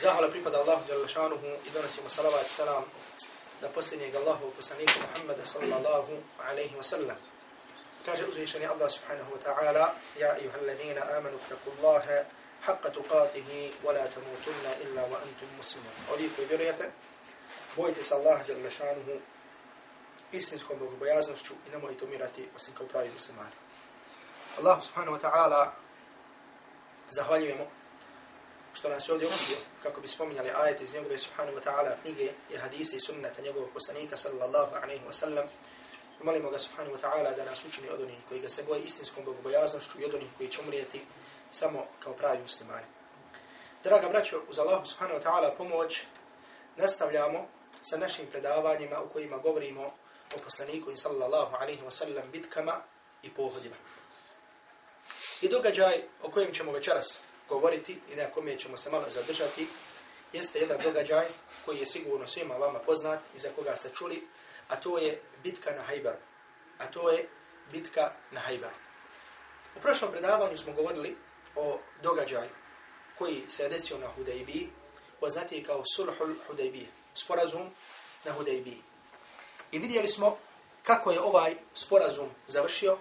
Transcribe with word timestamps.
Zahvala 0.00 0.32
pripada 0.32 0.58
Allahu 0.64 0.88
jalla 0.88 1.08
šanuhu 1.08 1.46
i 1.66 1.70
donosimo 1.70 2.08
salavat 2.08 2.46
i 2.46 2.50
salam 2.50 2.84
na 3.60 3.68
posljednjeg 3.68 4.14
Allahu 4.16 4.50
poslanika 4.56 4.92
Muhammada 5.00 5.46
sallallahu 5.46 6.12
alaihi 6.48 6.76
wa 6.76 6.82
sallam. 6.82 7.16
Kaže 8.06 8.24
uzvišeni 8.26 8.66
Allah 8.66 8.90
subhanahu 8.90 9.32
wa 9.32 9.38
ta'ala 9.38 9.94
Ja 10.18 10.32
ayuha 10.32 10.58
alladhina 10.58 11.02
amanu 11.16 11.38
taku 11.48 11.70
Allahe 11.76 12.24
haqqa 12.66 12.90
tuqatihi 12.90 13.72
wa 13.84 13.92
la 13.92 14.08
tamutunna 14.08 14.72
illa 14.84 15.02
wa 15.02 15.20
antum 15.20 15.48
muslimun. 15.56 15.92
Ovi 16.12 16.30
koji 16.36 16.46
vjerujete, 16.48 16.90
bojite 17.76 18.02
se 18.02 18.14
Allah 18.14 18.40
jalla 18.48 18.70
šanuhu 18.70 19.20
istinskom 20.32 20.78
bogobojaznošću 20.78 21.54
i 21.68 21.70
nemojte 21.70 22.04
umirati 22.04 22.48
osim 22.56 22.74
kao 22.74 22.86
pravi 22.86 23.10
muslimani. 23.12 23.56
Allah 24.58 24.82
subhanahu 24.82 25.16
wa 25.16 25.20
ta'ala 25.20 25.72
zahvaljujemo 27.10 27.79
što 28.72 28.88
nas 28.88 29.08
je 29.08 29.12
ovdje 29.12 29.28
okupio 29.28 29.56
kako 29.82 30.00
bi 30.00 30.08
spominjali 30.08 30.50
ajete 30.54 30.84
iz 30.84 30.94
njegove 30.94 31.18
subhanahu 31.18 31.58
wa 31.58 31.62
ta'ala 31.62 31.96
knjige 32.02 32.32
i 32.50 32.56
hadise 32.56 32.96
i 32.96 33.00
sunnata 33.00 33.42
njegovog 33.42 33.70
poslanika 33.74 34.16
sallallahu 34.16 34.74
alaihi 34.82 35.04
wa 35.08 35.12
sallam 35.12 35.46
i 36.20 36.24
molimo 36.24 36.50
ga 36.50 36.58
subhanahu 36.58 36.96
wa 36.96 37.00
ta'ala 37.00 37.36
da 37.36 37.44
nas 37.44 37.64
učini 37.64 37.88
od 37.88 38.00
onih 38.00 38.16
koji 38.28 38.40
ga 38.40 38.48
se 38.48 38.62
boje 38.62 38.80
istinskom 38.80 39.24
bogobojaznošću 39.24 40.00
i 40.00 40.04
od 40.04 40.14
onih 40.14 40.28
koji 40.36 40.48
će 40.48 40.60
umrijeti 40.60 41.00
samo 41.50 41.86
kao 41.98 42.12
pravi 42.12 42.42
muslimani. 42.42 42.86
Draga 43.84 44.08
braćo, 44.08 44.42
uz 44.48 44.58
Allahu 44.58 44.86
subhanahu 44.86 45.20
wa 45.20 45.24
ta'ala 45.24 45.56
pomoć 45.56 46.02
nastavljamo 46.76 47.48
sa 47.82 47.96
našim 47.96 48.26
predavanjima 48.26 49.00
u 49.00 49.08
kojima 49.08 49.38
govorimo 49.38 49.82
o 50.34 50.38
poslaniku 50.44 50.90
i 50.90 50.96
sallallahu 50.96 51.56
alaihi 51.56 51.82
wa 51.82 51.90
sallam 51.90 52.30
bitkama 52.32 52.82
i 53.22 53.30
pohodima. 53.30 53.76
I 55.40 55.48
događaj 55.48 56.02
o 56.22 56.30
kojem 56.30 56.52
ćemo 56.54 56.72
večeras 56.72 57.22
govoriti 57.50 58.00
i 58.12 58.16
na 58.16 58.30
kome 58.30 58.58
ćemo 58.58 58.76
se 58.76 58.90
malo 58.90 59.04
zadržati, 59.10 59.68
jeste 60.32 60.58
jedan 60.58 60.78
događaj 60.82 61.26
koji 61.64 61.78
je 61.78 61.86
sigurno 61.86 62.26
svima 62.26 62.54
vama 62.54 62.78
poznat 62.78 63.20
i 63.36 63.38
za 63.38 63.48
koga 63.56 63.76
ste 63.76 63.90
čuli, 63.94 64.28
a 64.68 64.76
to 64.76 64.98
je 64.98 65.20
bitka 65.42 65.70
na 65.70 65.82
Hajbar. 65.82 66.14
A 66.78 66.86
to 66.86 67.10
je 67.10 67.28
bitka 67.72 68.12
na 68.30 68.40
Hajbar. 68.40 68.70
U 69.76 69.80
prošlom 69.80 70.10
predavanju 70.10 70.56
smo 70.56 70.72
govorili 70.72 71.16
o 71.56 71.78
događaju 72.02 72.50
koji 73.18 73.42
se 73.48 73.68
desio 73.68 73.98
na 73.98 74.06
Hudejbiji, 74.06 74.68
poznati 75.20 75.62
kao 75.62 75.82
Sulhul 75.96 76.34
Hudejbije, 76.46 76.86
sporazum 77.14 77.70
na 78.24 78.32
Hudejbiji. 78.32 78.82
I 79.72 79.78
vidjeli 79.78 80.08
smo 80.08 80.36
kako 80.82 81.10
je 81.10 81.20
ovaj 81.20 81.54
sporazum 81.74 82.28
završio, 82.48 82.98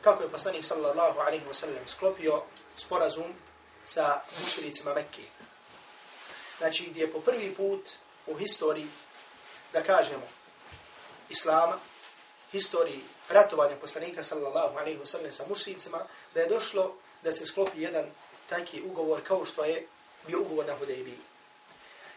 kako 0.00 0.22
je 0.22 0.28
poslanik 0.28 0.64
sallallahu 0.64 1.20
alaihi 1.20 1.44
wa 1.46 1.54
sallam 1.54 1.86
sklopio 1.86 2.42
sporazum 2.76 3.34
sa 3.92 4.20
muširicima 4.40 4.94
Mekke. 4.94 5.22
Znači, 6.58 6.86
gdje 6.90 7.00
je 7.00 7.12
po 7.12 7.20
prvi 7.20 7.54
put 7.54 7.88
u 8.26 8.34
historiji, 8.34 8.86
da 9.72 9.82
kažemo, 9.82 10.28
Islama, 11.28 11.78
historiji 12.52 13.00
ratovanja 13.28 13.76
poslanika 13.76 14.22
sallallahu 14.24 14.78
alaihi 14.78 14.98
wa 14.98 15.06
sallam 15.06 15.32
sa 15.32 15.44
mušricima, 15.48 16.06
da 16.34 16.40
je 16.40 16.48
došlo 16.48 16.94
da 17.22 17.32
se 17.32 17.46
sklopi 17.46 17.82
jedan 17.82 18.06
taki 18.48 18.82
ugovor 18.82 19.20
kao 19.22 19.44
što 19.44 19.64
je 19.64 19.86
bio 20.26 20.40
ugovor 20.40 20.66
na 20.66 20.76
Hudejbiji. 20.76 21.18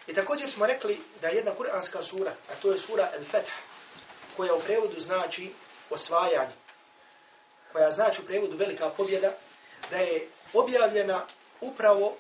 I 0.08 0.14
također 0.14 0.50
smo 0.50 0.66
rekli 0.66 1.02
da 1.22 1.28
je 1.28 1.36
jedna 1.36 1.56
kuranska 1.56 2.04
sura, 2.04 2.32
a 2.52 2.56
to 2.62 2.72
je 2.72 2.80
sura 2.80 3.12
Al-Fath, 3.18 3.50
koja 4.38 4.56
u 4.56 4.62
prevodu 4.62 5.00
znači 5.00 5.54
osvajanje, 5.90 6.54
koja 7.72 7.92
znači 7.92 8.22
u 8.22 8.26
prevodu 8.26 8.58
velika 8.58 8.90
pobjeda, 8.90 9.34
da 9.90 9.98
je 9.98 10.28
objavljena 10.54 11.26
upravo 11.64 12.16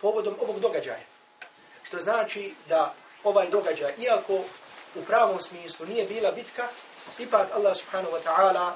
povodom 0.00 0.34
ovog 0.40 0.60
događaja. 0.60 1.04
Što 1.82 1.98
znači 1.98 2.54
da 2.68 2.94
ovaj 3.24 3.48
događaj, 3.48 3.94
iako 3.98 4.34
u 4.94 5.04
pravom 5.06 5.42
smislu 5.42 5.86
nije 5.86 6.04
bila 6.04 6.32
bitka, 6.32 6.68
ipak 7.18 7.48
Allah 7.54 7.76
subhanahu 7.76 8.12
wa 8.16 8.22
ta'ala 8.24 8.72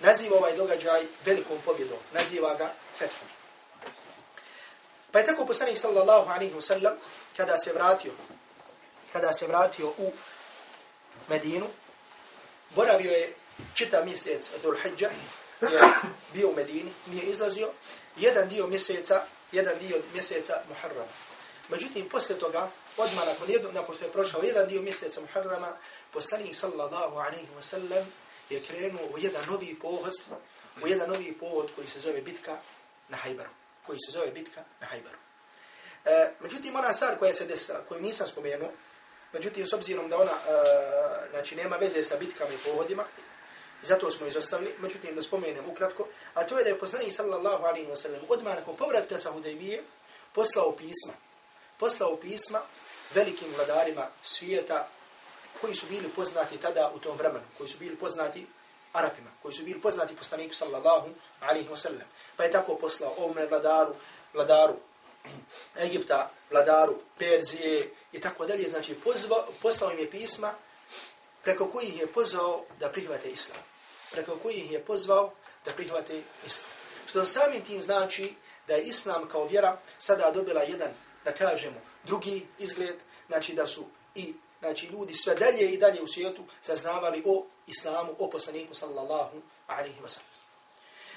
naziva 0.00 0.36
ovaj 0.36 0.56
događaj 0.56 1.06
velikom 1.24 1.58
pobjedom, 1.64 1.98
naziva 2.12 2.54
ga 2.54 2.72
fethom. 2.98 3.28
Pa 5.12 5.18
je 5.18 5.26
tako 5.26 5.46
poslanik 5.46 5.78
sallallahu 5.78 6.30
alaihi 6.30 6.54
wa 6.54 6.60
sallam, 6.60 6.92
kada 7.36 7.58
se 7.58 7.72
vratio, 7.72 8.12
kada 9.12 9.32
se 9.32 9.46
vratio 9.46 9.88
u 9.88 10.12
Medinu, 11.28 11.66
boravio 12.74 13.12
je 13.12 13.34
čitav 13.74 14.04
mjesec 14.04 14.50
Dhul 14.60 14.76
je 15.60 15.80
bio 16.32 16.48
u 16.48 16.54
Medini, 16.54 16.92
nije 17.06 17.24
izlazio, 17.24 17.70
jedan 18.16 18.48
dio 18.48 18.66
mjeseca 18.66 19.22
jedan 19.52 19.78
dio 19.78 19.96
mjeseca 20.14 20.62
Muharrama. 20.68 21.12
Međutim, 21.68 22.08
posle 22.08 22.38
toga, 22.38 22.70
odmah 22.96 23.26
nakon, 23.26 23.50
jedno, 23.50 23.72
nakon 23.72 23.94
što 23.94 24.04
je 24.04 24.12
prošao 24.12 24.42
jedan 24.42 24.68
dio 24.68 24.82
mjeseca 24.82 25.20
Muharrama, 25.20 25.76
poslanik 26.12 26.56
sallallahu 26.56 27.16
alaihi 27.16 27.48
wa 27.58 27.62
sallam 27.62 28.12
je 28.50 28.62
krenuo 28.62 29.06
u 29.14 29.18
jedan 29.18 29.42
novi 29.50 29.74
pohod, 29.82 30.12
u 30.82 30.88
jedan 30.88 31.10
novi 31.10 31.32
pohod 31.40 31.70
koji 31.74 31.88
se 31.88 32.00
zove 32.00 32.20
bitka 32.20 32.56
na 33.08 33.16
Hajbaru. 33.16 33.50
Koji 33.86 33.98
se 34.06 34.12
zove 34.12 34.30
bitka 34.30 34.64
na 34.80 34.86
Hajbaru. 34.86 35.18
E, 36.04 36.30
međutim, 36.40 36.76
ona 36.76 36.92
stvar 36.92 37.18
koja 37.18 37.34
se 37.34 37.46
desila, 37.46 37.84
koju 37.88 38.00
nisam 38.00 38.26
spomenuo, 38.26 38.70
međutim, 39.32 39.66
s 39.66 39.72
obzirom 39.72 40.08
da 40.08 40.18
ona 40.18 40.32
e, 40.32 41.30
znači, 41.30 41.56
nema 41.56 41.76
veze 41.76 42.04
sa 42.04 42.16
bitkama 42.16 42.50
i 42.52 42.58
pohodima, 42.64 43.04
zato 43.82 44.10
smo 44.10 44.26
izostavili, 44.26 44.74
međutim 44.78 45.16
da 45.16 45.22
spomenem 45.22 45.64
ukratko, 45.70 46.06
a 46.34 46.46
to 46.46 46.58
je 46.58 46.64
da 46.64 46.70
je 46.70 46.78
poslanik 46.78 47.12
sallallahu 47.12 47.64
alaihi 47.64 47.90
wa 47.90 47.96
sallam 47.96 48.20
odmah 48.28 48.54
nakon 48.54 48.76
povratka 48.76 49.18
sa 49.18 49.30
Hudejbije 49.30 49.82
poslao 50.32 50.72
pisma, 50.76 51.12
poslao 51.78 52.16
pisma 52.16 52.60
velikim 53.14 53.48
vladarima 53.56 54.06
svijeta 54.22 54.88
koji 55.60 55.74
su 55.74 55.86
bili 55.86 56.08
poznati 56.08 56.56
tada 56.56 56.92
u 56.94 56.98
tom 56.98 57.16
vremenu, 57.16 57.44
koji 57.58 57.68
su 57.68 57.78
bili 57.78 57.96
poznati 57.96 58.46
Arapima, 58.92 59.30
koji 59.42 59.54
su 59.54 59.64
bili 59.64 59.80
poznati 59.80 60.16
poslaniku 60.16 60.54
sallallahu 60.54 61.08
alaihi 61.40 61.68
wa 61.68 61.76
sallam. 61.76 62.08
Pa 62.36 62.44
je 62.44 62.50
tako 62.50 62.74
poslao 62.74 63.14
ovome 63.18 63.46
vladaru, 63.46 63.94
vladaru 64.34 64.74
Egipta, 65.76 66.30
vladaru 66.50 66.98
Perzije 67.18 67.90
i 68.12 68.20
tako 68.20 68.46
dalje, 68.46 68.68
znači 68.68 68.94
pozva, 68.94 69.46
poslao 69.62 69.90
im 69.90 69.98
je 69.98 70.10
pisma 70.10 70.54
preko 71.42 71.66
kojih 71.66 72.00
je 72.00 72.06
pozvao 72.06 72.64
da 72.80 72.88
prihvate 72.88 73.28
islam 73.28 73.71
preko 74.12 74.36
kojih 74.42 74.72
je 74.72 74.84
pozvao 74.84 75.32
da 75.64 75.72
prihvate 75.72 76.22
islam. 76.46 76.70
Što 77.06 77.24
samim 77.24 77.64
tim 77.64 77.82
znači 77.82 78.34
da 78.66 78.74
je 78.74 78.82
islam 78.82 79.28
kao 79.28 79.46
vjera 79.46 79.76
sada 79.98 80.30
dobila 80.30 80.62
jedan, 80.62 80.90
da 81.24 81.32
kažemo, 81.32 81.80
drugi 82.04 82.46
izgled, 82.58 82.96
znači 83.28 83.54
da 83.54 83.66
su 83.66 83.84
i 84.14 84.34
znači 84.60 84.86
ljudi 84.86 85.14
sve 85.14 85.34
dalje 85.34 85.72
i 85.72 85.78
dalje 85.78 86.02
u 86.02 86.06
svijetu 86.06 86.44
saznavali 86.60 87.22
o 87.26 87.46
islamu, 87.66 88.14
o 88.18 88.30
poslaniku 88.30 88.74
sallallahu 88.74 89.42
alaihi 89.66 90.00
wa 90.00 90.08
sallam. 90.08 90.32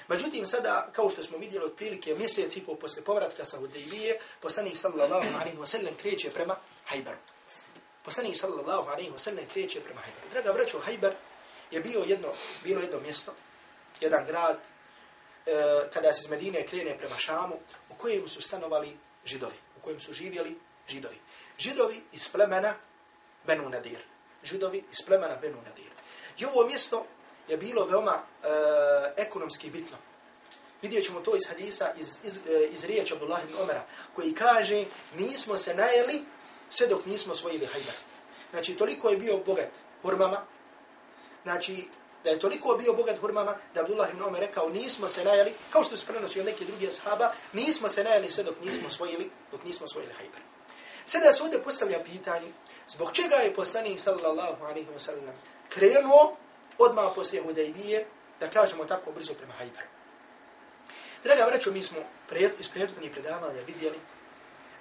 Međutim, 0.08 0.46
sada, 0.46 0.88
kao 0.92 1.10
što 1.10 1.22
smo 1.22 1.38
vidjeli 1.38 1.66
otprilike 1.66 2.14
mjesec 2.14 2.56
i 2.56 2.60
pol 2.60 2.76
posle 2.76 3.02
povratka 3.02 3.44
sa 3.44 3.58
Hudejbije, 3.58 4.18
poslanik 4.40 4.76
sallallahu 4.76 5.36
alaihi 5.40 5.58
wa 5.58 5.66
sallam 5.66 5.94
kreće 5.94 6.30
prema 6.30 6.56
Hajbaru. 6.84 7.18
Poslanik 8.04 8.36
sallallahu 8.36 8.90
alaihi 8.90 9.10
wa 9.10 9.18
sallam 9.18 9.44
kreće 9.52 9.80
prema 9.80 10.00
Hajbaru. 10.00 10.28
Draga 10.32 10.50
vraću, 10.50 10.78
Hajbar 10.78 11.12
je 11.70 11.80
bio 11.80 12.04
jedno, 12.06 12.28
bilo 12.64 12.80
jedno 12.80 13.00
mjesto, 13.00 13.34
jedan 14.00 14.24
grad, 14.24 14.58
e, 15.46 15.52
kada 15.92 16.12
se 16.12 16.20
iz 16.24 16.30
Medine 16.30 16.66
krene 16.66 16.98
prema 16.98 17.18
Šamu, 17.18 17.54
u 17.90 17.94
kojem 17.94 18.28
su 18.28 18.42
stanovali 18.42 18.96
židovi, 19.24 19.56
u 19.78 19.80
kojem 19.80 20.00
su 20.00 20.12
živjeli 20.12 20.58
židovi. 20.88 21.18
Židovi 21.58 22.02
iz 22.12 22.28
plemena 22.28 22.74
Benu 23.46 23.68
Nadir. 23.68 23.98
Židovi 24.44 24.84
iz 24.92 25.06
plemena 25.06 25.36
Benu 25.36 25.56
Nadir. 25.68 25.90
I 26.38 26.44
ovo 26.44 26.66
mjesto 26.66 27.06
je 27.48 27.56
bilo 27.56 27.84
veoma 27.84 28.22
e, 28.42 28.46
ekonomski 29.16 29.70
bitno. 29.70 29.96
Vidjet 30.82 31.04
ćemo 31.04 31.20
to 31.20 31.36
iz 31.36 31.42
hadisa, 31.48 31.92
iz, 31.98 32.18
iz, 32.24 32.36
e, 32.36 32.68
iz 32.70 32.84
riječa 32.84 33.14
Abdullah 33.14 33.44
ibn 33.44 33.54
Omera, 33.62 33.84
koji 34.14 34.34
kaže, 34.34 34.84
nismo 35.18 35.58
se 35.58 35.74
najeli 35.74 36.24
sve 36.70 36.86
dok 36.86 37.06
nismo 37.06 37.34
svojili 37.34 37.66
hajber. 37.66 37.94
Znači, 38.50 38.76
toliko 38.76 39.08
je 39.08 39.16
bio 39.16 39.38
bogat 39.38 39.70
hurmama, 40.02 40.46
znači, 41.46 41.88
da 42.24 42.30
je 42.30 42.38
toliko 42.38 42.76
bio 42.76 42.92
bogat 42.92 43.18
hurmama, 43.18 43.54
da 43.74 43.80
Abdullah 43.80 44.10
ibn 44.10 44.22
Omer 44.22 44.40
rekao, 44.40 44.68
nismo 44.68 45.08
se 45.08 45.24
najeli, 45.24 45.52
kao 45.70 45.84
što 45.84 45.96
se 45.96 46.06
prenosio 46.06 46.44
neki 46.44 46.64
drugi 46.64 46.88
ashaba, 46.88 47.32
nismo 47.52 47.88
se 47.88 48.04
najeli 48.04 48.30
sve 48.30 48.44
dok 48.44 48.54
nismo 48.64 48.88
osvojili, 48.88 49.30
dok 49.52 49.64
nismo 49.64 49.84
osvojili 49.84 50.12
hajber. 50.12 50.40
Sada 51.04 51.32
se 51.32 51.42
ovdje 51.42 51.62
postavlja 51.62 52.02
pitanje, 52.04 52.52
zbog 52.88 53.12
čega 53.12 53.36
je 53.36 53.54
poslanik 53.54 54.00
sallallahu 54.00 54.64
alaihi 54.64 54.88
wa 54.96 54.98
sallam 54.98 55.34
krenuo 55.68 56.36
odmah 56.78 57.12
poslije 57.14 57.42
Hudajbije, 57.42 58.06
da 58.40 58.50
kažemo 58.50 58.84
tako 58.84 59.12
brzo 59.12 59.34
prema 59.34 59.52
hajberu. 59.52 59.86
Draga 61.24 61.44
vraću, 61.44 61.72
mi 61.72 61.82
smo 61.82 61.98
iz 62.58 62.68
prethodnih 62.68 63.10
predavanja 63.10 63.60
vidjeli 63.66 63.98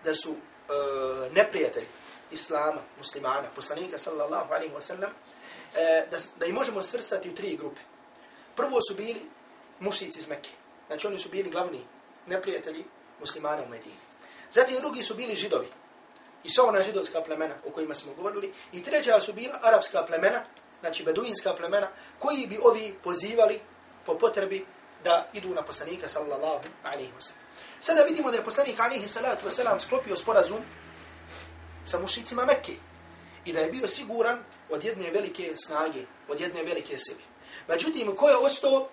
da 0.04 0.14
su 0.14 0.32
e, 0.32 0.40
neprijatelji 1.32 1.88
Islama, 2.32 2.82
muslimana, 2.98 3.48
poslanika 3.56 3.98
sallallahu 3.98 4.54
alaihi 4.54 4.74
wa 4.74 4.82
sallam, 4.82 5.12
e, 5.76 6.06
da, 6.12 6.18
da 6.40 6.46
ih 6.46 6.54
možemo 6.54 6.82
svrstati 6.82 7.30
u 7.30 7.36
tri 7.36 7.58
grupe. 7.58 7.82
Prvo 8.56 8.80
su 8.90 8.96
bili 8.96 9.22
mušici 9.80 10.20
iz 10.20 10.28
Mekke. 10.28 10.50
Znači 10.88 11.08
oni 11.08 11.18
su 11.18 11.30
bili 11.30 11.50
glavni 11.50 11.82
neprijatelji 12.28 12.86
muslimana 13.20 13.64
u 13.64 13.70
Medini. 13.70 13.96
Zatim 14.52 14.78
drugi 14.80 15.04
su 15.04 15.16
bili 15.16 15.36
židovi. 15.36 15.68
i 16.46 16.50
sva 16.50 16.66
ona 16.66 16.82
židovska 16.82 17.22
plemena 17.22 17.56
o 17.68 17.72
kojima 17.72 17.96
smo 17.96 18.14
govorili. 18.14 18.54
I 18.74 18.84
treća 18.84 19.20
su 19.20 19.34
bila 19.34 19.60
arapska 19.64 20.06
plemena, 20.06 20.44
znači 20.80 21.04
beduinska 21.04 21.56
plemena, 21.56 21.88
koji 22.20 22.48
bi 22.48 22.60
ovi 22.64 22.96
pozivali 23.04 23.60
po 24.06 24.18
potrebi 24.18 24.66
da 25.04 25.28
idu 25.34 25.50
na 25.50 25.62
poslanika 25.62 26.08
sallallahu 26.08 26.64
alaihi 26.84 27.12
wa 27.18 27.22
sallam. 27.22 27.42
Sada 27.80 28.04
vidimo 28.04 28.32
da 28.32 28.38
je 28.38 28.44
poslanik 28.44 28.80
alaihi 28.80 29.08
salatu 29.08 29.48
wa 29.48 29.52
sallam 29.52 29.80
sklopio 29.80 30.16
sporazum 30.16 30.62
sa 31.86 32.00
mušicima 32.00 32.46
Mekke 32.46 32.74
i 33.46 33.54
da 33.54 33.60
je 33.60 33.72
bio 33.72 33.88
siguran 33.88 34.40
od 34.70 34.84
jedne 34.84 35.12
velike 35.12 35.54
snage, 35.58 36.06
od 36.28 36.42
jedne 36.42 36.64
velike 36.64 36.98
sile. 36.98 37.24
Međutim, 37.68 38.16
ko 38.16 38.30
je 38.30 38.38
ostao 38.38 38.90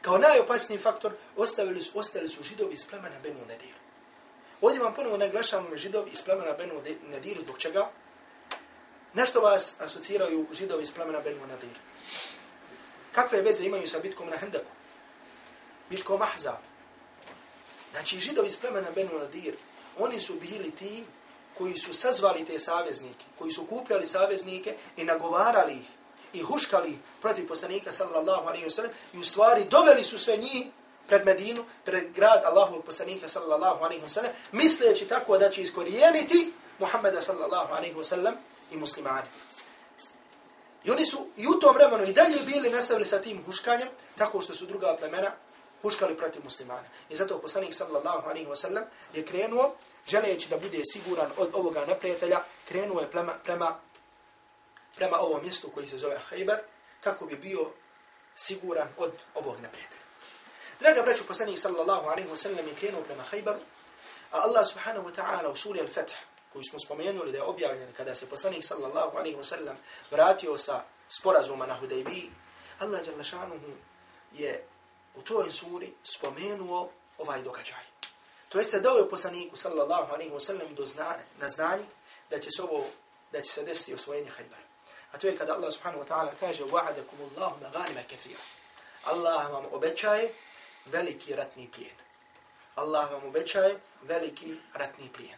kao 0.00 0.18
najopasniji 0.18 0.78
faktor, 0.78 1.12
ostavili 1.36 1.82
su, 1.82 1.98
ostali 1.98 2.28
su 2.28 2.42
židovi 2.42 2.74
iz 2.74 2.84
plemena 2.84 3.16
Benu 3.22 3.40
Nedir. 3.48 3.74
Ovdje 4.60 4.80
vam 4.80 4.94
ponovo 4.94 5.16
naglašavam 5.16 5.78
židovi 5.78 6.10
iz 6.10 6.22
plemena 6.22 6.52
Benu 6.52 6.82
Nedir, 7.10 7.38
zbog 7.40 7.58
čega? 7.58 7.90
Nešto 9.14 9.40
vas 9.40 9.80
asociraju 9.80 10.46
židovi 10.52 10.82
iz 10.82 10.92
plemena 10.92 11.20
Benu 11.20 11.46
Nedir. 11.46 11.78
Kakve 13.12 13.42
veze 13.42 13.64
imaju 13.64 13.88
sa 13.88 13.98
bitkom 13.98 14.28
na 14.30 14.36
Hendaku? 14.36 14.70
Bitkom 15.90 16.22
Ahzab. 16.22 16.60
Znači, 17.92 18.20
židovi 18.20 18.48
iz 18.48 18.56
plemena 18.56 18.90
Benu 18.94 19.18
Nadir, 19.18 19.54
oni 19.98 20.20
su 20.20 20.34
bili 20.34 20.70
ti 20.70 21.04
koji 21.58 21.76
su 21.76 21.94
sazvali 21.94 22.44
te 22.44 22.58
saveznike, 22.58 23.24
koji 23.38 23.52
su 23.52 23.66
kupljali 23.66 24.06
saveznike 24.06 24.74
i 24.96 25.04
nagovarali 25.04 25.72
ih 25.72 25.86
i 26.32 26.42
huškali 26.42 26.98
protiv 27.20 27.48
poslanika 27.48 27.92
sallallahu 27.92 28.48
alaihi 28.48 28.64
wa 28.64 28.70
sallam 28.70 28.90
i 29.14 29.18
u 29.18 29.24
stvari 29.24 29.64
doveli 29.64 30.04
su 30.04 30.18
sve 30.18 30.36
njih 30.36 30.66
pred 31.06 31.24
Medinu, 31.24 31.64
pred 31.84 32.12
grad 32.12 32.42
Allahovog 32.44 32.84
poslanika 32.84 33.28
sallallahu 33.28 33.84
alaihi 33.84 34.02
wa 34.02 34.08
sallam, 34.08 34.32
misleći 34.52 35.08
tako 35.08 35.38
da 35.38 35.50
će 35.50 35.62
iskorijeniti 35.62 36.52
Muhammeda 36.78 37.20
sallallahu 37.20 37.72
alaihi 37.72 37.94
wa 37.94 38.04
sallam 38.04 38.34
i 38.70 38.76
muslimani. 38.76 39.28
I 40.84 40.90
oni 40.90 41.06
su 41.06 41.26
i 41.36 41.46
u 41.46 41.60
tom 41.60 41.74
vremenu 41.74 42.04
i 42.04 42.12
dalje 42.12 42.40
bili 42.46 42.70
nastavili 42.70 43.06
sa 43.06 43.20
tim 43.20 43.42
huškanjem, 43.46 43.88
tako 44.18 44.40
što 44.40 44.54
su 44.54 44.66
druga 44.66 44.96
plemena 44.98 45.30
huškali 45.82 46.16
protiv 46.16 46.44
muslimana. 46.44 46.88
I 47.10 47.16
zato 47.16 47.38
poslanik 47.38 47.74
sallallahu 47.74 48.28
alaihi 48.28 48.46
wa 48.46 48.56
sallam 48.56 48.84
je 49.14 49.24
krenuo, 49.24 49.74
želeći 50.06 50.48
da 50.48 50.56
bude 50.56 50.80
siguran 50.92 51.30
od 51.36 51.50
ovoga 51.52 51.84
neprijatelja, 51.84 52.40
krenuo 52.68 53.00
je 53.00 53.10
prema, 53.10 53.32
prema 53.44 53.76
prema 54.96 55.18
ovom 55.18 55.42
mjestu 55.42 55.70
koji 55.74 55.86
se 55.86 55.98
zove 55.98 56.18
Hajber, 56.18 56.58
kako 57.00 57.26
bi 57.26 57.36
bio 57.36 57.70
siguran 58.36 58.88
od 58.96 59.12
ovog 59.34 59.60
neprijatelja. 59.60 60.06
Draga 60.80 61.02
braću, 61.02 61.26
poslanik 61.26 61.58
sallallahu 61.58 62.08
alaihi 62.08 62.28
wa 62.28 62.36
sallam 62.36 62.66
je 62.66 62.74
krenuo 62.74 63.02
prema 63.02 63.22
Hajberu, 63.22 63.58
a 64.30 64.38
Allah 64.40 64.66
subhanahu 64.66 65.08
wa 65.08 65.14
ta'ala 65.14 65.52
u 65.52 65.56
suri 65.56 65.80
Al-Fatih, 65.80 66.16
koju 66.52 66.64
smo 66.70 66.78
spomenuli 66.80 67.32
da 67.32 67.38
je 67.38 67.44
objavljen 67.44 67.92
kada 67.96 68.14
se 68.14 68.26
poslanik 68.26 68.64
sallallahu 68.64 69.16
alaihi 69.16 69.36
wa 69.36 69.44
sallam 69.44 69.76
vratio 70.10 70.58
sa 70.58 70.84
sporazuma 71.08 71.66
na 71.66 71.80
Hudaybi, 71.80 72.30
Allah 72.78 73.00
šanuhu 73.22 73.72
je 74.32 74.64
u 75.14 75.22
toj 75.22 75.52
suri 75.52 75.92
spomenuo 76.04 76.90
ovaj 77.18 77.42
događaj. 77.42 77.84
To 78.55 78.59
jeste 78.59 78.79
dao 78.79 78.97
je 78.97 79.09
poslaniku 79.09 79.57
sallallahu 79.57 80.13
alaihi 80.13 80.31
wa 80.31 80.39
sallam 80.39 80.75
do 80.75 80.85
zna, 80.85 81.15
na 81.39 81.47
znanje 81.47 81.85
da 82.29 82.39
će 82.39 82.49
se 82.51 82.61
ovo 82.61 82.85
da 83.31 83.41
će 83.41 83.51
se 83.51 83.63
desiti 83.63 83.93
osvojenje 83.93 84.29
Hajbera. 84.29 84.61
A 85.11 85.17
to 85.17 85.27
je 85.27 85.37
kada 85.37 85.53
Allah 85.53 85.73
subhanahu 85.73 86.03
wa 86.03 86.07
ta'ala 86.07 86.31
kaže 86.39 86.63
وَعَدَكُمُ 86.63 87.17
اللَّهُ 87.19 87.51
مَغَانِمَ 87.61 88.03
كَثِيرًا 88.09 88.43
Allah 89.03 89.51
vam 89.51 89.65
obećaje 89.71 90.33
veliki 90.85 91.35
ratni 91.35 91.71
plijen. 91.71 91.95
Allah 92.75 93.11
vam 93.11 93.23
obećaje 93.23 93.79
veliki 94.01 94.57
ratni 94.73 95.09
plijen. 95.13 95.37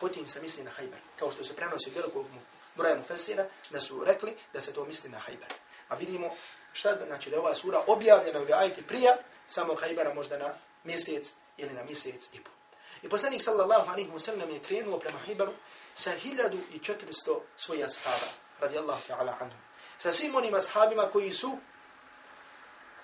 Potim 0.00 0.28
se 0.28 0.40
misli 0.40 0.64
na 0.64 0.70
Hajber. 0.70 0.98
Kao 1.18 1.30
što 1.30 1.44
se 1.44 1.56
prenosi 1.56 1.90
velikog 1.90 2.26
broja 2.74 2.96
mufesira, 2.96 3.46
da 3.70 3.80
su 3.80 4.04
rekli 4.04 4.36
da 4.52 4.60
se 4.60 4.72
to 4.72 4.84
misli 4.84 5.10
na 5.10 5.18
Hajber. 5.18 5.48
A 5.88 5.94
vidimo 5.94 6.30
šta 6.72 6.94
da, 6.94 7.06
znači 7.06 7.30
da 7.30 7.36
je 7.36 7.40
ova 7.40 7.54
sura 7.54 7.82
objavljena 7.86 8.40
u 8.40 8.46
ajti 8.54 8.82
prija 8.86 9.16
samo 9.46 9.74
Hajbera 9.74 10.14
možda 10.14 10.38
na 10.38 10.54
mjesec 10.84 11.32
ili 11.56 11.72
na 11.72 11.82
mjesec 11.82 12.28
i 12.32 12.40
pol. 12.40 12.55
I 13.03 13.09
poslanik 13.09 13.41
sallallahu 13.41 13.91
alaihi 13.91 14.11
wa 14.11 14.19
sallam 14.19 14.49
je 14.49 14.59
krenuo 14.59 14.99
prema 14.99 15.19
Hibaru 15.25 15.53
sa 15.93 16.11
1400 16.23 17.39
svojih 17.57 17.85
ashaba 17.85 18.27
radijallahu 18.59 19.01
ta'ala 19.07 19.35
anhu. 19.39 19.57
Sa 19.97 20.11
svim 20.11 20.35
onim 20.35 20.53
ashabima 20.53 21.09
koji 21.11 21.33
su, 21.33 21.57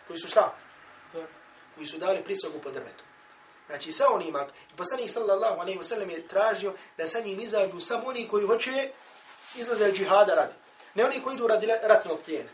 koji 0.07 0.19
su 0.19 0.27
šta? 0.27 0.55
Koji 1.75 1.87
su 1.87 1.97
dali 1.97 2.23
prisogu 2.23 2.59
po 2.63 2.71
drvetu. 2.71 3.03
Znači 3.67 3.91
sa 3.91 4.05
onima, 4.13 4.47
poslanik 4.77 5.09
sallallahu 5.09 5.61
alaihi 5.61 5.79
wa 5.79 5.83
sallam 5.83 6.09
je 6.09 6.27
tražio 6.27 6.73
da 6.97 7.07
sa 7.07 7.19
njim 7.19 7.39
izađu 7.39 7.79
samo 7.79 8.07
oni 8.07 8.27
koji 8.27 8.47
hoće 8.47 8.91
izlaze 9.55 9.91
džihada 9.91 10.35
radi. 10.35 10.53
Ne 10.93 11.05
oni 11.05 11.21
koji 11.23 11.35
idu 11.35 11.47
radi 11.47 11.67
ratnog 11.83 12.19
plijena. 12.25 12.49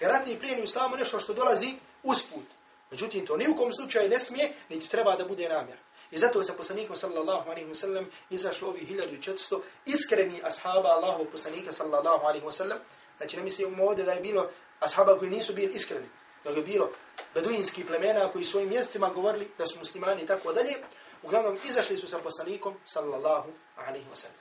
Jer 0.00 0.10
ratni 0.10 0.38
plijen 0.38 0.58
je 0.58 0.62
u 0.62 0.64
islamu 0.64 0.96
nešto 0.96 1.20
što 1.20 1.32
dolazi 1.32 1.74
usput. 2.02 2.44
Međutim, 2.90 3.26
to 3.26 3.36
ni 3.36 3.48
u 3.48 3.56
kom 3.56 3.72
slučaju 3.72 4.08
ne 4.08 4.20
smije, 4.20 4.52
niti 4.68 4.88
treba 4.88 5.16
da 5.16 5.24
bude 5.24 5.48
namjera. 5.48 5.80
I 6.12 6.18
zato 6.18 6.38
je 6.38 6.44
sa 6.44 6.52
poslanikom 6.52 6.96
sallallahu 6.96 7.50
alaihi 7.50 7.68
wa 7.68 7.74
sallam 7.74 8.06
izašlo 8.30 8.68
ovih 8.68 8.88
1400 8.90 9.60
iskreni 9.86 10.40
ashaba 10.44 10.88
Allahu 10.88 11.24
poslanika 11.24 11.72
sallallahu 11.72 12.26
alaihi 12.26 12.46
wa 12.46 12.52
sallam. 12.52 12.78
Znači 13.16 13.36
ne 13.36 13.42
mislim 13.42 13.80
ovdje 13.80 14.04
da 14.04 14.12
je 14.12 14.20
bilo 14.20 14.50
ashaba 14.80 15.18
koji 15.18 15.30
nisu 15.30 15.54
bili 15.54 15.72
iskreni. 15.72 16.08
Da 16.44 16.50
je 16.50 16.62
bilo 16.62 16.90
beduinski 17.34 17.84
plemena 17.84 18.28
koji 18.32 18.44
svojim 18.44 18.68
mjestima 18.68 19.08
govorili 19.08 19.50
da 19.58 19.66
su 19.66 19.78
muslimani 19.78 20.22
i 20.22 20.26
tako 20.26 20.52
dalje. 20.52 20.74
Uglavnom 21.22 21.58
izašli 21.64 21.96
su 21.96 22.06
sa 22.06 22.18
poslanikom 22.18 22.74
sallallahu 22.86 23.50
alaihi 23.76 24.06
wa 24.12 24.16
sallam. 24.16 24.36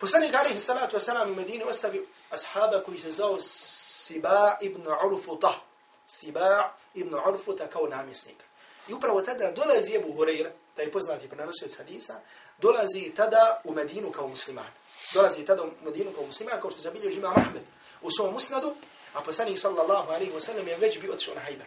Poslanik 0.00 0.34
alaihi 0.34 0.60
salatu 0.60 0.96
wa 0.96 1.00
sallam 1.00 1.30
u 1.30 1.34
Medini 1.34 1.64
ostavi 1.64 2.06
ashaba 2.30 2.82
koji 2.82 2.98
se 2.98 3.10
zao 3.10 3.38
Siba 3.40 4.56
ibn 4.60 4.86
Urfuta. 5.06 5.54
Siba 6.06 6.72
ibn 6.94 7.14
Urfuta 7.14 7.66
kao 7.66 7.86
namjesnika. 7.86 8.44
I 8.88 8.94
upravo 8.94 9.22
tada 9.22 9.50
dolazi 9.50 9.94
Ebu 9.94 10.12
Hureyre, 10.12 10.50
taj 10.76 10.90
poznati 10.90 11.28
prenosioc 11.28 11.76
hadisa, 11.76 12.20
dolazi 12.58 13.12
tada 13.16 13.60
u 13.64 13.72
Medinu 13.72 14.10
kao 14.10 14.28
musliman. 14.28 14.70
Dolazi 15.14 15.44
tada 15.44 15.62
u 15.62 15.70
Medinu 15.84 16.12
kao 16.12 16.26
musliman, 16.26 16.60
kao 16.60 16.70
što 16.70 16.80
zabilježi 16.80 17.18
imam 17.18 17.32
Ahmed 17.36 17.62
u 18.02 18.10
svom 18.10 18.32
musnadu, 18.32 18.74
a 19.14 19.20
poslanik 19.20 19.58
sallallahu 19.58 20.12
alaihi 20.12 20.32
wa 20.32 20.40
sallam 20.40 20.68
je 20.68 20.76
već 20.76 21.00
bio 21.00 21.12
otišao 21.12 21.34
na 21.34 21.40
Hajber. 21.40 21.66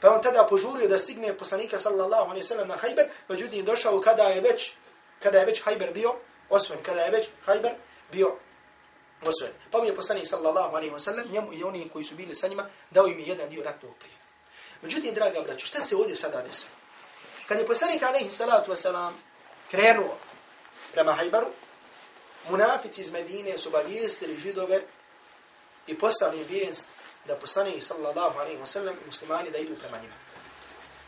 Pa 0.00 0.10
on 0.10 0.22
tada 0.22 0.46
požurio 0.50 0.88
da 0.88 0.98
stigne 0.98 1.38
poslanika 1.38 1.78
sallallahu 1.78 2.30
alaihi 2.30 2.44
wa 2.44 2.48
sallam 2.48 2.68
na 2.68 2.76
Hajber, 2.76 3.08
međutim 3.28 3.58
je 3.58 3.62
došao 3.62 4.00
kada 4.00 4.22
je 4.22 4.40
već, 4.40 4.72
kada 5.22 5.38
je 5.38 5.46
već 5.46 5.62
Hajber 5.62 5.92
bio 5.92 6.14
osvojen, 6.48 6.82
kada 6.82 7.00
je 7.00 7.10
već 7.10 7.28
Hajber 7.44 7.72
bio 8.12 8.36
osvojen. 9.26 9.54
Pa 9.70 9.78
mu 9.78 9.84
je 9.84 9.94
poslanik 9.94 10.26
sallallahu 10.26 10.76
alaihi 10.76 10.94
wa 10.94 10.98
sallam, 10.98 11.26
njemu 11.30 11.52
i 11.52 11.64
oni 11.64 11.88
koji 11.88 12.04
su 12.04 12.14
bili 12.14 12.34
sa 12.34 12.48
njima, 12.48 12.68
dao 12.90 13.06
im 13.06 13.20
jedan 13.20 13.48
dio 13.48 13.64
ratnog 13.64 13.94
plijena. 13.98 14.24
Međutim, 14.82 15.14
draga 15.14 15.40
braću, 15.40 15.66
šta 15.66 15.80
se 15.80 15.96
ovdje 15.96 16.16
sada 16.16 16.42
desilo? 16.42 16.83
Kad 17.48 17.58
je 17.58 17.66
poslanik 17.66 18.02
alaihi 18.02 18.30
salatu 18.30 18.72
wasalam 18.72 19.12
krenuo 19.70 20.18
prema 20.92 21.12
Hajbaru, 21.12 21.46
munafici 22.50 23.00
iz 23.00 23.10
Medine 23.10 23.58
su 23.58 23.68
obavijestili 23.68 24.38
židove 24.38 24.82
i 25.86 25.98
postavili 25.98 26.44
vijest 26.44 26.86
da 27.26 27.36
poslanik 27.36 27.84
sallallahu 27.84 28.38
alaihi 28.38 28.58
wasallam 28.58 28.92
i 28.92 29.06
muslimani 29.06 29.50
da 29.50 29.58
idu 29.58 29.74
prema 29.74 29.98
njima. 29.98 30.14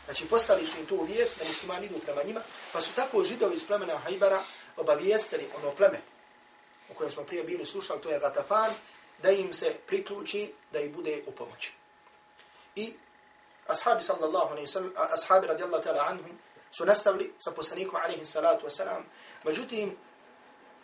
Znači, 0.05 0.25
postavili 0.25 0.67
su 0.67 0.79
im 0.79 0.85
tu 0.85 1.03
vijest 1.03 1.39
da 1.39 1.45
muslimani 1.45 1.85
idu 1.85 1.99
prema 1.99 2.23
njima, 2.23 2.41
pa 2.73 2.81
su 2.81 2.95
tako 2.95 3.23
židovi 3.23 3.55
iz 3.55 3.67
plemena 3.67 3.97
Hajbara 3.97 4.43
obavijestili 4.77 5.47
ono 5.57 5.71
pleme 5.71 6.01
o 6.91 6.93
kojem 6.93 7.11
smo 7.11 7.23
prije 7.23 7.43
bili 7.43 7.65
slušali, 7.65 8.01
to 8.01 8.09
je 8.09 8.19
Gatafan, 8.19 8.71
da 9.21 9.31
im 9.31 9.53
se 9.53 9.75
priključi, 9.87 10.53
da 10.71 10.79
ih 10.79 10.93
bude 10.93 11.23
u 11.25 11.31
pomoći. 11.31 11.71
I 12.75 12.93
ashabi 13.67 14.01
sallallahu 14.01 14.51
alaihi 14.51 14.67
sallam, 14.67 14.91
ashabi 14.95 15.47
radijallahu 15.47 15.83
ta'ala 15.83 16.05
anhum, 16.07 16.39
su 16.71 16.85
nastavili 16.85 17.33
sa 17.39 17.51
poslanikom 17.51 17.95
alaihi 17.95 18.25
salatu 18.25 18.65
wasalam, 18.65 19.03
međutim, 19.43 19.97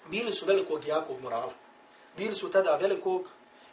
bili 0.09 0.31
su 0.33 0.45
velikog 0.45 0.85
jakog 0.85 1.21
morala. 1.21 1.53
Bili 2.17 2.35
su 2.35 2.51
tada 2.51 2.75
velikog 2.75 3.29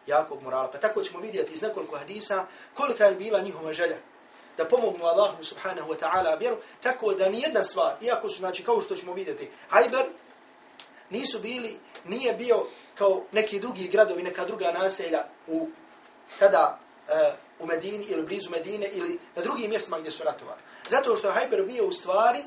jakog 0.07 0.43
morala. 0.43 0.71
Pa 0.71 0.79
tako 0.79 1.03
ćemo 1.03 1.21
vidjeti 1.21 1.53
iz 1.53 1.63
nekoliko 1.63 1.97
hadisa 1.97 2.47
kolika 2.75 3.05
je 3.05 3.15
bila 3.15 3.41
njihova 3.41 3.73
želja 3.73 3.97
da 4.57 4.69
pomognu 4.69 5.05
Allahu 5.05 5.45
subhanahu 5.45 5.93
wa 5.93 5.99
ta'ala 5.99 6.39
vjeru, 6.39 6.57
tako 6.81 7.15
da 7.15 7.29
ni 7.29 7.41
jedna 7.41 7.65
stvar, 7.65 7.97
iako 8.01 8.29
su, 8.29 8.39
znači, 8.39 8.63
kao 8.65 8.83
što 8.83 8.97
ćemo 8.97 9.13
vidjeti, 9.13 9.51
Hajber, 9.69 10.07
nisu 11.11 11.39
bili, 11.39 11.79
nije 12.05 12.33
bio 12.33 12.67
kao 12.95 13.23
neki 13.33 13.61
drugi 13.61 13.89
gradovi, 13.89 14.23
neka 14.23 14.45
druga 14.45 14.73
naselja 14.73 15.25
u, 15.47 15.69
tada 16.39 16.79
uh, 17.09 17.15
u 17.61 17.67
Medini 17.67 18.05
ili 18.05 18.23
blizu 18.23 18.51
Medine 18.51 18.89
ili 18.93 19.19
na 19.37 19.43
drugim 19.43 19.71
mjestima 19.71 19.99
gdje 19.99 20.11
su 20.11 20.25
ratovali. 20.25 20.61
Zato 20.89 21.17
što 21.17 21.29
je 21.29 21.35
Hajber 21.35 21.63
bio 21.63 21.87
u 21.87 21.93
stvari 21.93 22.45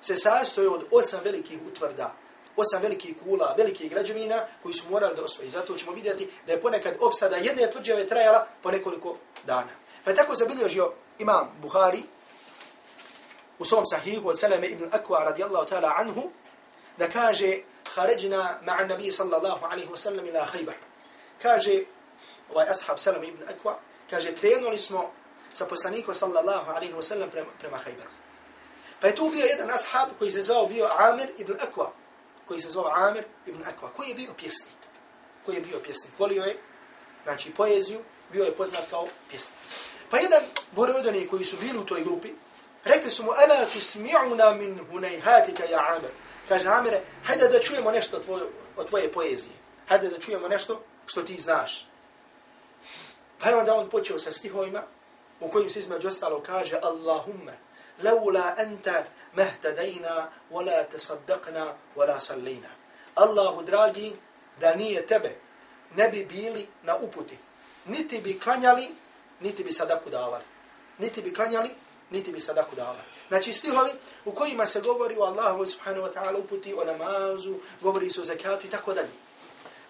se 0.00 0.16
sastoji 0.16 0.66
od 0.66 0.86
osam 0.90 1.20
velikih 1.24 1.58
utvrda, 1.66 2.14
osam 2.56 2.82
velikih 2.82 3.14
kula, 3.24 3.54
velikih 3.58 3.90
građevina 3.90 4.46
koji 4.62 4.74
su 4.74 4.90
morali 4.90 5.16
da 5.16 5.22
osvoji. 5.22 5.48
Zato 5.48 5.74
ćemo 5.74 5.92
vidjeti 5.92 6.28
da 6.46 6.52
je 6.52 6.60
ponekad 6.60 6.94
opsada 7.00 7.36
jedne 7.36 7.70
tvrđave 7.70 8.06
trajala 8.06 8.46
po 8.62 8.70
nekoliko 8.70 9.16
dana. 9.46 9.72
Pa 10.04 10.10
je 10.10 10.16
tako 10.16 10.34
zabilježio 10.34 10.92
imam 11.18 11.56
Buhari 11.62 12.02
u 13.58 13.64
svom 13.64 13.86
sahihu 13.86 14.28
od 14.28 14.38
Salame 14.38 14.66
ibn 14.66 14.84
Akwa 14.84 15.24
radijallahu 15.24 15.66
ta'ala 15.66 15.92
anhu 15.96 16.30
da 16.98 17.08
kaže 17.08 17.58
Kharajna 17.94 18.58
ma'a 18.62 18.88
nabiji 18.88 19.12
sallallahu 19.12 19.66
alaihi 19.66 19.88
wa 19.88 19.96
sallam 19.96 20.26
ila 20.26 20.46
Khaybar. 20.46 20.74
Kaže 21.42 21.80
ovaj 22.54 22.66
ashab 22.68 22.98
Salame 22.98 23.28
ibn 23.28 23.42
Akwa 23.42 23.74
kaže, 24.10 24.34
krenuli 24.34 24.78
smo 24.78 25.12
sa 25.52 25.66
poslanikom 25.66 26.14
sallallahu 26.14 26.70
alaihi 26.70 26.94
wa 26.94 27.02
sallam 27.02 27.30
prema, 27.30 27.50
prema 27.58 27.76
Hajberu. 27.76 28.10
Pa 29.00 29.06
je 29.06 29.14
tu 29.14 29.30
bio 29.30 29.46
jedan 29.46 29.70
ashab 29.70 30.08
koji 30.18 30.32
se 30.32 30.42
zvao 30.42 30.66
bio 30.66 30.88
Amir 30.98 31.28
ibn 31.38 31.52
Akwa, 31.52 31.86
koji 32.46 32.60
se 32.60 32.70
zvao 32.70 32.92
Amir 32.94 33.24
ibn 33.46 33.62
Akwa, 33.62 33.88
koji 33.96 34.08
je 34.08 34.14
bio 34.14 34.34
pjesnik. 34.36 34.76
Koji 35.44 35.56
je 35.56 35.60
bio 35.60 35.78
pjesnik. 35.78 36.18
Volio 36.18 36.44
je, 36.44 36.56
znači, 37.24 37.50
poeziju, 37.50 38.00
bio 38.32 38.44
je 38.44 38.56
poznat 38.56 38.90
kao 38.90 39.06
pjesnik. 39.30 39.58
Pa 40.10 40.18
jedan 40.18 40.42
borodani 40.72 41.26
koji 41.26 41.44
su 41.44 41.56
bili 41.56 41.78
u 41.78 41.84
toj 41.84 42.02
grupi, 42.02 42.28
rekli 42.84 43.10
su 43.10 43.24
mu, 43.24 43.30
ala 43.30 43.66
tu 43.72 43.78
smi'una 43.78 44.54
min 44.58 44.80
hunajhatika 44.90 45.64
ja 45.64 45.96
Amir. 45.96 46.10
Kaže, 46.48 46.68
Amire, 46.68 47.00
hajde 47.24 47.48
da 47.48 47.60
čujemo 47.60 47.90
nešto 47.90 48.18
tvoje, 48.18 48.44
o 48.76 48.84
tvoje 48.84 49.12
poezije. 49.12 49.54
Hajde 49.88 50.08
da 50.08 50.18
čujemo 50.18 50.48
nešto 50.48 50.82
što 51.06 51.22
ti 51.22 51.40
znaš. 51.40 51.86
Pa 53.38 53.48
je 53.48 53.56
onda 53.56 53.74
on 53.74 53.90
počeo 53.90 54.18
sa 54.18 54.32
stihovima 54.32 54.82
u 55.40 55.48
kojim 55.48 55.70
se 55.70 55.78
između 55.78 56.08
ostalo 56.08 56.42
kaže 56.42 56.78
Allahumma, 56.82 57.52
laula 58.02 58.54
anta 58.58 59.04
mehtadajna, 59.34 60.28
wala 60.50 60.84
tasaddaqna, 60.92 61.72
wala 61.96 62.20
sallina. 62.20 62.68
Allahu 63.14 63.62
dragi, 63.62 64.12
da 64.60 64.74
nije 64.74 65.06
tebe, 65.06 65.36
ne 65.96 66.08
bi 66.08 66.24
bili 66.24 66.66
na 66.82 66.96
uputi. 66.96 67.38
Niti 67.86 68.20
bi 68.20 68.40
klanjali, 68.40 68.88
niti 69.40 69.64
bi 69.64 69.72
sadaku 69.72 70.10
davali. 70.10 70.44
Niti 70.98 71.22
bi 71.22 71.34
klanjali, 71.34 71.70
niti 72.10 72.32
bi 72.32 72.40
sadaku 72.40 72.76
davali. 72.76 72.98
Znači 73.28 73.52
stihovi 73.52 73.90
u 74.24 74.32
kojima 74.32 74.66
se 74.66 74.80
govori 74.80 75.16
o 75.18 75.22
Allahu 75.22 75.66
subhanahu 75.66 76.06
wa 76.06 76.12
ta'ala 76.12 76.38
uputi, 76.38 76.74
o 76.74 76.84
namazu, 76.84 77.54
govori 77.80 78.10
se 78.10 78.20
o 78.20 78.24
zakatu 78.24 78.66
i 78.66 78.70
tako 78.70 78.94
dalje. 78.94 79.10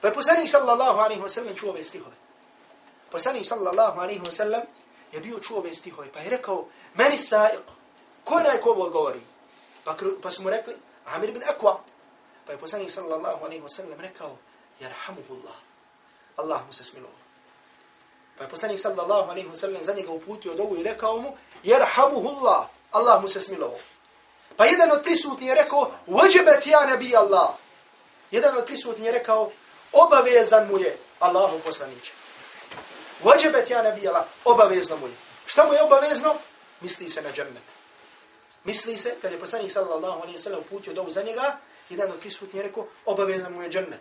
Pa 0.01 0.09
je 0.09 0.15
poslanik 0.15 0.51
sallallahu 0.51 0.99
alaihi 0.99 1.23
wa 1.23 1.29
sallam 1.29 1.55
čuo 1.55 1.71
ove 1.71 1.85
stihove. 1.85 2.26
Poslanik 3.11 3.47
sallallahu 3.47 4.01
alaihi 4.01 4.21
wa 4.21 4.33
sallam 4.33 4.63
je 5.13 5.21
bio 5.21 5.39
čuo 5.39 5.59
ove 5.59 5.75
stihove, 5.75 6.13
pa 6.13 6.21
je 6.21 6.31
rekao, 6.31 6.67
meni 6.95 7.17
sa'iq, 7.17 7.63
ko 8.25 8.39
je 8.39 8.45
naj 8.45 8.61
ko 8.61 8.75
govori? 8.75 9.21
Pa, 9.85 9.95
pa 10.23 10.31
su 10.31 10.43
mu 10.43 10.51
rekli, 10.51 10.75
Amir 11.07 11.33
bin 11.33 11.43
Akwa. 11.43 11.81
Pa 12.47 12.53
je 12.53 12.59
poslanik 12.59 12.91
sallallahu 12.91 13.45
alaihi 13.45 13.63
wa 13.63 13.69
sallam 13.69 14.01
rekao, 14.01 14.37
jarhamuhullah, 14.81 15.59
Allah 16.37 16.67
mu 16.67 16.73
se 16.73 16.85
smilovao. 16.85 17.27
Pa 18.37 18.45
je 18.45 18.51
poslanik 18.51 18.81
sallallahu 18.81 19.31
alaihi 19.31 19.49
wa 19.49 19.57
sallam 19.57 19.85
za 19.85 19.95
njega 19.95 20.13
uputio 20.13 20.55
dovu 20.55 20.77
i 20.77 20.83
rekao 20.83 21.19
mu, 21.19 21.37
jarhamuhullah, 21.63 22.67
Allah 22.93 23.23
mu 23.23 23.29
se 23.29 23.41
smilovao. 23.41 23.79
Pa 24.57 24.65
jedan 24.65 24.91
od 24.93 25.03
prisutnih 25.03 25.49
je 25.49 25.55
rekao, 25.55 25.91
vajibat 26.07 26.67
ja 26.67 26.87
nabi 26.87 27.17
Allah. 27.17 27.55
Jedan 28.31 28.57
od 28.57 28.65
prisutnih 28.65 29.07
je 29.07 29.13
rekao, 29.13 29.51
obavezan 29.93 30.69
mu 30.69 30.79
je 30.79 30.99
Allahu 31.19 31.59
poslaniče. 31.59 32.26
Vađebet 33.25 33.71
ja 33.71 33.83
nabi 33.83 34.09
Allah, 34.09 34.25
obavezno 34.45 34.97
mu 34.97 35.07
je. 35.07 35.15
Šta 35.47 35.67
mu 35.67 35.73
je 35.73 35.83
obavezno? 35.83 36.35
Misli 36.81 37.09
se 37.09 37.23
na 37.23 37.33
džennet. 37.33 37.63
Misli 38.65 38.99
se, 38.99 39.15
kad 39.23 39.33
je 39.33 39.41
poslanik 39.41 39.73
sallallahu 39.73 40.21
alaihi 40.21 40.39
sallam 40.39 40.63
putio 40.71 40.93
dovu 40.93 41.11
za 41.11 41.23
njega, 41.23 41.59
jedan 41.89 42.11
od 42.11 42.21
prisutnije 42.21 42.63
rekao, 42.63 42.87
obavezno 43.05 43.51
mu 43.51 43.63
je 43.63 43.71
džennet. 43.71 44.01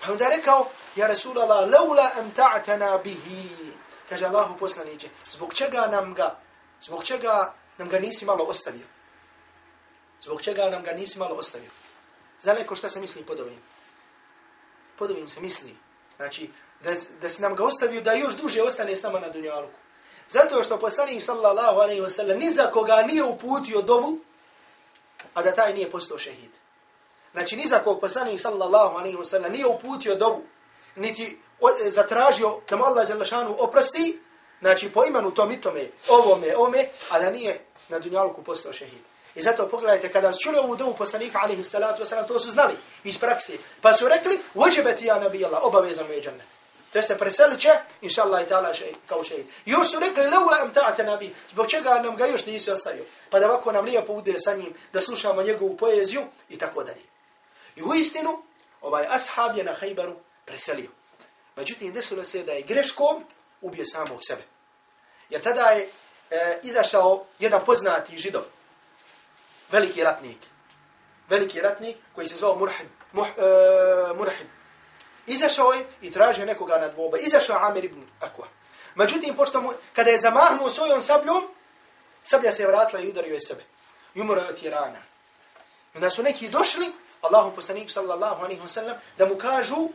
Pa 0.00 0.12
onda 0.12 0.28
rekao, 0.28 0.70
ja 0.96 1.06
Rasulallah, 1.06 1.70
laula 1.70 2.10
amt'atna 2.16 3.02
bihi. 3.02 3.72
Kaže 4.08 4.26
Allahu 4.26 4.58
poslaniće, 4.58 5.08
zbog 5.30 5.54
čega 5.54 5.86
nam 5.86 6.14
ga, 6.14 6.38
zbog 6.80 7.04
čega 7.04 7.54
nam 7.78 7.88
ga 7.88 7.98
nisi 7.98 8.24
malo 8.24 8.44
ostavio? 8.44 8.86
Zbog 10.22 10.42
čega 10.42 10.70
nam 10.70 10.82
ga 10.82 10.92
nisi 10.92 11.18
malo 11.18 11.34
ostavio? 11.34 11.70
Zna 12.40 12.52
neko 12.52 12.76
šta 12.76 12.88
se 12.88 13.00
misli 13.00 13.22
pod 13.22 13.40
ovim? 13.40 13.62
Pod 14.98 15.10
ovim 15.10 15.28
se 15.28 15.40
misli. 15.40 15.76
Znači, 16.16 16.50
da, 16.84 16.94
da 17.20 17.28
se 17.28 17.42
nam 17.42 17.54
ga 17.54 17.64
ostavio 17.64 18.00
da 18.00 18.12
još 18.12 18.34
duže 18.36 18.62
ostane 18.62 18.96
sama 18.96 19.20
na 19.20 19.28
dunjaluku. 19.28 19.78
Zato 20.28 20.64
što 20.64 20.78
poslanik 20.78 21.22
sallallahu 21.22 21.80
alaihi 21.80 22.00
wa 22.00 22.08
sallam 22.08 22.38
ni 22.38 22.52
za 22.52 22.62
koga 22.62 23.02
nije 23.02 23.24
uputio 23.24 23.82
dovu, 23.82 24.18
a 25.34 25.42
da 25.42 25.54
taj 25.54 25.74
nije 25.74 25.90
postao 25.90 26.18
šehid. 26.18 26.50
Znači 27.32 27.56
ni 27.56 27.66
za 27.66 27.78
kog 27.78 28.00
poslanik 28.00 28.40
sallallahu 28.40 28.96
alaihi 28.96 29.16
wa 29.16 29.24
sallam 29.24 29.52
nije 29.52 29.66
uputio 29.66 30.14
dovu, 30.14 30.42
niti 30.96 31.38
o, 31.60 31.68
e, 31.68 31.90
zatražio 31.90 32.60
da 32.70 32.76
mu 32.76 32.84
Allah 32.84 33.26
šanu 33.28 33.56
oprosti, 33.58 34.20
znači 34.60 34.92
po 34.92 35.04
imenu 35.04 35.30
tom 35.30 35.52
i 35.52 35.60
tome, 35.60 35.88
ovome, 36.08 36.56
ome, 36.56 36.88
a 37.10 37.18
da 37.18 37.30
nije 37.30 37.60
na 37.88 37.98
dunjaluku 37.98 38.42
postao 38.42 38.72
šehid. 38.72 39.02
I 39.34 39.42
zato 39.42 39.68
pogledajte, 39.68 40.12
kada 40.12 40.32
su 40.32 40.38
čuli 40.42 40.58
ovu 40.58 40.76
dovu 40.76 40.94
poslanika, 40.94 41.38
alaihi 41.42 41.64
salatu 41.64 42.02
wasalam, 42.02 42.26
to 42.26 42.38
su 42.38 42.50
znali 42.50 42.74
iz 43.04 43.18
prakse. 43.18 43.52
Pa 43.80 43.92
su 43.92 44.08
rekli, 44.08 44.38
vođebeti 44.54 45.06
ja 45.06 45.18
nabijala, 45.18 45.56
Allah, 45.56 45.68
obavezano 45.68 46.12
je 46.12 46.20
džennet. 46.20 46.61
Te 46.92 47.02
se 47.02 47.18
preselit 47.18 47.60
će, 47.60 47.70
inša 48.00 48.22
Allah 48.22 48.42
i 48.42 48.46
ta'ala 48.50 48.74
še, 48.74 48.92
kao 49.06 49.24
šehid. 49.24 49.46
Još 49.66 49.90
su 49.90 50.00
rekli, 50.00 50.22
leula 50.22 50.58
am 50.62 50.72
ta'ate 50.74 51.04
nabi, 51.04 51.34
zbog 51.50 51.66
čega 51.66 51.98
nam 51.98 52.16
ga 52.16 52.26
još 52.26 52.46
nisi 52.46 52.70
ostavio. 52.70 53.04
Pa 53.30 53.38
da 53.38 53.46
ovako 53.46 53.72
nam 53.72 53.84
lijepo 53.84 54.14
bude 54.14 54.34
sa 54.38 54.54
njim, 54.54 54.74
da 54.92 55.00
slušamo 55.00 55.42
njegovu 55.42 55.76
poeziju 55.76 56.22
i 56.48 56.58
tako 56.58 56.84
dalje. 56.84 57.02
I 57.76 57.82
u 57.82 57.94
istinu, 57.94 58.42
ovaj 58.80 59.06
ashab 59.08 59.56
je 59.56 59.64
na 59.64 59.72
hajbaru 59.72 60.16
preselio. 60.44 60.90
Međutim, 61.56 61.92
desilo 61.92 62.24
se 62.24 62.42
da 62.42 62.52
je 62.52 62.62
greškom 62.62 63.24
ubio 63.60 63.84
samog 63.84 64.20
sebe. 64.22 64.42
Jer 65.30 65.42
tada 65.42 65.70
je 65.70 65.88
e, 66.30 66.58
izašao 66.62 67.24
jedan 67.38 67.64
poznati 67.64 68.18
židov, 68.18 68.42
veliki 69.70 70.04
ratnik, 70.04 70.38
veliki 71.28 71.60
ratnik 71.60 71.96
koji 72.14 72.28
se 72.28 72.36
zvao 72.36 72.58
Murhib, 72.58 72.88
Muh, 73.12 73.26
e, 73.26 74.14
Izašao 75.26 75.72
je 75.72 75.86
i 76.00 76.10
tražio 76.10 76.46
nekoga 76.46 76.78
na 76.78 76.88
dvoba. 76.88 77.18
Izašao 77.18 77.58
Amir 77.60 77.84
ibn 77.84 78.02
Akwa. 78.20 78.46
Međutim, 78.94 79.36
pošto 79.36 79.60
mu, 79.60 79.72
kada 79.92 80.10
je 80.10 80.18
zamahnuo 80.18 80.70
svojom 80.70 81.02
sabljom, 81.02 81.48
sablja 82.22 82.52
se 82.52 82.62
je 82.62 82.66
vratila 82.66 83.02
i 83.02 83.08
udario 83.08 83.34
je 83.34 83.40
sebe. 83.40 83.64
I 84.14 84.20
umro 84.20 84.40
je 84.40 84.48
od 84.48 84.60
tirana. 84.60 84.98
I 85.94 85.96
onda 85.96 86.10
su 86.10 86.22
neki 86.22 86.48
došli, 86.48 86.92
Allahu 87.20 87.54
poslanik 87.54 87.90
sallallahu 87.90 88.44
alaihi 88.44 88.60
wa 88.60 88.68
sallam, 88.68 88.96
da 89.18 89.26
mu 89.26 89.36
kažu, 89.36 89.88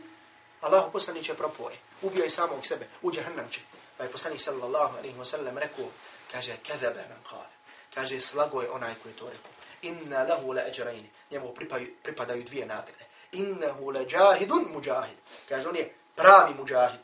Allahu 0.60 0.92
poslanik 0.92 1.24
će 1.24 1.34
propoje. 1.34 1.76
Ubio 2.02 2.24
je 2.24 2.30
samog 2.30 2.66
sebe, 2.66 2.86
u 3.02 3.12
džahannam 3.12 3.48
će. 3.50 3.60
Pa 3.96 4.04
je 4.04 4.10
poslanik 4.10 4.40
sallallahu 4.40 4.98
alaihi 4.98 5.18
wa 5.18 5.24
sallam 5.24 5.58
rekao, 5.58 5.84
kaže, 6.32 6.56
kezebe 6.56 7.04
men 7.08 7.18
kale. 7.30 7.46
Kaže, 7.94 8.20
slago 8.20 8.62
je 8.62 8.70
onaj 8.70 8.94
koji 9.02 9.14
to 9.14 9.30
rekao. 9.30 9.50
Inna 9.82 10.22
lahu 10.22 10.52
la 10.52 10.68
eđerajni. 10.68 11.10
Njemu 11.30 11.54
pripadaju 12.02 12.44
dvije 12.44 12.66
nagrade 12.66 13.07
innahu 13.32 13.90
la 13.90 14.00
jahidun 14.10 14.68
mujahid. 14.72 15.16
Kaže 15.48 15.68
on 15.68 15.76
je 15.76 15.94
pravi 16.16 16.54
mujahid. 16.54 17.00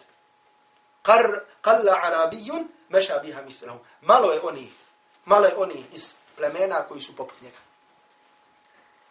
Kar, 1.03 1.41
kalla 1.61 2.01
arabijun 2.03 2.69
meša 2.89 3.19
biha 3.19 3.43
mithluhu. 3.43 3.79
Malo 4.01 4.33
je 4.33 4.41
oni, 4.41 4.73
malo 5.25 5.47
je 5.47 5.57
oni 5.57 5.85
iz 5.93 6.15
plemena 6.37 6.83
koji 6.89 7.01
su 7.01 7.17
poput 7.17 7.41
njega. 7.41 7.59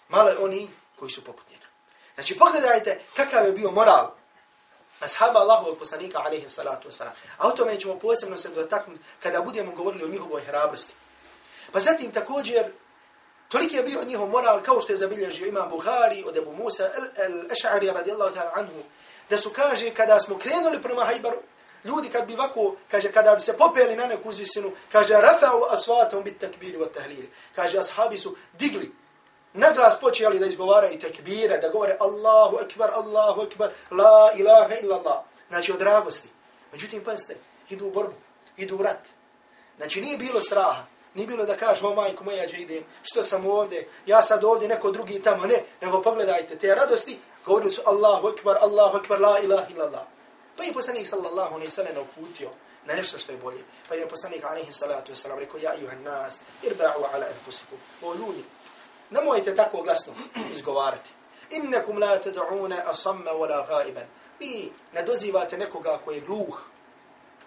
Malo 0.09 0.29
je 0.29 0.37
oni 0.37 0.69
koji 0.95 1.11
su 1.11 1.23
poput 1.23 1.49
njega. 1.49 1.65
Znači 2.15 2.37
pogledajte 2.37 3.01
kakav 3.15 3.45
je 3.45 3.51
bio 3.51 3.71
moral 3.71 4.11
ashaba 4.99 5.39
Allahu 5.39 5.69
od 5.69 5.77
poslanika 5.77 6.19
alaihi 6.19 6.49
salatu 6.49 6.89
wasalam. 6.89 7.11
A 7.37 7.47
o 7.47 7.51
tome 7.51 7.79
ćemo 7.79 7.99
posebno 7.99 8.37
se 8.37 8.49
dotaknuti 8.49 9.03
kada 9.19 9.41
budemo 9.41 9.71
govorili 9.71 10.03
o 10.03 10.07
njihovoj 10.07 10.41
hrabrosti. 10.41 10.93
Pa 11.71 11.79
zatim 11.79 12.11
također 12.11 12.71
Toliki 13.53 13.75
je 13.75 13.83
bio 13.83 14.03
njihov 14.03 14.29
moral 14.29 14.61
kao 14.61 14.81
što 14.81 14.93
je 14.93 14.97
zabilježio 14.97 15.47
imam 15.47 15.69
Buhari 15.69 16.23
od 16.27 16.37
Ebu 16.37 16.53
Musa 16.53 16.89
al-Ash'ari 17.17 17.93
radijallahu 17.93 18.35
ta'ala 18.35 18.51
anhu. 18.55 18.83
Da 19.29 19.37
su 19.37 19.49
kaže 19.49 19.89
kada 19.89 20.19
smo 20.19 20.37
krenuli 20.37 20.81
prema 20.81 21.05
Hajbaru, 21.05 21.37
ljudi 21.83 22.09
kad 22.09 22.27
bi 22.27 22.33
ovako, 22.33 22.75
kaže 22.91 23.11
kada 23.11 23.35
bi 23.35 23.41
se 23.41 23.57
popeli 23.57 23.95
na 23.95 24.07
neku 24.07 24.29
uzvisinu, 24.29 24.71
kaže 24.91 25.13
rafa'u 25.13 25.61
asvatom 25.69 26.23
bit 26.23 26.39
takbiri 26.39 26.77
wa 26.77 26.87
tahlili. 26.93 27.29
Kaže 27.55 27.77
ashabi 27.77 28.17
su 28.17 28.35
digli, 28.53 28.91
naglas 29.53 29.99
počeli 29.99 30.39
da 30.39 30.45
izgovaraju 30.45 30.99
tekbire, 30.99 31.57
da 31.57 31.69
govore 31.69 31.97
Allahu 31.99 32.57
akbar, 32.57 32.89
Allahu 32.93 33.41
akbar, 33.41 33.69
la 33.91 34.31
ilaha 34.35 34.75
illa 34.81 34.95
Allah. 34.95 35.21
Znači 35.49 35.71
od 35.71 35.79
dragosti. 35.79 36.27
Međutim, 36.71 37.03
pa 37.03 37.11
idu 37.69 37.85
u 37.85 37.91
borbu, 37.91 38.15
idu 38.57 38.75
u 38.75 38.83
rat. 38.83 39.07
Znači 39.77 40.01
nije 40.01 40.17
bilo 40.17 40.41
straha. 40.41 40.92
Nije 41.13 41.27
bilo 41.27 41.45
da 41.45 41.57
kaže, 41.57 41.85
o 41.85 41.95
majko 41.95 42.23
moja, 42.23 42.43
ja 42.43 42.57
idem, 42.57 42.83
što 43.03 43.23
sam 43.23 43.45
ovdje, 43.45 43.89
ja 44.05 44.21
sad 44.21 44.43
ovdje, 44.43 44.67
neko 44.67 44.91
drugi 44.91 45.21
tamo, 45.21 45.45
ne, 45.45 45.63
nego 45.81 46.01
pogledajte 46.01 46.57
te 46.57 46.75
radosti, 46.75 47.19
govorili 47.45 47.71
su 47.71 47.81
Allahu 47.85 48.27
akbar, 48.27 48.57
Allahu 48.61 48.97
akbar, 48.97 49.21
la 49.21 49.39
ilaha 49.39 49.67
illallah. 49.69 50.03
Pa 50.57 50.63
je 50.63 50.73
poslanik 50.73 51.07
sallallahu 51.07 51.55
alaihi 51.55 51.71
sallam 51.71 51.97
uputio 51.97 52.49
na 52.85 52.93
nešto 52.93 53.17
što 53.17 53.31
je 53.31 53.37
bolje. 53.37 53.63
Pa 53.89 53.95
je 53.95 54.09
poslanik 54.09 54.43
alaihi 54.43 54.71
salatu 54.71 55.11
wasalam 55.11 55.39
rekao, 55.39 55.59
ja 55.59 55.73
juhan 55.81 56.03
nas, 56.03 56.39
irba'u 56.63 57.03
ala 57.13 57.27
enfusikum. 57.27 57.77
O 58.01 58.13
ljudi, 58.13 58.43
nemojte 59.09 59.55
tako 59.55 59.81
glasno 59.81 60.13
izgovarati. 60.55 61.09
Innekum 61.49 61.97
la 61.97 62.19
tad'una 62.19 62.81
asamma 62.85 63.31
wala 63.31 63.67
ghaiban. 63.67 64.03
Vi 64.39 64.71
ne 64.93 65.03
dozivate 65.03 65.57
nekoga 65.57 65.99
koji 66.05 66.15
je 66.15 66.21
gluh, 66.21 66.61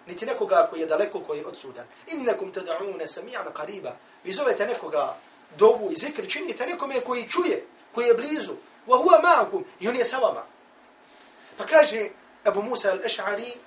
niti 0.07 0.25
nekoga 0.25 0.67
koji 0.69 0.79
je 0.79 0.85
daleko, 0.85 1.19
koji 1.19 1.39
je 1.39 1.45
odsudan. 1.45 1.85
Innekum 2.07 2.53
tad'una 2.53 3.07
sami'an 3.07 3.53
qariba. 3.53 3.91
Vi 4.23 4.33
zovete 4.33 4.65
nekoga 4.65 5.15
dovu 5.57 5.91
i 5.91 5.95
zikr, 5.95 6.27
činite 6.29 6.65
nekome 6.65 7.01
koji 7.01 7.29
čuje, 7.29 7.65
koji 7.95 8.07
je 8.07 8.13
blizu. 8.13 8.53
Wa 8.87 8.97
huwa 8.97 9.21
ma'akum. 9.21 9.63
I 9.79 9.87
on 9.87 9.95
je 9.95 10.05
sa 10.05 10.17
vama. 10.17 10.43
Pa 11.57 11.65
kaže 11.65 12.09
Abu 12.43 12.61
Musa 12.61 12.91
al-Ash'ari, 12.91 13.57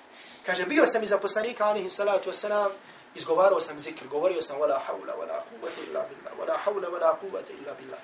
kaže, 0.45 0.65
bio 0.65 0.87
sam 0.87 1.03
iza 1.03 1.17
poslanika, 1.17 1.65
alihi 1.65 1.89
salatu 1.89 2.29
wasalam, 2.29 2.69
izgovarao 3.15 3.61
sam 3.61 3.79
zikr, 3.79 4.07
govorio 4.07 4.41
sam, 4.41 4.57
wala 4.57 4.79
hawla, 4.87 5.13
wala 5.13 5.43
kuvvete 5.49 5.81
illa 5.89 6.05
billah, 6.09 6.33
wala 6.39 6.57
hawla, 6.65 6.87
wala 6.89 7.17
kuvvete 7.19 7.53
illa 7.53 7.73
billah. 7.79 7.99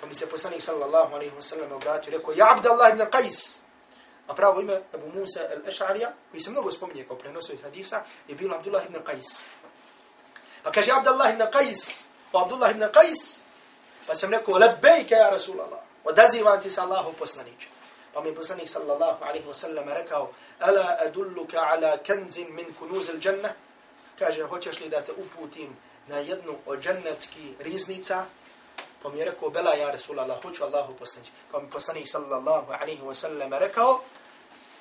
Pa 0.00 0.06
mi 0.06 0.14
se 0.14 0.26
poslanik 0.26 0.62
sallallahu 0.62 1.14
alaihi 1.14 1.32
wasallam 1.38 1.72
obratio 1.72 2.12
rekao, 2.12 2.32
ja 2.32 2.50
Abdallah 2.50 2.90
ibn 2.90 3.00
Qais. 3.00 3.61
A 4.32 4.34
pravo 4.34 4.60
ime 4.60 4.80
Abu 4.94 5.12
Musa 5.12 5.40
al-Ash'arija, 5.40 6.08
koji 6.30 6.40
se 6.40 6.50
mnogo 6.50 6.72
spominje 6.72 7.04
kao 7.04 7.16
prenosio 7.16 7.52
iz 7.52 7.62
hadisa, 7.62 8.02
je 8.28 8.34
bilo 8.34 8.56
Abdullah 8.56 8.84
ibn 8.84 8.96
Qais. 9.04 9.42
Pa 10.62 10.72
kaže 10.72 10.92
Abdullah 10.92 11.30
ibn 11.30 11.42
Qais, 11.52 12.06
o 12.32 12.38
Abdullah 12.38 12.70
ibn 12.70 12.82
Qais, 12.82 13.44
pa 14.06 14.14
sam 14.14 14.30
rekao, 14.30 14.58
lebejke 14.58 15.14
ja 15.14 15.30
Rasulallah, 15.30 15.80
odazivam 16.04 16.60
ti 16.62 16.70
se 16.70 16.80
Allahu 16.80 17.12
poslaniče. 17.12 17.68
Pa 18.14 18.20
mi 18.20 18.34
poslanik 18.34 18.68
sallallahu 18.68 19.24
alaihi 19.24 19.44
wa 19.44 19.54
sallam 19.54 19.88
rekao, 19.88 20.30
ala 20.60 20.96
adulluka 21.06 21.60
ala 21.60 21.98
kenzin 21.98 22.54
min 22.54 22.74
kunuz 22.78 23.08
il 23.08 23.20
džanna? 23.20 23.52
Kaže, 24.18 24.42
hoćeš 24.42 24.80
li 24.80 24.88
da 24.88 25.00
te 25.00 25.12
uputim 25.12 25.76
na 26.06 26.18
jednu 26.18 26.56
od 26.66 26.80
džannetski 26.80 27.54
riznica? 27.60 28.24
Pa 29.02 29.08
mi 29.08 29.18
je 29.18 29.24
rekao, 29.24 29.50
bela 29.50 29.74
ja 29.74 29.90
Rasulallah, 29.90 30.42
hoću 30.42 30.64
Allahu 30.64 30.94
poslaniče. 30.94 31.32
Pa 31.52 31.60
mi 31.60 31.70
poslanik 31.70 32.08
sallallahu 32.08 32.72
alaihi 32.72 33.02
wa 33.02 33.14
sallam 33.14 33.52
rekao, 33.52 34.00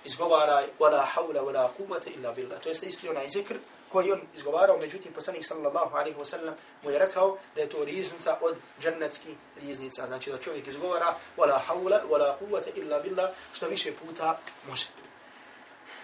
izgovaraj, 0.05 0.65
wala 0.79 1.05
hawla, 1.15 1.41
wala 1.41 1.69
kuvata 1.77 2.09
illa 2.09 2.31
billah. 2.31 2.59
To 2.59 2.69
jeste 2.69 2.85
isti 2.85 3.09
onaj 3.09 3.27
zikr, 3.29 3.55
koji 3.91 4.11
on 4.11 4.21
izgovarao, 4.33 4.77
međutim 4.77 5.13
poslanik 5.13 5.45
sallallahu 5.45 5.95
alaihi 5.95 6.17
wa 6.17 6.25
sallam 6.25 6.55
mu 6.83 6.91
je 6.91 6.99
rekao 6.99 7.37
da 7.55 7.61
je 7.61 7.69
to 7.69 7.85
riznica 7.85 8.37
od 8.41 8.55
džennetskih 8.81 9.35
riznica. 9.61 10.07
Znači 10.07 10.31
da 10.31 10.37
čovjek 10.37 10.67
izgovara 10.67 11.15
wala 11.37 11.59
hawla 11.67 11.99
wala 12.09 12.35
quwwata 12.39 12.69
illa 12.75 12.99
billah 12.99 13.29
što 13.53 13.67
više 13.67 13.93
puta 13.93 14.39
može. 14.69 14.85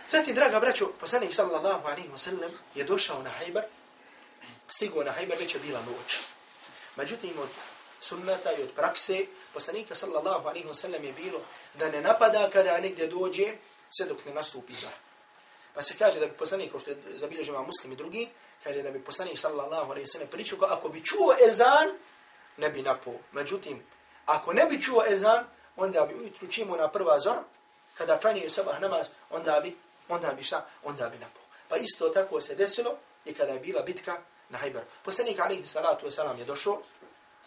Zatim, 0.09 0.35
draga 0.35 0.59
braćo, 0.59 0.91
poslanik 0.99 1.33
sallallahu 1.33 1.87
alaihi 1.87 2.09
wa 2.09 2.17
sallam 2.17 2.51
je 2.75 2.83
došao 2.83 3.23
na 3.23 3.29
hajbar, 3.29 3.63
stigao 4.69 5.03
na 5.03 5.11
hajbar, 5.11 5.37
već 5.37 5.55
je 5.55 5.59
bila 5.59 5.79
noć. 5.79 6.17
Međutim, 6.95 7.39
od 7.39 7.49
sunnata 7.99 8.51
i 8.51 8.63
od 8.63 8.71
prakse, 8.75 9.25
poslanika 9.53 9.95
sallallahu 9.95 10.47
alaihi 10.47 10.67
wa 10.67 10.73
sallam 10.73 11.03
je 11.03 11.13
bilo 11.13 11.39
da 11.73 11.89
ne 11.89 12.01
napada 12.01 12.49
kada 12.49 12.79
negdje 12.79 13.07
dođe, 13.07 13.53
sve 13.89 14.05
dok 14.05 14.25
ne 14.25 14.33
nastupi 14.33 14.73
zara. 14.73 14.95
Pa 15.73 15.81
se 15.81 15.93
kaže 15.97 16.19
da 16.19 16.25
bi 16.25 16.33
poslanik, 16.33 16.71
kao 16.71 16.79
što 16.79 16.91
je 16.91 16.97
zabilježima 17.15 17.61
muslim 17.61 17.91
i 17.91 17.95
drugi, 17.95 18.29
kaže 18.63 18.81
da 18.81 18.91
bi 18.91 19.03
poslanik 19.03 19.39
sallallahu 19.39 19.91
alaihi 19.91 20.07
sallam 20.07 20.27
pričao, 20.27 20.57
ako 20.61 20.89
bi 20.89 21.05
čuo 21.05 21.35
ezan, 21.49 21.89
ne 22.57 22.69
bi 22.69 22.81
napao. 22.81 23.13
Međutim, 23.31 23.83
ako 24.25 24.53
ne 24.53 24.65
bi 24.65 24.81
čuo 24.81 25.03
ezan, 25.07 25.45
onda 25.75 26.05
bi 26.05 26.15
ujutru 26.15 26.47
čimo 26.47 26.77
na 26.77 26.87
prva 26.87 27.19
zora, 27.19 27.43
kada 27.97 28.17
klanjaju 28.17 28.49
sabah 28.49 28.81
namaz, 28.81 29.07
onda 29.29 29.59
bi, 29.59 29.75
onda 30.09 30.33
bi 30.33 30.43
šta, 30.43 30.65
onda 30.83 31.09
bi 31.09 31.17
napao. 31.17 31.43
Pa 31.67 31.77
isto 31.77 32.09
tako 32.09 32.41
se 32.41 32.55
desilo 32.55 32.97
i 33.25 33.33
kada 33.33 33.53
je 33.53 33.59
bila 33.59 33.81
bitka 33.81 34.17
na 34.49 34.57
Hajberu. 34.57 34.85
Poslanik 35.03 35.39
alaihi 35.39 35.67
salatu 35.67 36.05
wasalam 36.05 36.39
je 36.39 36.45
došao, 36.45 36.81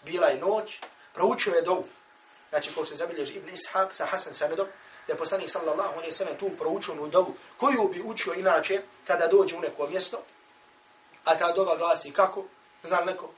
bila 0.05 0.27
je 0.27 0.39
noć, 0.39 0.79
proučio 1.15 1.55
je 1.55 1.63
dovu. 1.63 1.85
Znači, 2.51 2.75
kao 2.75 2.85
što 2.85 2.95
je 2.95 2.99
zabilježi 2.99 3.35
Ibn 3.35 3.49
Ishaq 3.49 3.93
sa 3.93 4.07
Hasan 4.07 4.35
Sanedom, 4.35 4.67
da 5.07 5.13
je 5.13 5.19
poslanik 5.19 5.51
sallallahu 5.51 5.95
alaihi 5.95 6.13
sallam 6.13 6.37
tu 6.37 6.51
proučio 6.59 6.95
onu 6.95 7.09
dovu 7.09 7.35
koju 7.57 7.91
bi 7.93 8.03
učio 8.05 8.35
inače 8.35 8.83
kada 9.07 9.27
dođe 9.27 9.57
u 9.57 9.61
neko 9.61 9.87
mjesto, 9.87 10.23
a 11.25 11.39
ta 11.39 11.53
dova 11.53 11.77
glasi 11.77 12.13
kako? 12.13 12.45
Zna 12.85 13.01
neko? 13.01 13.29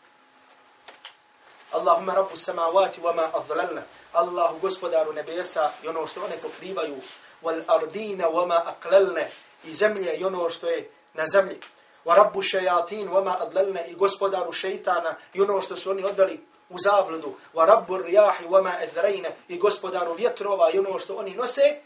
Allahumma 1.73 2.15
rabbu 2.15 2.37
samavati 2.37 3.01
wa 3.01 3.15
ma 3.15 3.31
adhlalna. 3.33 3.83
Allahu 4.13 4.59
gospodaru 4.59 5.13
nebesa 5.13 5.71
i 5.85 5.89
ono 5.89 6.07
što 6.07 6.25
one 6.25 6.37
pokrivaju 6.43 6.97
wal 7.43 7.63
ardina 7.67 8.29
wa 8.29 8.47
ma 8.47 8.63
aqlalna 8.65 9.25
i 9.65 9.73
zemlje 9.73 10.17
i 10.17 10.25
ono 10.25 10.51
što 10.51 10.69
je 10.69 10.91
na 11.15 11.27
zemlji. 11.27 11.61
Wa 12.05 12.17
rabbu 12.17 12.43
shayatin 12.43 13.09
wa 13.09 13.25
ma 13.25 13.37
adlalna 13.41 13.87
i 13.87 13.95
gospodaru 13.95 14.53
šejtana 14.53 15.15
i 15.35 15.41
ono 15.41 15.63
što 15.63 15.77
su 15.77 15.91
oni 15.91 16.05
odveli 16.05 16.47
u 16.73 16.79
zabludu, 16.79 17.35
wa 17.55 17.67
rabbu 17.67 17.97
rijahi 17.97 18.45
wa 18.47 18.63
ma 18.63 18.73
edhrejne, 18.83 19.37
i 19.49 19.59
gospodaru 19.59 20.15
vjetrova, 20.15 20.71
i 20.71 20.79
ono 20.79 20.99
što 20.99 21.17
oni 21.17 21.35
nose, 21.35 21.81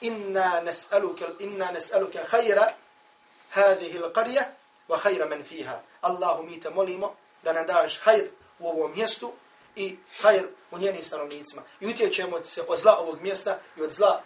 inna 0.00 0.62
nas'aluka 0.64 1.26
inna 1.38 1.68
nas'aluka 1.72 2.24
khayra 2.30 2.66
hadhihi 3.50 3.98
l-qarja, 3.98 4.44
wa 4.88 4.98
khayra 4.98 5.28
man 5.28 5.44
fiha. 5.44 5.80
Allahu 6.00 6.42
mi 6.42 6.60
te 6.60 6.70
molimo 6.70 7.14
da 7.42 7.52
nam 7.52 7.66
daš 7.66 8.00
hajr 8.02 8.28
u 8.58 8.68
ovom 8.68 8.92
mjestu 8.96 9.32
i 9.76 9.96
hajr 10.20 10.48
u 10.70 10.78
njenim 10.78 11.02
stanovnicima. 11.02 11.62
I 11.80 11.86
utječemo 11.86 12.44
se 12.44 12.62
od 12.68 12.78
zla 12.78 12.98
ovog 12.98 13.20
mjesta 13.20 13.58
i 13.76 13.82
od 13.82 13.92
zla 13.92 14.22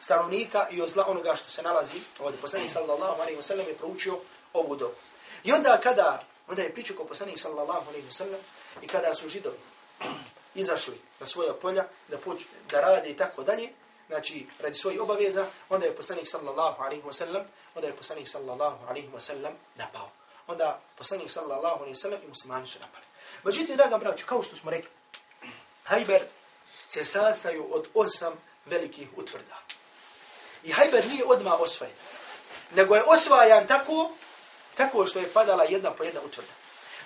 stanovnika 0.00 0.66
i 0.70 0.82
od 0.82 0.88
zla 0.88 1.06
onoga 1.08 1.36
što 1.36 1.50
se 1.50 1.62
nalazi 1.62 2.00
ovdje. 2.20 2.40
Poslanik 2.40 2.72
sallallahu 2.72 3.20
alaihi 3.22 3.38
wa 3.38 3.42
sallam 3.42 3.66
je 3.66 3.74
proučio 3.74 4.18
ovu 4.52 4.76
dobu. 4.76 4.94
I 5.44 5.52
onda 5.52 5.80
kada, 5.82 6.22
onda 6.48 6.62
je 6.62 6.74
pričao 6.74 6.96
ko 6.96 7.04
poslanik 7.04 7.38
sallallahu 7.38 7.88
alaihi 7.88 8.06
wa 8.06 8.12
sallam, 8.12 8.40
I 8.82 8.86
kada 8.86 9.14
su 9.14 9.28
židovi 9.28 9.56
izašli 10.54 11.00
na 11.20 11.26
svoja 11.26 11.52
polja 11.52 11.84
da 12.08 12.18
poč 12.18 12.42
da 12.70 12.80
rade 12.80 13.10
i 13.10 13.16
tako 13.16 13.42
dalje, 13.42 13.68
znači 14.08 14.46
radi 14.60 14.74
svojih 14.74 15.00
obaveza, 15.00 15.46
onda 15.68 15.86
je 15.86 15.96
poslanik 15.96 16.28
sallallahu 16.28 16.82
alaihi 16.82 17.02
wa 17.02 17.12
sallam, 17.12 17.42
onda 17.74 17.88
je 17.88 17.96
poslanik 17.96 18.28
sallallahu 18.28 18.86
alaihi 18.88 19.08
wa 19.08 19.20
sallam 19.20 19.52
napao. 19.76 20.10
Onda 20.46 20.80
poslanik 20.96 21.30
sallallahu 21.30 21.78
alaihi 21.78 21.96
wa 21.96 22.00
sallam 22.00 22.20
i 22.24 22.28
muslimani 22.28 22.68
su 22.68 22.78
napali. 22.78 23.04
Međutim, 23.44 23.76
draga 23.76 23.98
braću, 23.98 24.26
kao 24.26 24.42
što 24.42 24.56
smo 24.56 24.70
rekli, 24.70 24.90
Hajber 25.90 26.22
se 26.88 27.04
sastaju 27.04 27.66
od 27.70 27.88
osam 27.94 28.32
velikih 28.66 29.08
utvrda. 29.16 29.58
I 30.64 30.72
Hajber 30.72 31.06
nije 31.06 31.24
odma 31.24 31.56
osvojen, 31.56 31.94
nego 32.74 32.94
je 32.96 33.04
osvajan 33.06 33.66
tako, 33.66 34.10
tako 34.74 35.06
što 35.06 35.18
je 35.18 35.32
padala 35.32 35.64
jedna 35.64 35.90
po 35.90 36.04
jedna 36.04 36.20
utvrda. 36.20 36.52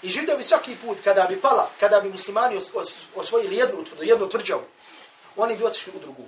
I 0.03 0.11
židovi 0.11 0.45
svaki 0.45 0.77
put 0.77 0.99
kada 1.05 1.27
bi 1.29 1.41
pala, 1.41 1.71
kada 1.81 2.01
bi 2.01 2.09
muslimani 2.09 2.57
os, 2.57 2.65
os, 2.75 2.95
osvojili 3.15 3.57
jednu 3.57 3.81
utvrdu, 3.81 4.03
jednu 4.03 4.29
tvrđavu, 4.29 4.63
oni 5.37 5.57
bi 5.57 5.65
otišli 5.65 5.93
u 5.97 6.01
drugu. 6.01 6.23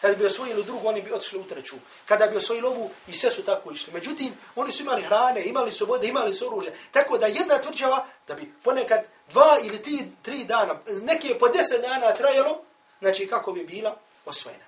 Kada 0.00 0.14
bi 0.14 0.26
osvojili 0.26 0.64
drugu, 0.64 0.88
oni 0.88 1.02
bi 1.02 1.12
otišli 1.12 1.38
u 1.38 1.44
treću. 1.44 1.76
Kada 2.06 2.26
bi 2.26 2.36
osvojili 2.36 2.66
ovu, 2.66 2.90
i 3.06 3.12
sve 3.12 3.30
su 3.30 3.42
tako 3.42 3.72
išli. 3.72 3.92
Međutim, 3.92 4.32
oni 4.56 4.72
su 4.72 4.82
imali 4.82 5.02
hrane, 5.02 5.44
imali 5.44 5.72
su 5.72 5.86
vode, 5.86 6.06
imali 6.06 6.34
su 6.34 6.46
oružje. 6.46 6.76
Tako 6.90 7.18
da 7.18 7.26
jedna 7.26 7.60
tvrđava, 7.60 8.06
da 8.28 8.34
bi 8.34 8.52
ponekad 8.64 9.04
dva 9.30 9.58
ili 9.62 9.82
tri, 9.82 10.06
tri 10.22 10.44
dana, 10.44 10.76
neke 10.86 11.38
po 11.38 11.48
deset 11.48 11.82
dana 11.82 12.14
trajalo, 12.14 12.62
znači 13.00 13.26
kako 13.26 13.52
bi 13.52 13.64
bila 13.64 13.96
osvojena. 14.26 14.64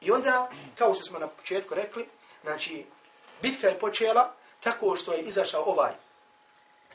I 0.00 0.10
onda, 0.10 0.50
kao 0.78 0.94
što 0.94 1.04
smo 1.04 1.18
na 1.18 1.26
početku 1.26 1.74
rekli, 1.74 2.06
znači, 2.42 2.84
bitka 3.42 3.68
je 3.68 3.78
počela 3.78 4.34
tako 4.60 4.96
što 4.96 5.12
je 5.12 5.22
izašao 5.22 5.62
ovaj 5.66 5.92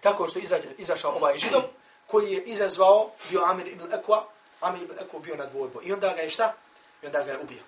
tako 0.04 0.28
što 0.28 0.38
izađe, 0.38 0.68
izašao 0.78 1.12
ovaj 1.12 1.38
židov, 1.38 1.62
koji 2.06 2.32
je 2.32 2.42
izazvao, 2.42 3.10
bio 3.30 3.44
Amir 3.44 3.66
ibn 3.66 3.84
Ekwa, 3.92 4.22
Amir 4.60 4.82
ibn 4.82 4.94
Ekwa 4.94 5.20
bio 5.20 5.36
na 5.36 5.46
dvojbu. 5.46 5.80
I 5.82 5.92
onda 5.92 6.14
ga 6.14 6.22
je 6.22 6.30
šta? 6.30 6.54
I 7.02 7.06
onda 7.06 7.22
ga 7.22 7.32
je 7.32 7.38
ubio. 7.38 7.62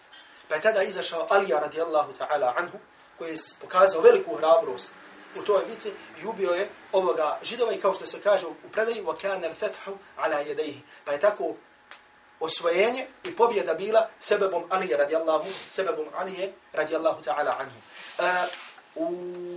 Pa 0.48 0.54
je 0.54 0.61
tada 0.61 0.82
izašao 0.82 1.26
Alija 1.30 1.61
radijallahu 1.61 2.12
ta'ala 2.12 2.52
anhu, 2.56 2.78
koji 3.18 3.30
je 3.30 3.38
pokazao 3.61 4.00
veliku 4.00 4.37
hrabrost 4.37 4.90
u 5.40 5.42
toj 5.42 5.64
bici 5.68 5.92
i 6.22 6.26
ubio 6.26 6.50
je 6.50 6.68
ovoga 6.92 7.38
židova 7.42 7.72
i 7.72 7.80
kao 7.80 7.94
što 7.94 8.06
se 8.06 8.20
kaže 8.20 8.46
u 8.46 8.68
predaju, 8.72 9.04
وَكَانَ 9.04 9.52
الْفَتْحُ 9.52 9.92
عَلَى 10.18 10.46
يَدَيْهِ 10.46 10.80
Pa 11.04 11.12
je 11.12 11.20
tako 11.20 11.54
osvojenje 12.40 13.06
i 13.24 13.37
pobjeda 13.37 13.74
bila 13.74 14.08
sebebom 14.20 14.64
Alija 14.70 14.98
radijallahu, 14.98 15.48
sebebom 15.70 16.06
Alije 16.16 16.52
radijallahu 16.72 17.22
ta'ala 17.22 17.56
anhu. 17.58 17.78
Uh, 18.18 18.24
u 18.94 19.11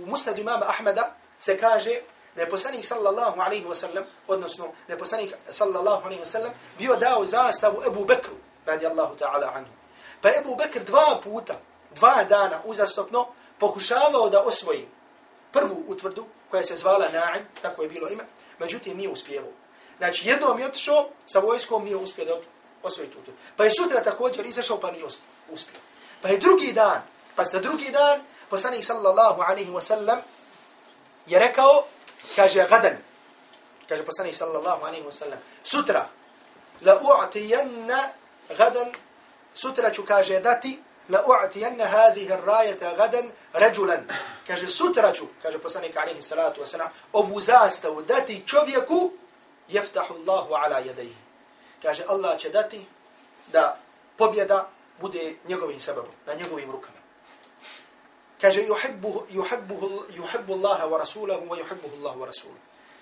musnadu 0.06 0.40
imama 0.40 0.66
Ahmeda 0.68 1.14
se 1.38 1.58
kaže 1.58 2.00
da 2.35 2.41
je 2.41 2.49
poslanik 2.49 2.85
sallallahu 2.85 3.41
alaihi 3.41 3.65
wa 3.65 3.75
sallam, 3.75 4.03
odnosno 4.27 4.65
da 4.87 4.93
je 4.93 4.99
poslanik 4.99 5.33
sallallahu 5.49 6.05
alaihi 6.05 6.21
wa 6.21 6.25
sallam 6.25 6.51
bio 6.77 6.95
dao 6.95 7.25
zastavu 7.25 7.81
Ebu 7.87 8.05
Bekru, 8.05 8.35
radi 8.65 8.85
Allahu 8.85 9.15
ta'ala 9.15 9.51
anhu. 9.55 9.71
Pa 10.21 10.29
Ebu 10.29 10.55
Bekr 10.55 10.83
dva 10.83 11.19
puta, 11.23 11.53
dva 11.95 12.23
dana 12.23 12.61
uzastopno 12.65 13.27
pokušavao 13.59 14.29
da 14.29 14.41
osvoji 14.41 14.87
prvu 15.51 15.83
utvrdu 15.87 16.25
koja 16.49 16.63
se 16.63 16.75
zvala 16.75 17.05
Na'im, 17.13 17.43
tako 17.61 17.81
je 17.81 17.89
bilo 17.89 18.09
ime, 18.09 18.23
međutim 18.59 18.97
nije 18.97 19.09
uspjevao. 19.09 19.51
Znači 19.97 20.29
jednom 20.29 20.59
je 20.59 20.65
otišao 20.65 21.09
sa 21.27 21.39
vojskom, 21.39 21.83
nije 21.83 21.95
uspio 21.95 22.25
da 22.25 22.35
osvoji 22.83 23.09
tu 23.09 23.19
utvrdu. 23.19 23.37
Pa 23.57 23.63
je 23.63 23.71
sutra 23.79 24.03
također 24.03 24.45
izašao 24.45 24.79
pa 24.79 24.91
nije 24.91 25.05
uspio. 25.49 25.81
Pa 26.21 26.29
je 26.29 26.37
drugi 26.37 26.73
dan, 26.73 27.01
pa 27.35 27.43
ste 27.45 27.59
drugi 27.59 27.91
dan, 27.91 28.21
poslanik 28.49 28.85
sallallahu 28.85 29.41
alaihi 29.41 29.71
wa 29.71 29.81
sallam 29.81 30.19
je 31.25 31.39
rekao 31.39 31.83
kaže 32.35 32.67
gadan, 32.69 32.97
kaže 33.89 34.05
poslanik 34.05 34.35
sallallahu 34.35 34.85
alaihi 34.85 35.05
wa 35.05 35.11
sallam, 35.11 35.39
sutra, 35.63 36.09
la 36.81 36.99
u'tijanna 37.01 38.09
gadan, 38.57 38.91
sutra 39.53 39.91
ću 39.91 40.05
kaže 40.05 40.39
dati, 40.39 40.79
la 41.09 41.23
u'tijanna 41.27 41.85
hadhihi 41.85 42.29
rajata 42.45 42.95
gadan 42.95 43.31
rajulan. 43.53 44.07
Kaže 44.47 44.67
sutra 44.67 45.13
ću, 45.13 45.25
kaže 45.41 45.59
poslanik 45.59 45.97
alaihi 45.97 46.21
salatu 46.21 46.61
wa 46.61 46.65
sallam, 46.65 46.89
ovu 47.13 47.41
zastavu 47.41 48.01
dati 48.01 48.43
čovjeku, 48.47 49.11
jeftahu 49.67 50.13
Allahu 50.13 50.53
ala 50.53 50.79
jedaihi. 50.79 51.15
kaže 51.81 52.03
Allah 52.07 52.39
će 52.39 52.49
dati 52.49 52.85
da 53.51 53.77
pobjeda 54.17 54.69
bude 55.01 55.35
njegovim 55.47 55.79
sebebom, 55.79 56.11
na 56.25 56.33
njegovim 56.33 56.71
rukama. 56.71 57.00
Kaže 58.41 58.61
yuhibbu 58.61 59.27
yuhibbu 59.29 60.05
yuhibbu 60.09 60.53
Allaha 60.53 60.85
wa 60.87 60.97
rasulahu 60.97 61.49
wa 61.49 61.57
yuhibbuhu 61.57 61.95
Allah 62.01 62.17
wa 62.17 62.25
rasuluhu. 62.25 62.59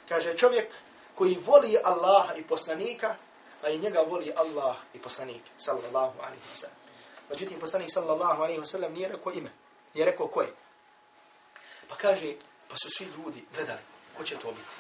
Kaže 0.10 0.38
čovjek 0.38 0.74
koji 1.16 1.38
voli 1.46 1.78
Allaha 1.84 2.36
i 2.36 2.44
poslanika, 2.44 3.16
a 3.64 3.70
i 3.70 3.78
njega 3.78 4.02
voli 4.02 4.34
Allah 4.36 4.76
i 4.94 5.00
poslanik 5.00 5.42
sallallahu 5.58 6.20
alaihi 6.20 6.44
wa 6.52 6.56
sallam. 6.56 6.78
Međutim 7.30 7.60
poslanik 7.60 7.92
sallallahu 7.92 8.42
alaihi 8.42 8.60
wa 8.60 8.66
sallam, 8.66 8.94
nije 8.94 9.08
rekao 9.08 9.34
ime, 9.34 9.52
nije 9.94 10.06
rekao 10.06 10.28
koje. 10.28 10.54
Pa 11.88 11.96
kaže, 11.96 12.34
pa 12.68 12.76
su 12.78 12.90
svi 12.90 13.06
ljudi 13.06 13.46
gledali 13.56 13.80
ko 14.18 14.24
će 14.24 14.36
to 14.36 14.48
biti. 14.48 14.76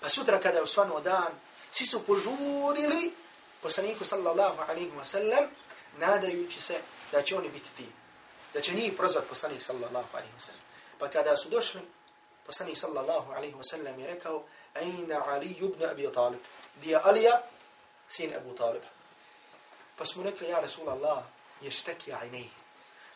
Pa 0.00 0.08
sutra 0.08 0.40
kada 0.40 0.58
je 0.58 0.62
osvanuo 0.62 1.00
dan, 1.00 1.32
svi 1.72 1.86
su 1.86 2.06
požurili 2.06 3.14
poslaniku 3.62 4.04
sallallahu 4.04 4.62
alaihi 4.68 4.90
wa 4.90 5.04
sallam, 5.04 5.44
nadajući 5.98 6.60
se 6.60 6.80
da 7.12 7.22
će 7.22 7.36
oni 7.36 7.48
biti 7.48 7.70
ti. 7.76 7.86
Da 8.54 8.60
će 8.60 8.72
njih 8.72 8.92
prozvat 8.96 9.24
poslanik 9.28 9.62
sallallahu 9.62 10.08
alaihi 10.12 10.32
wa 10.38 10.40
sallam. 10.40 10.62
Pa 10.98 11.08
kada 11.08 11.36
su 11.36 11.48
došli, 11.48 11.80
poslanik 12.46 12.78
sallallahu 12.78 13.32
alaihi 13.32 13.54
wa 13.54 13.64
sallam 13.70 13.98
je 14.00 14.06
rekao, 14.06 14.44
Aina 14.74 15.22
Ali 15.26 15.50
ibn 15.50 15.84
Abi 15.84 16.08
Talib. 16.14 16.40
Dija 16.82 17.00
Alija, 17.04 17.42
sin 18.08 18.34
Abu 18.36 18.56
Talib. 18.56 18.82
Pa 19.96 20.04
smo 20.06 20.22
rekli, 20.22 20.48
ja 20.48 20.60
Rasulallah, 20.60 21.24
je 21.60 21.70
šteki 21.70 22.12
ajnej. 22.12 22.48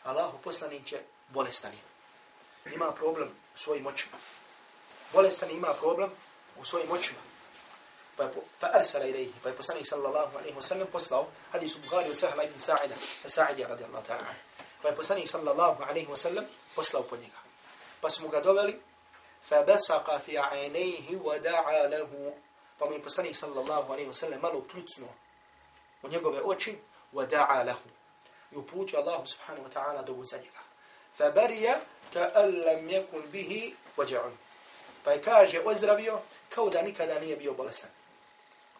Allahu 0.03 0.37
poslanik 0.37 0.91
je 0.91 1.05
bolestan 1.29 1.73
je. 1.73 1.83
Ima 2.73 2.91
problem 2.91 3.29
u 3.55 3.57
svojim 3.57 3.87
očima. 3.87 4.17
Bolestan 5.13 5.51
ima 5.51 5.73
problem 5.73 6.11
u 6.59 6.65
svojim 6.65 6.91
očima. 6.91 7.19
Pa 8.17 8.23
je 8.23 8.29
fa 8.59 8.69
arsala 8.73 9.05
ilayhi, 9.05 9.33
pa 9.43 9.49
je 9.49 9.55
poslanik 9.55 9.87
sallallahu 9.87 10.37
alejhi 10.37 10.57
wa 10.57 10.61
sallam 10.61 10.87
poslao 10.91 11.27
hadis 11.51 11.75
u 11.75 11.79
Buhari 11.79 12.09
od 12.09 12.17
Sahla 12.17 12.43
ibn 12.43 12.59
Sa'ida, 12.59 12.95
Sa'idi 13.25 13.63
radijallahu 13.63 14.05
ta'ala. 14.07 14.46
Pa 14.81 14.87
je 14.89 14.95
poslanik 14.95 15.29
sallallahu 15.29 15.83
alaihi 15.83 16.07
wa 16.07 16.17
sallam 16.17 16.45
poslao 16.75 17.03
po 17.03 17.17
njega. 17.17 17.37
Pa 18.01 18.09
smo 18.09 18.27
ga 18.27 18.41
doveli 18.41 18.81
fa 19.41 19.65
فِي 19.65 20.19
fi 20.25 20.37
aynayhi 20.37 21.15
wa 21.15 21.39
da'a 21.39 21.89
lahu. 21.89 22.33
Pa 22.79 22.85
mu 22.85 22.93
je 22.93 23.01
poslanik 23.01 23.35
sallallahu 23.35 23.93
alaihi 23.93 24.07
wa 24.07 24.13
sallam 24.13 24.39
malo 24.41 24.61
pljucnuo 24.61 25.09
u 26.03 26.07
njegove 26.07 26.41
oči 26.43 26.77
wa 27.13 27.25
da'a 27.25 27.63
lahu. 27.65 27.89
I 28.51 28.55
uputio 28.55 28.99
Allah 28.99 29.21
subhanahu 29.25 29.67
wa 29.67 29.73
ta'ala 29.73 30.03
dobu 30.03 30.23
za 30.23 30.37
njega. 30.37 30.59
فَبَرِيَ 31.19 31.33
bariya 31.33 31.79
ka'an 32.13 32.61
lam 32.65 32.89
yakun 32.89 33.21
bihi. 33.31 33.75
Pa 35.03 35.11
je 35.11 35.21
kaže 35.21 35.59
ozdravio 35.65 36.19
kao 36.49 36.69
da 36.69 36.81
nikada 36.81 37.19
nije 37.19 37.35
bio 37.35 37.53
bolestan. 37.53 37.89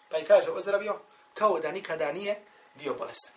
Pa 0.09 0.17
je 0.17 0.25
kaže 0.25 0.51
ozdravio 0.51 0.99
kao 1.33 1.59
da 1.59 1.71
nikada 1.71 2.11
nije 2.11 2.41
bio 2.75 2.93
bolestan. 2.93 3.31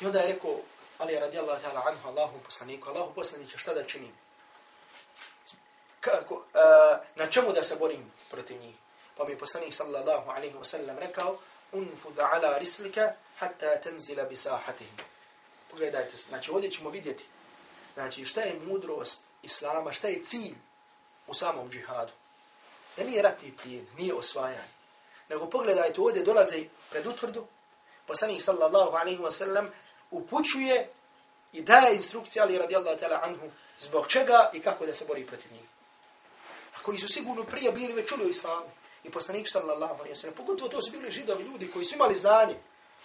I 0.00 0.06
onda 0.06 0.20
je 0.20 0.32
rekao 0.32 0.58
Ali 0.98 1.18
radijallahu 1.18 1.62
ta'ala 1.62 1.82
anhu 1.88 2.08
Allahu 2.08 2.38
poslaniku, 2.44 2.88
Allahu 2.88 3.14
poslaniće 3.14 3.58
šta 3.58 3.74
da 3.74 3.84
činim? 3.84 4.12
Kako, 6.00 6.34
uh, 6.34 6.42
na 7.14 7.30
čemu 7.30 7.52
da 7.52 7.62
se 7.62 7.76
borim 7.76 8.12
protiv 8.30 8.60
njih? 8.60 8.74
Pa 9.16 9.24
mi 9.24 9.30
je 9.32 9.38
poslanik 9.38 9.74
sallallahu 9.74 10.30
alaihi 10.30 10.54
wa 10.54 10.64
sallam 10.64 10.98
rekao 10.98 11.38
unfud 11.72 12.18
ala 12.18 12.58
rislika 12.58 13.12
hatta 13.38 13.80
tenzila 13.80 14.24
bisahatihim. 14.24 14.96
Pogledajte. 15.70 16.16
Znači 16.16 16.50
ovdje 16.50 16.70
ćemo 16.70 16.90
vidjeti 16.90 17.24
znači, 17.94 18.24
šta 18.24 18.40
je 18.40 18.60
mudrost 18.66 19.22
Islama, 19.42 19.92
šta 19.92 20.08
je 20.08 20.22
cilj 20.22 20.54
u 21.26 21.34
samom 21.34 21.70
džihadu. 21.70 22.12
Da 22.96 23.04
nije 23.04 23.22
ratni 23.22 23.56
plijen, 23.62 23.86
nije 23.96 24.14
osvajanje. 24.14 24.74
Nego 25.28 25.46
pogledajte, 25.46 26.00
ovdje 26.00 26.22
dolaze 26.22 26.64
pred 26.90 27.06
utvrdu, 27.06 27.46
poslanik 28.06 28.42
sallallahu 28.42 28.96
alaihi 28.96 29.18
wa 29.18 29.30
sallam 29.30 29.70
upućuje 30.16 30.88
i 31.52 31.62
daje 31.62 31.96
instrukcije, 31.96 32.42
ali 32.42 32.58
radijallahu 32.58 32.98
ta'ala 32.98 33.18
anhu, 33.22 33.50
zbog 33.78 34.06
čega 34.08 34.50
i 34.52 34.60
kako 34.60 34.86
da 34.86 34.94
se 34.94 35.04
bori 35.04 35.26
protiv 35.26 35.52
njih. 35.52 35.68
A 36.76 36.82
koji 36.82 36.98
su 36.98 37.08
sigurno 37.08 37.44
prije 37.44 37.72
bili 37.72 37.92
već 37.92 38.08
čuli 38.08 38.24
o 38.24 38.28
islamu. 38.28 38.70
I 39.04 39.10
poslanik 39.10 39.46
sallallahu 39.48 39.94
alaihi 39.94 40.14
wa 40.14 40.20
sallam, 40.20 40.36
pogotovo 40.36 40.70
to 40.70 40.82
su 40.82 40.90
bili 40.90 41.12
židovi 41.12 41.44
ljudi 41.44 41.70
koji 41.70 41.84
su 41.84 41.94
imali 41.94 42.14
znanje 42.14 42.54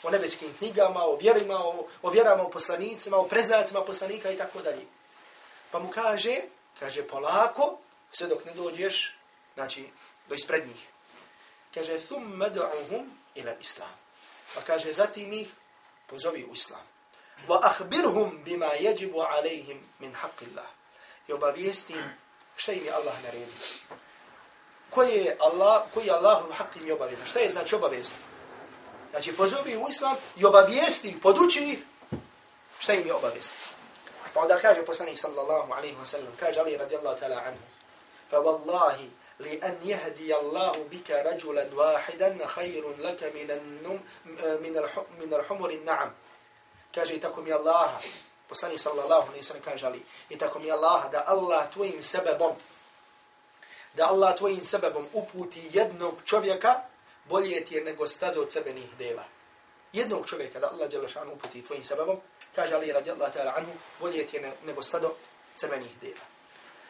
o 0.04 0.10
nebeskim 0.10 0.54
knjigama, 0.58 1.04
o 1.04 1.16
vjerima, 1.16 1.56
o, 1.56 1.88
o 2.02 2.10
vjerama, 2.10 2.44
o 2.44 2.50
poslanicima, 2.50 3.18
o 3.18 3.28
preznacima 3.28 3.82
poslanika 3.82 4.32
i 4.32 4.38
tako 4.38 4.62
dalje. 4.62 4.86
Pa 5.72 5.80
mu 5.80 5.90
kaže, 5.90 6.36
kaže 6.80 7.08
polako, 7.08 7.78
sve 8.12 8.28
dok 8.28 8.46
ne 8.46 8.54
dođeš, 8.54 9.18
znači, 9.54 9.90
do 10.30 10.36
ispred 10.36 10.68
njih. 10.68 10.88
Kaže, 11.74 12.00
thum 12.00 12.40
medu'uhum 12.40 13.06
ila 13.36 13.54
islam. 13.62 13.98
Pa 14.56 14.62
kaže, 14.62 14.94
zatim 14.94 15.34
ih 15.34 15.52
pozovi 16.08 16.46
u 16.50 16.54
islam. 16.54 16.88
Wa 17.48 17.60
ahbirhum 17.64 18.44
bima 18.44 18.74
yajibu 18.80 19.22
alayhim 19.22 19.80
min 20.00 20.14
haqqillah. 20.14 20.68
I 21.28 21.34
obavijesti 21.34 21.96
šta 22.56 22.72
im 22.72 22.86
je 22.86 22.92
Allah 22.92 23.24
naredio. 23.24 23.48
Koji 24.90 25.12
je 25.12 25.38
Allah, 25.40 25.84
koji 25.94 26.06
je 26.06 26.14
Allahu 26.14 26.52
haqq 26.52 26.82
im 26.82 26.88
je 26.88 26.94
obavezan? 26.94 27.28
Šta 27.28 27.40
je 27.40 27.50
znači 27.50 27.76
obavezno? 27.76 28.16
Znači, 29.12 29.36
pozovi 29.36 29.78
u 29.78 29.86
islam 29.90 30.16
i 30.38 30.46
obavijesti, 30.46 31.20
poduči 31.22 31.60
ih 31.60 31.80
šta 32.80 32.94
im 32.94 33.08
je 33.08 33.14
obavezno. 33.14 33.54
Pa 34.34 34.40
onda 34.40 34.60
kaže 34.60 34.86
poslanik 34.86 35.20
sallallahu 35.20 35.74
alaihi 35.74 35.96
wa 35.96 36.06
sallam, 36.06 36.34
kaže 36.40 36.60
Ali 36.60 36.78
radijallahu 36.78 37.20
ta'ala 37.20 37.42
anhu, 37.46 37.60
fa 38.30 38.38
wallahi 38.38 39.10
li 39.40 39.60
an 39.64 39.76
yahdi 39.84 40.34
Allah 40.34 40.72
bika 40.90 41.24
rajulan 41.24 41.70
wahidan 41.72 42.40
khayrun 42.46 43.02
laka 43.04 43.26
min 43.34 43.52
an-num 43.52 44.00
min 45.20 45.34
Kaže, 46.96 47.16
i 47.16 47.22
tako 47.22 47.42
mi 47.42 47.54
Allaha, 47.54 48.00
poslanik 48.50 48.80
sallallahu 48.80 49.28
alaihi 49.28 49.44
sallam 49.44 49.64
kaže 49.64 49.86
Ali, 49.86 50.06
i 50.30 50.38
tako 50.38 50.60
mi 50.60 50.72
Allaha, 50.72 51.10
da 51.10 51.24
Allah 51.28 51.70
tvojim 51.74 52.04
sebebom 52.04 52.56
da 53.94 54.08
Allah 54.08 54.36
tvojim 54.38 54.64
sebebom 54.64 55.08
uputi 55.14 55.70
jednog 55.74 56.16
čovjeka 56.26 56.82
bolje 57.26 57.66
ti 57.66 57.76
je 57.76 57.84
nego 57.84 58.08
stado 58.08 58.46
crvenih 58.46 58.98
deva. 58.98 59.24
Jednog 59.94 60.28
čovjeka 60.28 60.60
da 60.60 60.70
Allah 60.72 60.90
dželle 60.90 61.08
uputi 61.34 61.66
tvojim 61.66 61.84
sebebom, 61.84 62.18
kaže 62.56 62.74
Ali 62.74 62.92
radijallahu 62.92 63.34
ta'ala 63.34 63.54
anhu, 63.58 63.72
bolje 64.00 64.28
ti 64.28 64.36
je 64.36 64.54
nego 64.66 64.84
stado 64.84 65.16
crvenih 65.58 65.92
deva. 66.02 66.26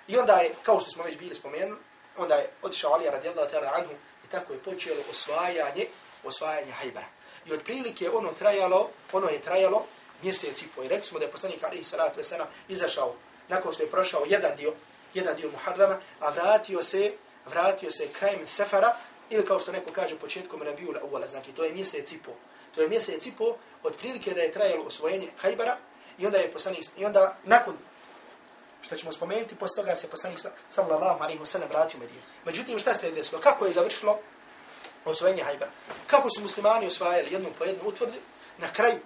I 0.07 0.17
onda 0.17 0.33
je, 0.33 0.55
kao 0.63 0.79
što 0.79 0.91
smo 0.91 1.03
već 1.03 1.17
bili 1.17 1.35
spomenuli, 1.35 1.79
onda 2.17 2.35
je 2.35 2.49
otišao 2.61 2.93
Ali 2.93 3.09
radijallahu 3.09 3.51
ta'ala 3.51 3.73
anhu 3.73 3.93
i 4.25 4.27
tako 4.31 4.53
je 4.53 4.59
počelo 4.59 5.01
osvajanje, 5.11 5.87
osvajanje 6.23 6.71
Hajbara. 6.71 7.07
I 7.45 7.53
otprilike 7.53 8.09
ono 8.09 8.31
trajalo, 8.33 8.89
ono 9.11 9.29
je 9.29 9.41
trajalo 9.41 9.85
mjeseci 10.23 10.65
po. 10.75 10.83
I 10.83 10.87
rekli 10.87 11.05
smo 11.05 11.19
da 11.19 11.25
je 11.25 11.31
poslanik 11.31 11.63
Ali 11.63 11.83
salatu 11.83 12.17
vesena 12.17 12.45
izašao 12.67 13.15
nakon 13.47 13.73
što 13.73 13.83
je 13.83 13.91
prošao 13.91 14.23
jedan 14.27 14.55
dio, 14.57 14.73
jedan 15.13 15.35
dio 15.35 15.51
Muharrama, 15.51 15.99
a 16.19 16.29
vratio 16.29 16.83
se, 16.83 17.13
vratio 17.45 17.91
se 17.91 18.07
krajem 18.07 18.47
Sefara, 18.47 18.95
ili 19.29 19.45
kao 19.45 19.59
što 19.59 19.71
neko 19.71 19.91
kaže 19.91 20.15
početkom 20.15 20.61
Rabiul 20.61 20.95
Awala, 20.95 21.27
znači 21.27 21.51
to 21.51 21.63
je 21.63 21.73
mjesec 21.73 22.11
i 22.11 22.17
po. 22.17 22.31
To 22.75 22.81
je 22.81 22.89
mjesec 22.89 23.25
i 23.25 23.31
po 23.31 23.55
otprilike 23.83 24.33
da 24.33 24.41
je 24.41 24.51
trajalo 24.51 24.83
osvojenje 24.83 25.27
Hajbara 25.37 25.77
i 26.17 26.25
onda 26.25 26.37
je 26.37 26.51
poslanik 26.51 26.85
i 26.97 27.05
onda 27.05 27.37
nakon 27.43 27.77
što 28.81 28.95
ćemo 28.95 29.11
spomenuti, 29.11 29.55
posle 29.55 29.75
toga 29.75 29.95
se 29.95 30.07
poslanik 30.07 30.39
sallallahu 30.69 31.23
alejhi 31.23 31.39
ve 31.39 31.45
sellem 31.45 31.69
vratio 31.69 31.97
u 31.97 31.99
Medinu. 31.99 32.21
Međutim 32.45 32.79
šta 32.79 32.93
se 32.93 33.07
je 33.07 33.11
desilo? 33.11 33.41
Kako 33.41 33.65
je 33.65 33.71
završilo 33.71 34.19
osvojenje 35.11 35.43
Hajbara? 35.43 35.71
Kako 36.07 36.29
su 36.29 36.41
muslimani 36.41 36.87
osvajali 36.87 37.33
jednu 37.33 37.49
po 37.57 37.63
jednu 37.63 37.83
utvrdu? 37.85 38.17
Na 38.57 38.67
kraju 38.67 38.99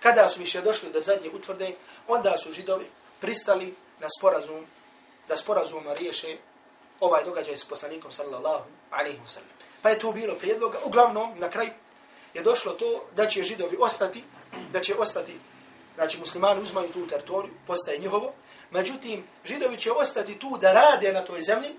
kada 0.00 0.28
su 0.28 0.40
više 0.40 0.60
došli 0.60 0.90
do 0.90 1.00
zadnje 1.00 1.30
utvrde, 1.30 1.74
onda 2.08 2.38
su 2.38 2.52
židovi 2.52 2.86
pristali 3.20 3.74
na 4.00 4.08
sporazum 4.18 4.66
da 5.28 5.36
sporazum 5.36 5.84
riješe 5.98 6.36
ovaj 7.00 7.24
događaj 7.24 7.56
s 7.56 7.64
poslanikom 7.64 8.12
sallallahu 8.12 8.64
alejhi 8.90 9.18
ve 9.18 9.28
sellem. 9.28 9.50
Pa 9.82 9.90
je 9.90 9.98
to 9.98 10.12
bilo 10.12 10.34
prijedloga. 10.34 10.78
Uglavnom, 10.84 11.38
na 11.38 11.50
kraj 11.50 11.70
je 12.34 12.42
došlo 12.42 12.72
to 12.72 13.04
da 13.16 13.26
će 13.26 13.42
židovi 13.42 13.76
ostati, 13.80 14.24
da 14.72 14.80
će 14.80 14.94
ostati, 14.94 15.38
znači 15.94 16.18
muslimani 16.18 16.62
uzmaju 16.62 16.92
tu 16.92 17.06
teritoriju, 17.06 17.54
postaje 17.66 17.98
njihovo. 17.98 18.32
Međutim, 18.70 19.24
židovi 19.44 19.76
će 19.76 19.92
ostati 19.92 20.38
tu 20.38 20.58
da 20.60 20.72
rade 20.72 21.12
na 21.12 21.24
toj 21.24 21.42
zemlji. 21.42 21.70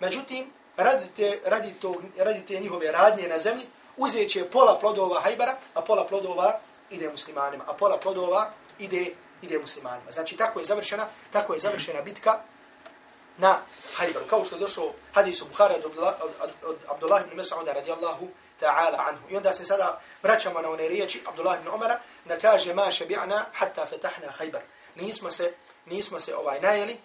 Međutim, 0.00 0.52
radite, 0.76 1.40
radite, 1.44 1.88
radite 2.16 2.60
njihove 2.60 2.92
radnje 2.92 3.28
na 3.28 3.38
zemlji, 3.38 3.66
uzet 3.96 4.30
će 4.30 4.50
pola 4.50 4.78
plodova 4.80 5.20
hajbara, 5.20 5.56
a 5.74 5.82
pola 5.82 6.06
plodova 6.06 6.58
ide 6.90 7.10
muslimanima, 7.10 7.64
a 7.66 7.72
pola 7.72 7.98
plodova 7.98 8.50
ide 8.78 9.12
ide 9.42 9.58
muslimanima. 9.58 10.10
Znači 10.10 10.36
tako 10.36 10.58
je 10.58 10.64
završena, 10.64 11.06
tako 11.32 11.54
je 11.54 11.60
završena 11.60 12.02
bitka 12.02 12.38
na 13.38 13.58
Hajbaru. 13.94 14.26
Kao 14.26 14.44
što 14.44 14.56
je 14.56 14.60
došao 14.60 14.92
hadis 15.12 15.42
u 15.42 15.46
Bukhara 15.46 15.74
od, 15.74 15.84
od, 15.84 16.50
od 16.66 16.76
Abdullah 16.88 17.22
ibn 17.26 17.40
Mas'uda 17.40 17.72
radijallahu 17.74 18.28
ta'ala 18.60 19.08
anhu. 19.08 19.30
I 19.30 19.36
onda 19.36 19.52
se 19.52 19.64
sada 19.64 20.00
vraćamo 20.22 20.60
na 20.60 20.70
one 20.70 20.88
riječi 20.88 21.22
Abdullah 21.26 21.58
ibn 21.60 21.68
Umara 21.74 21.98
da 22.24 22.38
kaže 22.38 22.74
ma 22.74 22.82
šebi'na 22.82 23.42
hatta 23.52 23.86
fetahna 23.86 24.30
Hajbar. 24.30 24.62
Nismo 24.94 25.30
se, 25.30 25.52
nismo 25.86 26.20
se 26.20 26.36
ovaj 26.36 26.60
najeli, 26.60 26.96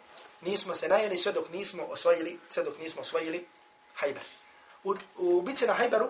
nismo 0.41 0.75
se 0.75 0.87
najeli 0.87 1.17
sve 1.17 1.31
dok 1.31 1.49
nismo 1.49 1.83
osvojili, 1.83 2.39
sve 2.49 2.63
dok 2.63 2.77
nismo 2.79 3.01
osvojili 3.01 3.47
Hajber. 3.99 4.23
U, 4.83 4.95
u 5.15 5.41
bici 5.41 5.67
na 5.67 5.73
Hajberu 5.73 6.09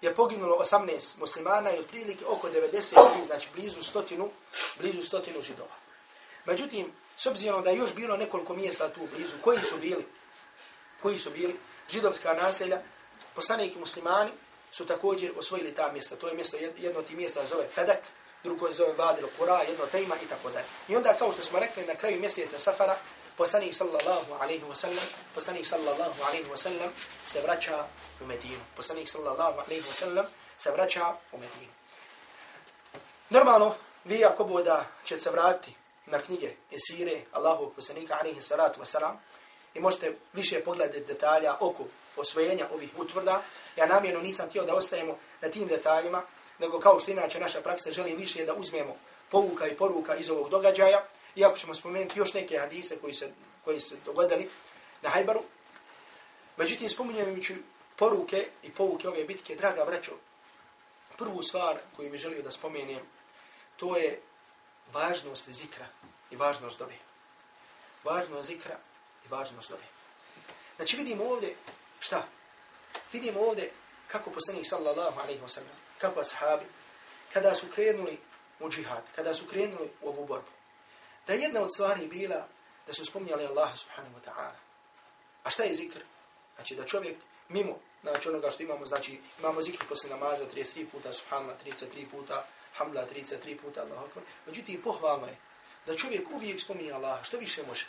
je 0.00 0.14
poginulo 0.14 0.56
18 0.56 1.18
muslimana 1.18 1.70
i 1.70 1.78
otprilike 1.78 2.24
oko 2.26 2.48
90, 2.48 3.24
znači 3.26 3.48
blizu 3.54 3.82
stotinu, 3.82 4.30
blizu 4.78 5.02
stotinu 5.02 5.42
židova. 5.42 5.74
Međutim, 6.44 6.92
s 7.16 7.26
obzirom 7.26 7.64
da 7.64 7.70
je 7.70 7.76
još 7.76 7.94
bilo 7.94 8.16
nekoliko 8.16 8.54
mjesta 8.54 8.88
tu 8.88 9.00
blizu, 9.14 9.36
koji 9.40 9.58
su 9.58 9.76
bili, 9.80 10.06
koji 11.02 11.18
su 11.18 11.30
bili 11.30 11.56
židovska 11.90 12.34
naselja, 12.34 12.82
poslanik 13.34 13.76
muslimani 13.76 14.30
su 14.72 14.86
također 14.86 15.32
osvojili 15.36 15.74
ta 15.74 15.92
mjesta. 15.92 16.16
To 16.16 16.28
je 16.28 16.34
mjesto, 16.34 16.56
jedno 16.56 16.98
od 16.98 17.06
tih 17.06 17.16
mjesta 17.16 17.46
zove 17.46 17.68
Fedak, 17.74 17.98
drugo 18.44 18.72
zove 18.72 18.92
Vadil 18.92 19.28
Kura, 19.38 19.62
jedno 19.68 19.86
Tejma 19.86 20.14
i 20.24 20.28
tako 20.28 20.50
dalje. 20.50 20.64
I 20.88 20.96
onda, 20.96 21.14
kao 21.18 21.32
što 21.32 21.42
smo 21.42 21.58
rekli, 21.58 21.84
na 21.84 21.94
kraju 21.94 22.20
mjeseca 22.20 22.58
Safara, 22.58 22.96
poslanik 23.36 23.74
sallallahu 23.74 24.34
alaihi 24.40 24.64
wa 24.64 24.74
sallam, 24.74 25.04
poslanik 25.34 25.66
sallallahu 25.66 26.22
alaihi 26.22 26.50
wa 26.50 26.56
sallam 26.56 26.90
se 27.26 27.40
vraća 27.40 27.84
u 28.20 28.26
Medinu. 28.26 28.60
Poslanik 28.76 29.08
sallallahu 29.08 29.60
alaihi 29.60 29.82
wa 29.82 29.92
sallam 29.92 30.26
se 30.58 30.70
vraća 30.70 31.14
u 31.32 31.38
Medinu. 31.38 31.72
Normalno, 33.30 33.74
vi 34.04 34.24
ako 34.24 34.44
boda 34.44 34.86
će 35.04 35.20
se 35.20 35.30
vratiti 35.30 35.74
na 36.06 36.18
knjige 36.18 36.52
i 36.70 36.76
sire 36.80 37.20
Allahu 37.32 37.72
poslanika 37.76 38.16
alaihi 38.20 38.40
salatu 38.40 38.80
wa 38.80 38.84
selam 38.84 39.20
i 39.74 39.80
možete 39.80 40.16
više 40.32 40.64
pogledati 40.64 41.00
detalja 41.00 41.56
oko 41.60 41.84
osvojenja 42.16 42.66
ovih 42.74 42.90
utvrda. 42.96 43.42
Ja 43.76 43.86
namjerno 43.86 44.20
nisam 44.20 44.48
htio 44.48 44.64
da 44.64 44.74
ostajemo 44.74 45.18
na 45.40 45.48
tim 45.48 45.68
detaljima, 45.68 46.22
nego 46.58 46.80
kao 46.80 47.00
što 47.00 47.10
inače 47.10 47.40
naša 47.40 47.60
praksa 47.60 47.90
želim 47.90 48.16
više 48.16 48.44
da 48.44 48.54
uzmemo 48.54 48.96
povuka 49.30 49.66
i 49.66 49.76
poruka 49.76 50.16
iz 50.16 50.30
ovog 50.30 50.48
događaja, 50.48 51.04
iako 51.36 51.58
ćemo 51.58 51.74
spomenuti 51.74 52.18
još 52.18 52.34
neke 52.34 52.58
hadise 52.58 52.98
koji 52.98 53.14
se, 53.14 53.32
koji 53.64 53.80
se 53.80 53.96
dogodili 54.04 54.50
na 55.02 55.08
Hajbaru. 55.08 55.42
Međutim, 56.56 56.88
spominjajući 56.88 57.56
poruke 57.96 58.48
i 58.62 58.70
pouke 58.70 59.08
ove 59.08 59.24
bitke, 59.24 59.56
draga 59.56 59.84
braćo, 59.84 60.12
prvu 61.18 61.42
stvar 61.42 61.78
koju 61.96 62.10
mi 62.10 62.18
želio 62.18 62.42
da 62.42 62.50
spomenem, 62.50 63.02
to 63.76 63.96
je 63.96 64.20
važnost 64.92 65.50
zikra 65.50 65.86
i 66.30 66.36
važnost 66.36 66.78
dobe. 66.78 66.94
Važnost 68.04 68.48
zikra 68.48 68.78
i 69.26 69.28
važnost 69.28 69.70
dobe. 69.70 69.82
Znači 70.76 70.96
vidimo 70.96 71.24
ovdje 71.24 71.56
šta? 72.00 72.26
Vidimo 73.12 73.40
ovdje 73.40 73.72
kako 74.08 74.30
poslanik 74.30 74.66
sallallahu 74.66 75.20
alaihi 75.20 75.40
wa 75.40 75.48
sallam, 75.48 75.76
kako 75.98 76.20
ashabi, 76.20 76.64
kada 77.32 77.54
su 77.54 77.66
krenuli 77.74 78.18
u 78.60 78.70
džihad, 78.70 79.02
kada 79.16 79.34
su 79.34 79.46
krenuli 79.46 79.90
u 80.02 80.08
ovu 80.08 80.26
borbu, 80.26 80.48
da 81.26 81.32
jedna 81.32 81.60
od 81.60 81.74
stvari 81.74 82.06
bila 82.06 82.46
da 82.86 82.92
su 82.92 83.04
spomnjali 83.04 83.46
Allaha 83.46 83.76
subhanahu 83.76 84.14
wa 84.14 84.30
ta'ala. 84.30 84.58
A 85.44 85.50
šta 85.50 85.62
je 85.62 85.74
zikr? 85.74 86.00
Znači 86.54 86.74
da 86.74 86.84
čovjek 86.84 87.16
mimo 87.48 87.78
znači 88.02 88.28
onoga 88.28 88.50
što 88.50 88.62
imamo, 88.62 88.86
znači 88.86 89.20
imamo 89.38 89.62
zikr 89.62 89.86
posle 89.88 90.10
namaza 90.10 90.44
33 90.54 90.86
puta 90.92 91.12
subhanallah, 91.12 91.56
33 91.66 92.10
puta 92.10 92.46
hamla, 92.74 93.06
33 93.14 93.58
puta 93.58 93.80
Allahu 93.80 94.06
akbar. 94.06 94.24
Međutim, 94.46 94.82
pohvalno 94.82 95.26
je 95.26 95.36
da 95.86 95.96
čovjek 95.96 96.30
uvijek 96.30 96.60
spominje 96.60 96.92
Allaha, 96.92 97.24
što 97.24 97.38
više 97.38 97.62
može. 97.62 97.86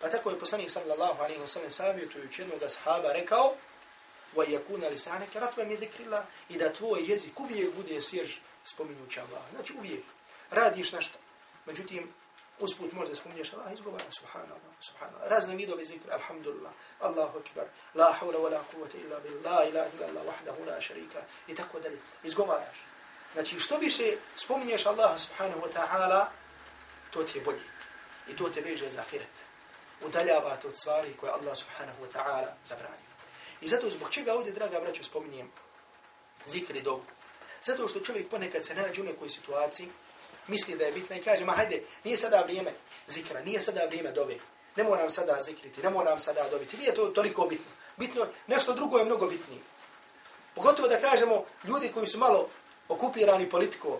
Pa 0.00 0.10
tako 0.10 0.30
je 0.30 0.38
poslanik 0.38 0.70
sallallahu 0.70 1.22
alaihi 1.22 1.40
wa 1.40 1.46
sallam 1.46 1.70
savjetujući 1.70 2.42
jednog 2.42 2.60
sahaba 2.70 3.12
rekao 3.12 3.54
wa 4.36 4.44
yakuna 4.46 4.88
رَتْوَ 4.90 5.40
ratban 5.40 5.68
min 5.68 5.78
اللَّهِ 5.78 6.22
i 6.48 6.58
da 6.58 6.72
tvoj 6.72 7.00
jezik 7.06 7.40
uvijek 7.40 7.74
bude 7.74 8.00
svjež 8.00 8.36
spominjući 8.64 9.20
Allaha. 9.20 9.50
Znači 9.54 9.72
uvijek 9.78 10.04
radiš 10.50 10.92
nešto. 10.92 11.18
Međutim, 11.66 12.12
usput 12.62 12.92
možda 12.92 13.14
spominješ 13.14 13.52
Allah, 13.52 13.72
izgovara 13.72 14.04
subhanallah, 14.10 14.72
subhanallah. 14.80 15.28
Razne 15.30 15.56
vidove 15.56 15.84
zikra, 15.84 16.14
alhamdulillah, 16.14 16.72
Allahu 17.00 17.38
akbar, 17.38 17.66
la 17.94 18.16
hawla 18.20 18.38
wa 18.38 18.50
la 18.50 18.60
quvvata 18.70 18.96
illa 18.98 19.20
billah, 19.20 19.44
la 19.44 19.64
ilaha 19.64 19.88
illa 19.94 20.06
Allah, 20.06 20.22
wahdahu 20.30 20.66
la 20.66 20.80
sharika, 20.80 21.20
i 21.48 21.54
tako 21.54 21.80
dalje. 21.80 21.98
Izgovaraš. 22.24 22.76
Znači, 23.32 23.60
što 23.60 23.78
više 23.78 24.04
spominješ 24.36 24.86
Allah 24.86 25.20
subhanahu 25.20 25.60
wa 25.60 25.72
ta'ala, 25.74 26.26
to 27.10 27.22
ti 27.22 27.38
je 27.38 27.44
bolje. 27.44 27.66
I 28.28 28.36
to 28.36 28.48
te 28.48 28.60
veže 28.60 28.90
za 28.90 29.00
ahiret. 29.00 29.36
Udaljava 30.04 30.56
te 30.56 30.68
od 30.68 30.76
stvari 30.76 31.16
koje 31.16 31.32
Allah 31.32 31.56
subhanahu 31.56 32.04
wa 32.04 32.12
ta'ala 32.12 32.48
zabranio. 32.64 33.12
I 33.60 33.68
zato 33.68 33.90
zbog 33.90 34.10
čega 34.10 34.34
ovdje, 34.34 34.52
draga 34.52 34.80
braćo, 34.80 35.04
spominjem 35.04 35.50
zikri 36.46 36.80
dobu. 36.82 37.02
Zato 37.62 37.88
što 37.88 38.00
čovjek 38.00 38.30
ponekad 38.30 38.66
se 38.66 38.74
nađe 38.74 39.00
u 39.00 39.04
nekoj 39.04 39.30
situaciji, 39.30 39.88
misli 40.46 40.76
da 40.76 40.84
je 40.84 40.92
bitna 40.92 41.16
i 41.16 41.22
kaže, 41.22 41.44
ma 41.44 41.52
hajde, 41.52 41.82
nije 42.04 42.16
sada 42.16 42.42
vrijeme 42.42 42.72
zikra, 43.06 43.42
nije 43.42 43.60
sada 43.60 43.84
vrijeme 43.86 44.12
dove. 44.12 44.34
Ne 44.76 44.84
moram 44.84 45.10
sada 45.10 45.42
zikriti, 45.42 45.82
ne 45.82 45.90
moram 45.90 46.20
sada 46.20 46.48
dobiti. 46.50 46.76
Nije 46.76 46.94
to 46.94 47.06
toliko 47.06 47.46
bitno. 47.46 47.70
Bitno, 47.96 48.26
nešto 48.46 48.74
drugo 48.74 48.98
je 48.98 49.04
mnogo 49.04 49.26
bitnije. 49.26 49.60
Pogotovo 50.54 50.88
da 50.88 51.00
kažemo 51.00 51.44
ljudi 51.64 51.88
koji 51.94 52.06
su 52.06 52.18
malo 52.18 52.48
okupirani 52.88 53.50
politikom 53.50 53.98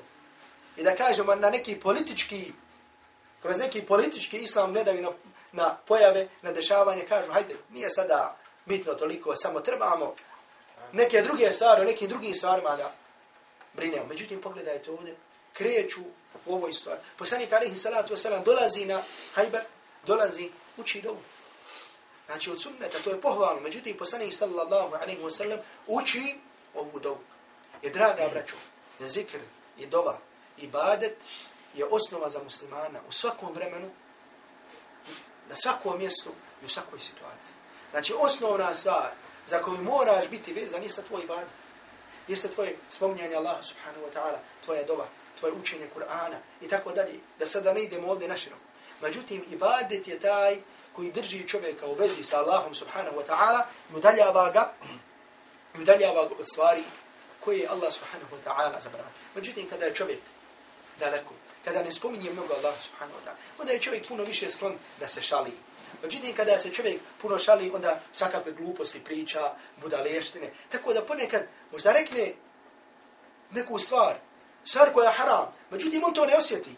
i 0.76 0.82
da 0.82 0.94
kažemo 0.94 1.34
na 1.34 1.50
neki 1.50 1.80
politički, 1.80 2.52
kroz 3.42 3.58
neki 3.58 3.82
politički 3.82 4.38
islam 4.38 4.72
gledaju 4.72 5.02
na, 5.02 5.10
na 5.52 5.76
pojave, 5.86 6.28
na 6.42 6.52
dešavanje, 6.52 7.02
kažu, 7.08 7.32
hajde, 7.32 7.54
nije 7.70 7.90
sada 7.90 8.36
bitno 8.64 8.94
toliko, 8.94 9.36
samo 9.36 9.60
trebamo 9.60 10.14
neke 10.92 11.22
druge 11.22 11.52
stvari, 11.52 11.84
nekim 11.84 12.08
drugim 12.08 12.34
stvarima 12.34 12.76
da 12.76 12.92
brinemo. 13.74 14.06
Međutim, 14.06 14.40
pogledajte 14.40 14.90
ovdje, 14.90 15.16
kreću 15.52 16.00
u 16.46 16.54
ovoj 16.54 16.72
stvari. 16.72 17.00
Poslanik 17.18 17.52
alihi 17.52 17.76
salatu 17.76 18.14
wasalam 18.14 18.44
dolazi 18.44 18.84
na 18.84 19.02
hajber, 19.34 19.62
dolazi, 20.06 20.50
uči 20.76 21.02
dovu. 21.02 21.20
Znači 22.26 22.50
od 22.50 22.62
sunneta, 22.62 22.98
to 23.04 23.10
je 23.10 23.20
pohvalno. 23.20 23.60
Međutim, 23.60 23.96
poslanik 23.96 24.34
sallallahu 24.34 24.94
alaihi 24.94 25.22
wasallam 25.22 25.58
uči 25.86 26.38
ovu 26.74 27.00
dovu. 27.00 27.20
Je 27.82 27.90
draga 27.90 28.28
braćo, 28.32 28.54
zikr, 29.00 29.38
i 29.78 29.86
dova, 29.86 30.18
ibadet 30.58 31.16
je 31.74 31.84
osnova 31.84 32.30
za 32.30 32.42
muslimana 32.42 33.00
u 33.08 33.12
svakom 33.12 33.52
vremenu, 33.52 33.90
na 35.48 35.56
svakom 35.56 35.98
mjestu 35.98 36.30
i 36.62 36.64
u 36.64 36.68
svakoj 36.68 37.00
situaciji. 37.00 37.54
Znači 37.90 38.14
osnovna 38.18 38.74
stvar 38.74 39.10
za 39.46 39.62
koju 39.62 39.82
moraš 39.82 40.28
biti 40.28 40.52
vezan 40.52 40.82
jeste 40.82 41.02
tvoj 41.02 41.22
ibadet. 41.22 41.48
Jeste 42.28 42.48
tvoje 42.48 42.76
spominjanje 42.90 43.34
Allaha 43.34 43.62
subhanahu 43.62 44.04
wa 44.06 44.12
ta'ala, 44.14 44.38
tvoja 44.64 44.82
dova, 44.82 45.06
tvoje 45.42 45.54
učenje 45.54 45.88
Kur'ana 45.94 46.38
i 46.60 46.68
tako 46.68 46.92
dalje. 46.92 47.18
Da 47.38 47.46
sada 47.46 47.72
ne 47.72 47.82
idemo 47.82 48.08
ovdje 48.08 48.28
naširoko. 48.28 48.62
Međutim, 49.02 49.44
ibadet 49.50 50.08
je 50.08 50.20
taj 50.20 50.58
koji 50.92 51.12
drži 51.12 51.48
čovjeka 51.48 51.86
u 51.86 51.94
vezi 51.94 52.22
sa 52.22 52.38
Allahom 52.38 52.74
subhanahu 52.74 53.16
wa 53.16 53.26
ta'ala 53.26 53.62
i 53.90 53.96
udaljava 53.96 54.50
ga, 54.50 54.72
i 55.74 55.82
udaljava 55.82 56.28
ga 56.28 56.34
od 56.38 56.46
stvari 56.46 56.84
koje 57.40 57.58
je 57.58 57.68
Allah 57.68 57.92
subhanahu 57.92 58.36
wa 58.36 58.42
ta'ala 58.46 58.82
zabranio. 58.82 59.12
Međutim, 59.34 59.68
kada 59.70 59.84
je 59.84 59.94
čovjek 59.94 60.20
daleko, 60.98 61.34
kada 61.64 61.82
ne 61.82 61.92
spominje 61.92 62.30
mnogo 62.30 62.54
Allah 62.54 62.74
subhanahu 62.80 63.18
wa 63.18 63.24
ta'ala, 63.26 63.38
onda 63.58 63.72
je 63.72 63.80
čovjek 63.80 64.08
puno 64.08 64.24
više 64.24 64.50
sklon 64.50 64.78
da 65.00 65.06
se 65.06 65.22
šali. 65.22 65.52
Međutim, 66.02 66.34
kada 66.36 66.58
se 66.58 66.70
čovjek 66.70 67.00
puno 67.22 67.38
šali, 67.38 67.70
onda 67.74 68.00
svakakve 68.12 68.52
gluposti 68.52 69.04
priča, 69.04 69.54
budaleštine. 69.82 70.50
Tako 70.68 70.92
da 70.92 71.04
ponekad 71.04 71.42
možda 71.72 71.92
rekne 71.92 72.32
neku 73.50 73.78
stvar, 73.78 74.16
stvar 74.64 74.92
koja 74.92 75.08
je 75.08 75.16
haram, 75.16 75.52
međutim 75.70 76.04
on 76.04 76.14
to 76.14 76.26
ne 76.26 76.36
osjeti. 76.36 76.76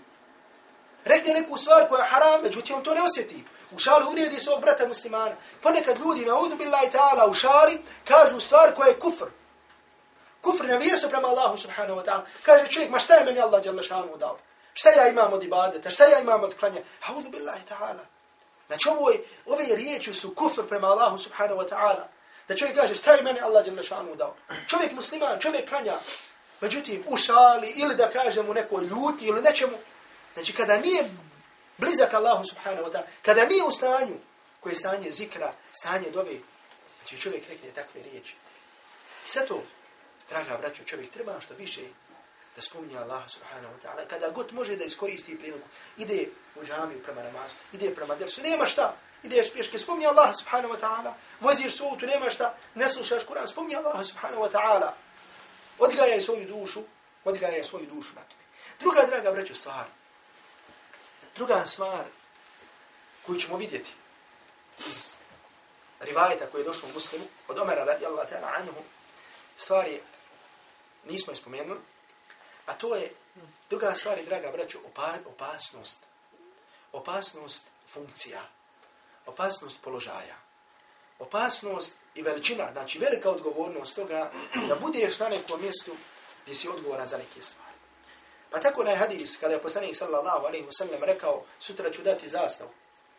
Rekne 1.04 1.34
neku 1.34 1.56
stvar 1.58 1.88
koja 1.88 2.04
je 2.04 2.10
haram, 2.10 2.42
međutim 2.42 2.76
on 2.76 2.82
to 2.82 2.94
ne 2.94 3.02
osjeti. 3.02 3.44
U 3.70 3.78
šali 3.78 4.06
uvrijedi 4.06 4.40
svog 4.40 4.60
brata 4.60 4.88
muslimana. 4.88 5.34
Ponekad 5.62 5.98
ljudi 5.98 6.24
na 6.24 6.38
uzu 6.38 6.56
billahi 6.56 6.90
ta'ala 6.92 7.30
u 7.30 7.34
šali 7.34 7.82
kažu 8.04 8.40
stvar 8.40 8.74
koja 8.74 8.88
je 8.88 8.98
kufr. 8.98 9.26
Kufr 10.40 10.64
na 10.64 10.76
vjerstvo 10.76 11.10
prema 11.10 11.28
Allahu 11.28 11.56
subhanahu 11.56 12.00
wa 12.00 12.04
ta'ala. 12.04 12.22
Kaže 12.42 12.66
čovjek, 12.66 12.90
ma 12.90 12.98
šta 12.98 13.14
je 13.14 13.24
meni 13.24 13.40
Allah 13.40 13.64
jalla 13.64 13.82
šanu 13.82 14.16
dao? 14.16 14.38
Šta 14.74 14.90
ja 14.90 15.08
imam 15.08 15.32
od 15.32 15.44
ibadeta? 15.44 15.90
Šta 15.90 16.04
ja 16.04 16.20
imam 16.20 16.42
od 16.42 16.58
klanja? 16.58 16.80
Auzu 17.08 17.28
billahi 17.28 17.62
ta'ala. 17.70 18.04
Znači 18.66 18.88
ovoj, 18.88 19.20
ove 19.46 19.64
riječi 19.76 20.14
su 20.14 20.34
kufr 20.34 20.62
prema 20.68 20.88
Allahu 20.88 21.18
subhanahu 21.18 21.60
wa 21.60 21.68
ta'ala. 21.68 22.04
Da 22.48 22.56
čovjek 22.56 22.76
kaže, 22.76 22.94
šta 22.94 23.12
je 23.12 23.22
meni 23.22 23.40
Allah 23.40 23.66
jalla 23.66 23.82
šanu 23.82 24.14
dao? 24.14 24.34
Čovjek 24.68 24.92
musliman, 24.92 25.40
čovjek 25.40 25.68
klanja. 25.68 25.98
Međutim, 26.64 27.05
u 27.07 27.16
šali 27.16 27.72
ili 27.77 27.94
da 27.94 28.11
kažemo 28.11 28.53
neko 28.53 28.81
ljuti 28.81 29.24
ili 29.24 29.42
nečemu. 29.42 29.77
Znači 30.35 30.53
kada 30.53 30.77
nije 30.77 31.11
blizak 31.79 32.14
Allahu 32.14 32.44
subhanahu 32.44 32.88
wa 32.88 32.92
ta'ala, 32.92 33.07
kada 33.22 33.44
nije 33.44 33.64
u 33.64 33.70
stanju 33.70 34.16
koje 34.61 34.70
je 34.72 34.77
stanje 34.77 35.11
zikra, 35.11 35.53
stanje 35.72 36.11
dove, 36.11 36.37
znači 36.98 37.22
čovjek 37.22 37.48
rekne 37.48 37.70
takve 37.70 38.03
riječi. 38.03 38.35
I 39.27 39.31
zato, 39.31 39.62
draga 40.31 40.57
braćo, 40.61 40.85
čovjek 40.85 41.11
treba 41.11 41.40
što 41.40 41.55
više 41.55 41.81
da 42.57 42.62
spominje 42.62 42.98
Allaha 42.98 43.29
subhanahu 43.29 43.74
wa 43.74 43.87
ta'ala. 43.87 44.09
Kada 44.09 44.31
god 44.31 44.53
može 44.53 44.77
da 44.77 44.85
iskoristi 44.85 45.38
priliku, 45.38 45.68
ide 45.96 46.29
u 46.57 46.64
džamiju 46.64 47.03
prema 47.03 47.22
namazu, 47.22 47.55
ide 47.72 47.94
prema 47.94 48.14
dersu, 48.14 48.42
nema 48.42 48.66
šta, 48.66 48.96
ideš 49.22 49.53
pješke, 49.53 49.79
spominje 49.79 50.07
Allaha 50.07 50.33
subhanahu 50.35 50.74
wa 50.74 50.81
ta'ala, 50.81 51.12
voziš 51.40 51.77
sutu, 51.77 52.07
nema 52.07 52.31
šta, 52.31 52.55
ne 52.74 52.88
slušaš 52.88 53.27
Kur'an, 53.27 53.48
spominje 53.48 53.77
Allaha 53.77 54.05
subhanahu 54.05 54.42
wa 54.42 54.50
ta'ala. 54.50 55.03
Odgajaj 55.78 56.20
svoju 56.20 56.46
dušu, 56.46 56.82
odgajaj 57.24 57.64
svoju 57.64 57.87
dušu 57.87 58.14
na 58.14 58.22
tome. 58.22 58.42
Druga, 58.80 59.06
draga 59.06 59.32
braćo, 59.32 59.54
stvar, 59.54 59.87
druga 61.37 61.66
stvar 61.66 62.04
koju 63.26 63.40
ćemo 63.40 63.56
vidjeti 63.56 63.90
iz 64.87 65.14
rivajeta 66.00 66.46
koji 66.46 66.60
je 66.60 66.64
došao 66.64 66.88
u 66.88 66.92
muslimu, 66.92 67.24
od 67.48 67.58
Omera 67.58 67.84
radijallahu 67.84 68.28
ta'ala 68.30 68.60
anhu, 68.60 68.82
stvar 69.56 69.88
je 69.88 70.02
nismo 71.04 71.32
je 71.32 71.37
spomenuli, 71.37 71.80
a 72.66 72.74
to 72.74 72.96
je 72.96 73.12
druga 73.70 73.94
stvar, 73.94 74.18
draga 74.24 74.50
braćo, 74.50 74.78
opa, 74.87 75.12
opasnost. 75.26 75.98
Opasnost 76.92 77.66
funkcija. 77.92 78.48
Opasnost 79.26 79.82
položaja. 79.82 80.37
Opasnost 81.18 81.96
i 82.14 82.22
veličina, 82.22 82.68
znači 82.72 82.98
velika 82.98 83.31
odgovornost 83.31 83.96
toga 83.96 84.31
da 84.68 84.74
budeš 84.74 85.18
na 85.18 85.29
nekom 85.29 85.61
mjestu 85.61 85.92
gdje 86.42 86.55
si 86.55 86.68
odgovoran 86.68 87.07
za 87.07 87.18
neke 87.18 87.42
stvari. 87.42 87.74
Pa 88.50 88.61
tako 88.61 88.85
na 88.85 88.96
hadis, 88.96 89.37
kada 89.37 89.55
je 89.55 89.62
poslanik 89.62 89.96
sallallahu 89.96 90.46
alaihi 90.46 90.66
wasallam 90.66 91.05
rekao, 91.05 91.42
sutra 91.61 91.90
ću 91.90 92.03
dati 92.03 92.29
zastavu. 92.29 92.70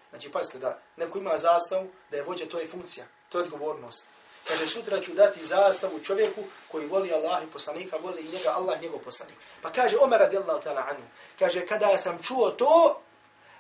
Znači, 0.10 0.32
pazite 0.32 0.60
da 0.60 0.80
neko 0.98 1.18
ima 1.18 1.38
zastavu, 1.38 1.88
da 2.12 2.18
je 2.18 2.24
vođa, 2.24 2.46
to 2.46 2.60
je 2.60 2.68
funkcija, 2.68 3.06
to 3.30 3.38
je 3.38 3.44
odgovornost. 3.44 4.06
Kaže, 4.48 4.68
sutra 4.68 5.02
ću 5.02 5.14
dati 5.14 5.46
zastavu 5.46 6.00
čovjeku 6.00 6.44
koji 6.72 6.88
voli 6.88 7.14
Allah 7.14 7.44
i 7.44 7.52
poslanika, 7.52 7.98
voli 7.98 8.22
i 8.22 8.38
njega 8.38 8.50
Allah, 8.50 8.82
njegov 8.82 9.00
poslanik. 9.00 9.36
Pa 9.62 9.72
kaže, 9.72 9.98
Omer 9.98 10.20
radijallahu 10.20 10.62
ta'ala 10.64 10.84
anhu, 10.90 11.04
kaže, 11.40 11.66
kada 11.66 11.98
sam 11.98 12.24
čuo 12.24 12.52
to, 12.52 13.02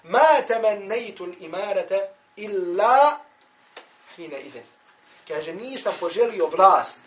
ma 0.04 0.41
temennejtu 0.48 1.28
imarata 1.39 2.08
illa 2.36 3.19
hina 4.15 4.38
idhen. 4.38 4.74
Kaže, 5.27 5.53
nisam 5.53 5.93
poželio 5.99 6.47
vlast, 6.47 6.99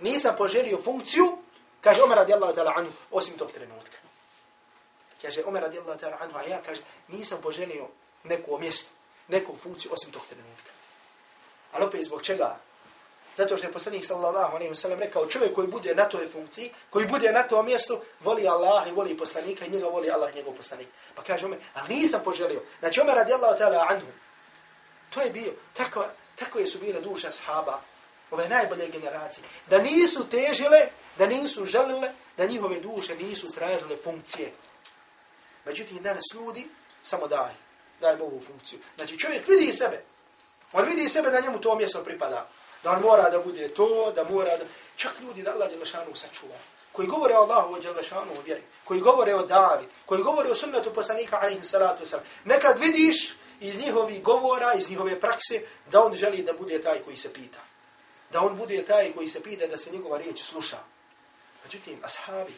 nisam 0.00 0.34
poželio 0.38 0.82
funkciju, 0.82 1.38
kaže 1.80 2.02
Omer 2.02 2.18
radijallahu 2.18 2.54
ta'ala 2.54 2.72
anhu, 2.76 2.92
osim 3.10 3.38
tog 3.38 3.52
trenutka. 3.52 3.96
Kaže, 5.22 5.44
Omer 5.46 5.62
radijallahu 5.62 6.00
ta'ala 6.00 6.16
anhu, 6.20 6.38
a 6.38 6.42
ja, 6.42 6.62
kaže, 6.62 6.82
nisam 7.08 7.38
poželio 7.42 7.88
neku 8.24 8.58
mjesto, 8.58 8.90
neku 9.28 9.56
funkciju, 9.56 9.92
osim 9.92 10.10
tog 10.10 10.22
trenutka. 10.26 10.70
Ali 11.72 11.84
opet, 11.84 12.04
zbog 12.04 12.22
čega? 12.22 12.58
Zato 13.36 13.56
što 13.56 13.66
je 13.66 13.72
poslanik 13.72 14.04
sallallahu 14.04 14.54
alejhi 14.54 14.68
ve 14.68 14.76
sellem 14.76 14.98
rekao 14.98 15.26
čovjek 15.26 15.54
koji 15.54 15.68
bude 15.68 15.94
na 15.94 16.04
toj 16.04 16.28
funkciji, 16.28 16.70
koji 16.90 17.06
bude 17.06 17.32
na 17.32 17.42
tom 17.42 17.66
mjestu, 17.66 18.00
voli 18.20 18.48
Allah 18.48 18.88
i 18.88 18.92
voli 18.92 19.16
poslanika 19.16 19.64
i 19.64 19.70
njega 19.70 19.86
voli 19.86 20.10
Allah 20.10 20.34
njegov 20.34 20.54
poslanik. 20.54 20.88
Pa 21.14 21.22
kaže 21.22 21.46
Omer, 21.46 21.58
ali 21.74 21.94
nisam 21.94 22.20
poželio. 22.24 22.62
Znači 22.78 23.00
Omer 23.00 23.14
radijallahu 23.14 23.58
ta'ala 23.58 23.86
anhu. 23.88 24.06
To 25.10 25.20
je 25.20 25.30
bio, 25.30 25.52
takva, 25.72 26.10
tako 26.36 26.58
je 26.58 26.66
su 26.66 26.78
bile 26.78 27.00
duše 27.00 27.28
ashaba, 27.28 27.80
ove 28.30 28.48
najbolje 28.48 28.88
generacije, 28.88 29.44
da 29.66 29.78
nisu 29.78 30.28
težile, 30.28 30.88
da 31.18 31.26
nisu 31.26 31.66
želile, 31.66 32.12
da 32.36 32.46
njihove 32.46 32.80
duše 32.80 33.14
nisu 33.14 33.52
tražile 33.52 33.96
funkcije. 34.04 34.52
Međutim, 35.64 36.02
danas 36.02 36.24
ljudi 36.34 36.68
samo 37.02 37.28
daj, 37.28 37.52
daj 38.00 38.16
Bogu 38.16 38.40
funkciju. 38.46 38.78
Znači 38.96 39.18
čovjek 39.18 39.48
vidi 39.48 39.72
sebe, 39.72 40.04
on 40.72 40.84
vidi 40.84 41.08
sebe 41.08 41.30
da 41.30 41.40
njemu 41.40 41.60
to 41.60 41.76
mjesto 41.76 42.04
pripada 42.04 42.48
da 42.84 42.90
on 42.90 43.02
mora 43.02 43.30
da 43.30 43.38
bude 43.38 43.68
to, 43.68 44.12
da 44.16 44.24
mora 44.24 44.56
da... 44.56 44.64
Čak 44.96 45.12
ljudi 45.20 45.42
da 45.42 45.52
Allah 45.52 45.70
Đelešanu 45.70 46.14
sačuva, 46.14 46.54
koji 46.92 47.08
govore 47.08 47.34
o 47.34 47.42
Allahu 47.42 47.80
Đelešanu 47.80 48.32
u 48.32 48.42
vjeri, 48.44 48.62
koji 48.84 49.00
govore 49.00 49.34
o 49.34 49.46
davi, 49.46 49.86
koji 50.06 50.22
govore 50.22 50.50
o 50.50 50.54
sunnetu 50.54 50.92
poslanika 50.94 51.38
alaihi 51.40 51.64
salatu 51.64 52.04
wasalam, 52.04 52.20
nekad 52.44 52.78
vidiš 52.78 53.36
iz 53.64 53.78
njihovih 53.78 54.22
govora, 54.22 54.72
iz 54.74 54.90
njihove 54.90 55.20
prakse, 55.20 55.62
da 55.90 56.04
on 56.04 56.14
želi 56.14 56.42
da 56.42 56.52
bude 56.52 56.82
taj 56.82 57.02
koji 57.02 57.16
se 57.16 57.32
pita. 57.32 57.60
Da 58.32 58.40
on 58.40 58.56
bude 58.56 58.84
taj 58.84 59.12
koji 59.12 59.28
se 59.28 59.42
pita 59.42 59.66
da 59.66 59.78
se 59.78 59.90
njegova 59.90 60.18
riječ 60.18 60.42
sluša. 60.42 60.78
Međutim, 61.64 62.00
ashabi, 62.02 62.52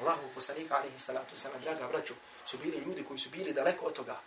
Allahu 0.00 0.22
poslanika 0.34 0.76
alaihi 0.76 0.98
salatu 0.98 1.36
wasalam, 1.36 1.60
draga 1.62 1.88
braću, 1.88 2.14
su 2.46 2.58
bili 2.58 2.78
ljudi 2.78 3.04
koji 3.04 3.18
su 3.18 3.30
bili 3.30 3.52
daleko 3.52 3.86
od 3.86 3.92
toga. 3.92 4.20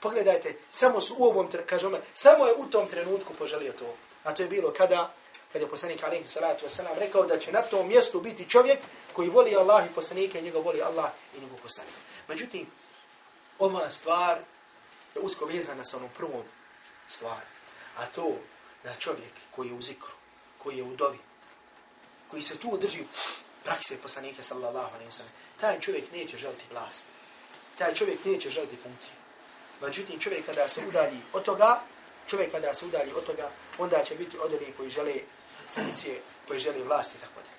Pogledajte, 0.00 0.56
samo 0.72 1.00
su 1.00 1.14
u 1.18 1.24
ovom, 1.24 1.48
kažemo, 1.66 1.98
samo 2.14 2.46
je 2.46 2.54
u 2.54 2.66
tom 2.70 2.88
trenutku 2.88 3.34
poželio 3.34 3.72
to. 3.72 3.94
A 4.24 4.34
to 4.34 4.42
je 4.42 4.48
bilo 4.48 4.72
kada, 4.72 5.14
kada 5.52 5.64
je 5.64 5.70
poslanik 5.70 6.02
alaihi 6.02 6.28
salatu 6.28 6.66
wasalam 6.66 6.98
rekao 6.98 7.26
da 7.26 7.38
će 7.38 7.52
na 7.52 7.62
tom 7.62 7.88
mjestu 7.88 8.20
biti 8.20 8.48
čovjek 8.48 8.78
koji 9.12 9.28
voli 9.28 9.56
Allah 9.56 9.86
i 9.86 9.94
poslanika 9.94 10.38
i 10.38 10.42
njega 10.42 10.58
voli 10.58 10.82
Allah 10.82 11.10
i 11.36 11.40
njegov 11.40 11.58
poslanik. 11.58 11.94
Međutim, 12.28 12.66
ova 13.58 13.90
stvar 13.90 14.38
je 15.16 15.24
usko 15.24 15.44
vezana 15.44 15.84
sa 15.84 15.96
onom 15.96 16.10
prvom 16.16 16.44
stvari. 17.08 17.46
A 17.96 18.06
to 18.06 18.36
da 18.84 18.94
čovjek 18.98 19.32
koji 19.50 19.68
je 19.68 19.74
u 19.74 19.82
zikru, 19.82 20.12
koji 20.58 20.76
je 20.76 20.82
u 20.82 20.96
dovi, 20.96 21.18
koji 22.30 22.42
se 22.42 22.58
tu 22.58 22.78
drži 22.78 23.04
prakse 23.64 23.98
poslanika 24.02 24.42
sallallahu 24.42 24.94
alaihi 24.94 25.10
wasalam, 25.10 25.34
taj 25.60 25.80
čovjek 25.80 26.12
neće 26.12 26.38
želiti 26.38 26.64
vlast. 26.70 27.04
Taj 27.78 27.94
čovjek 27.94 28.24
neće 28.24 28.50
želiti 28.50 28.76
funkciju. 28.76 29.14
Međutim, 29.80 30.20
čovjek 30.20 30.46
kada 30.46 30.68
se 30.68 30.86
udalji 30.88 31.20
od 31.32 31.44
toga, 31.44 31.80
čovjek 32.26 32.52
kada 32.52 32.74
se 32.74 32.86
udalji 32.86 33.12
od 33.12 33.26
toga, 33.26 33.50
onda 33.78 34.04
će 34.04 34.14
biti 34.14 34.38
od 34.38 34.54
onih 34.54 34.76
koji 34.76 34.90
žele 34.90 35.14
funkcije, 35.74 36.20
koji 36.48 36.60
žele 36.60 36.78
i 36.78 36.88
tako 37.20 37.40
da. 37.40 37.52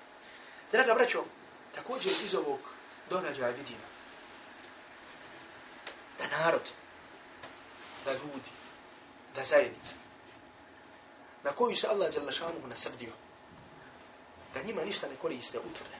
Draga 0.72 0.94
braćo, 0.94 1.24
također 1.74 2.12
iz 2.24 2.34
ovog 2.34 2.58
događaja 3.10 3.48
vidimo 3.48 3.88
da 6.18 6.26
narod, 6.38 6.70
da 8.08 8.14
ljudi, 8.14 8.50
da 9.34 9.44
zajednica, 9.44 9.94
na 11.44 11.52
koju 11.52 11.76
se 11.76 11.88
Allah 11.88 12.14
Đalašanu 12.14 12.66
nasrdio, 12.68 13.12
da 14.54 14.62
njima 14.62 14.84
ništa 14.84 15.08
ne 15.08 15.16
koriste 15.16 15.58
utvrde. 15.58 15.96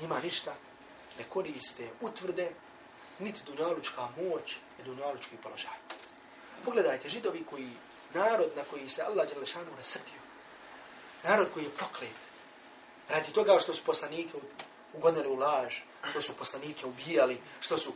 Njima 0.00 0.20
ništa 0.20 0.54
ne 1.18 1.24
koriste 1.28 1.88
utvrde, 2.00 2.50
niti 3.18 3.40
dunjalučka 3.46 4.08
moć 4.16 4.56
i 4.80 4.82
dunjalučki 4.82 5.36
položaj. 5.42 5.78
Pogledajte, 6.64 7.08
židovi 7.08 7.44
koji, 7.50 7.70
narod 8.14 8.50
na 8.56 8.62
koji 8.70 8.88
se 8.88 9.02
Allah 9.02 9.28
Đelešanu 9.28 9.76
nasrdio, 9.76 10.20
narod 11.24 11.50
koji 11.54 11.64
je 11.64 11.70
proklet, 11.70 12.20
radi 13.08 13.32
toga 13.32 13.60
što 13.60 13.74
su 13.74 13.84
poslanike 13.84 14.38
ugonili 14.94 15.28
u 15.28 15.36
laž, 15.36 15.74
što 16.10 16.22
su 16.22 16.36
poslanike 16.36 16.86
ubijali, 16.86 17.40
što 17.60 17.78
su... 17.78 17.92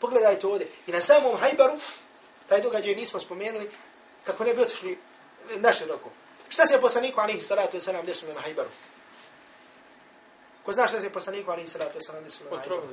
Pogledajte 0.00 0.46
ovdje, 0.46 0.70
i 0.86 0.92
na 0.92 1.00
samom 1.00 1.36
Hajbaru, 1.36 1.78
taj 2.50 2.60
događaj 2.60 2.94
nismo 2.94 3.20
spomenuli, 3.20 3.70
kako 4.26 4.44
ne 4.44 4.54
bi 4.54 4.62
otišli 4.62 4.98
naše 5.56 5.86
roko. 5.86 6.10
Šta 6.48 6.66
se 6.66 6.74
je 6.74 6.80
poslaniku 6.80 7.20
Anihi 7.20 7.42
salatu 7.42 7.76
wa 7.76 7.80
salam 7.80 8.06
desilo 8.06 8.34
na 8.34 8.40
Hajbaru? 8.40 8.70
Ko 10.64 10.72
zna 10.72 10.86
šta 10.86 11.00
se 11.00 11.06
je 11.06 11.12
poslaniku 11.12 11.50
Anihi 11.50 11.68
salatu 11.68 11.98
wa 11.98 12.06
salam 12.06 12.24
desilo 12.24 12.50
na 12.50 12.58
Hajbaru? 12.58 12.88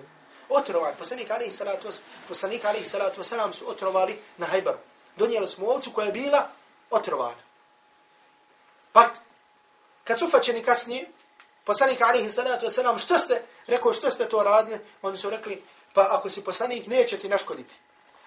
Otrovan. 0.50 0.94
Poslanik 1.00 1.32
Anihi 1.32 1.52
salatu 1.52 1.90
poslanik 2.28 2.66
Anihi 2.66 2.86
salatu 2.86 3.22
wa 3.22 3.24
salam 3.24 3.54
su 3.54 3.70
otrovali 3.70 4.20
na 4.38 4.46
Hajbaru 4.46 4.78
donijeli 5.18 5.48
smo 5.48 5.68
ovcu 5.68 5.92
koja 5.92 6.06
je 6.06 6.12
bila 6.12 6.50
otrovana. 6.90 7.42
Pa, 8.92 9.10
kad 10.04 10.20
su 10.20 10.30
faćeni 10.30 10.64
kasnije, 10.64 11.10
poslanik 11.64 12.02
alihi 12.02 12.30
salatu 12.30 12.66
wasalam, 12.66 12.98
što 12.98 13.20
ste, 13.20 13.42
rekao 13.68 13.94
što 13.94 14.12
ste 14.12 14.30
to 14.30 14.44
radili, 14.44 14.80
oni 15.02 15.18
su 15.18 15.30
rekli, 15.30 15.64
pa 15.94 16.08
ako 16.12 16.30
si 16.30 16.44
poslanik, 16.44 16.88
neće 16.88 17.18
ti 17.18 17.30
naškoditi. 17.30 17.76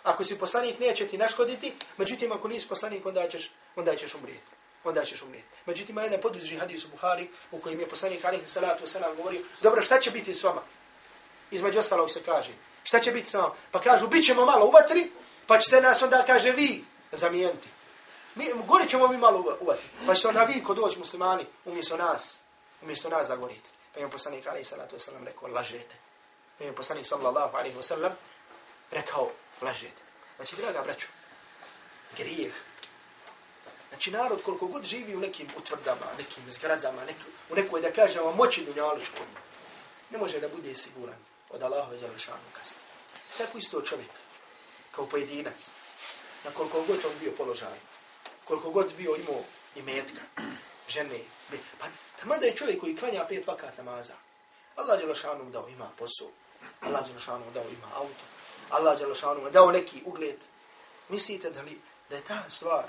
Ako 0.03 0.25
si 0.25 0.39
poslanik, 0.39 0.79
neće 0.79 1.09
ti 1.09 1.19
naškoditi, 1.19 1.75
međutim, 1.97 2.33
ako 2.33 2.49
nisi 2.49 2.69
poslanik, 2.69 3.07
onda 3.07 3.29
ćeš, 3.29 3.51
onda 3.77 3.97
ćeš 3.97 4.15
umrijeti. 4.15 4.51
Onda 4.85 5.05
ćeš 5.05 5.23
umrijeti. 5.23 5.49
Međutim, 5.67 5.95
ima 5.95 6.03
jedan 6.03 6.21
poduži 6.21 6.59
hadis 6.59 6.85
u 6.85 6.89
Buhari, 6.89 7.29
u 7.51 7.61
kojem 7.61 7.81
je 7.81 7.89
poslanik 7.89 8.25
alihi 8.25 8.47
salatu 8.47 8.85
wasalam 8.85 9.17
govorio, 9.17 9.41
dobro, 9.61 9.83
šta 9.83 10.01
će 10.01 10.11
biti 10.11 10.35
s 10.35 10.43
vama? 10.43 10.63
Između 11.51 11.79
ostalog 11.79 12.11
se 12.11 12.23
kaže, 12.23 12.51
šta 12.83 12.99
će 13.01 13.13
biti 13.13 13.31
s 13.31 13.35
vama? 13.35 13.55
Pa 13.71 13.81
kažu, 13.81 14.09
bit 14.09 14.27
ćemo 14.27 14.45
malo 14.45 14.67
u 14.67 14.71
vatri, 14.71 15.11
pa 15.47 15.59
ćete 15.59 15.81
nas 15.81 16.03
onda, 16.03 16.25
kaže, 16.27 16.51
vi 16.51 16.85
zamijeniti. 17.13 17.69
Mi, 18.35 18.47
gore 18.67 18.89
ćemo 18.89 19.09
mi 19.09 19.19
malo 19.19 19.57
u 19.61 19.67
vatri, 19.67 19.89
Pa 20.07 20.15
ćete 20.15 20.29
onda 20.29 20.45
vi, 20.45 20.63
ko 20.63 20.75
doći 20.75 20.99
muslimani, 20.99 21.47
umjesto 21.65 21.97
nas, 21.97 22.41
umjesto 22.83 23.09
nas 23.09 23.29
da 23.29 23.37
gorite. 23.37 23.69
Pa 23.95 24.01
je 24.01 24.11
poslanik, 24.11 24.47
Alihi 24.47 24.65
salatu 24.65 24.97
wasalam, 24.97 25.25
rekao, 25.25 25.49
lažete. 25.49 25.97
Pa 26.59 26.65
imam 26.65 26.77
poslanik, 26.77 27.07
sallallahu 27.07 27.57
alaihi 27.57 27.77
wasalam, 27.79 28.11
rekao, 28.91 29.31
laženje. 29.63 29.93
Znači, 30.37 30.57
draga 30.57 30.83
braćo, 30.83 31.07
grijeh. 32.17 32.55
Znači, 33.89 34.11
narod 34.11 34.43
koliko 34.43 34.67
god 34.67 34.85
živi 34.85 35.17
u 35.17 35.21
nekim 35.21 35.49
utvrdama, 35.57 36.07
nekim 36.19 36.51
zgradama, 36.51 37.05
nek, 37.05 37.17
u 37.51 37.55
nekoj, 37.55 37.81
da 37.81 37.93
kažemo, 37.93 38.33
moći 38.33 38.65
dunjalučkom, 38.65 39.27
ne 40.11 40.19
može 40.19 40.41
da 40.41 40.49
bude 40.49 40.75
siguran 40.75 41.19
od 41.51 41.63
Allahove 41.63 41.99
zalašanu 41.99 42.51
kasnije. 42.59 42.85
Tako 43.39 43.59
isto 43.59 43.83
čovjek, 43.83 44.11
kao 44.91 45.07
pojedinac, 45.07 45.71
na 46.45 46.51
koliko 46.51 46.83
god 46.83 46.99
on 47.05 47.19
bio 47.21 47.33
položaj, 47.33 47.79
koliko 48.45 48.71
god 48.71 48.93
bio 48.97 49.17
imao 49.17 49.43
i 49.75 49.83
metka, 49.83 50.23
žene, 50.89 51.19
pa 51.79 51.87
tamo 52.21 52.37
da 52.37 52.47
je 52.47 52.57
čovjek 52.57 52.81
koji 52.81 52.97
klanja 52.97 53.27
pet 53.29 53.47
vakat 53.47 53.79
namaza, 53.79 54.15
Allah 54.77 55.01
je 55.01 55.07
lašanu 55.07 55.51
dao 55.51 55.69
ima 55.69 55.91
posao, 55.99 56.29
Allah 56.81 57.09
je 57.09 57.15
lašanu 57.15 57.51
dao 57.55 57.65
ima 57.65 57.89
auto, 57.95 58.25
Allah 58.71 59.01
je 59.01 59.51
dao 59.51 59.71
neki 59.71 60.03
ugled, 60.05 60.37
mislite 61.09 61.51
da, 61.51 61.63
li, 61.63 61.81
da 62.11 62.17
je 62.17 62.25
ta 62.25 62.43
stvar, 62.49 62.85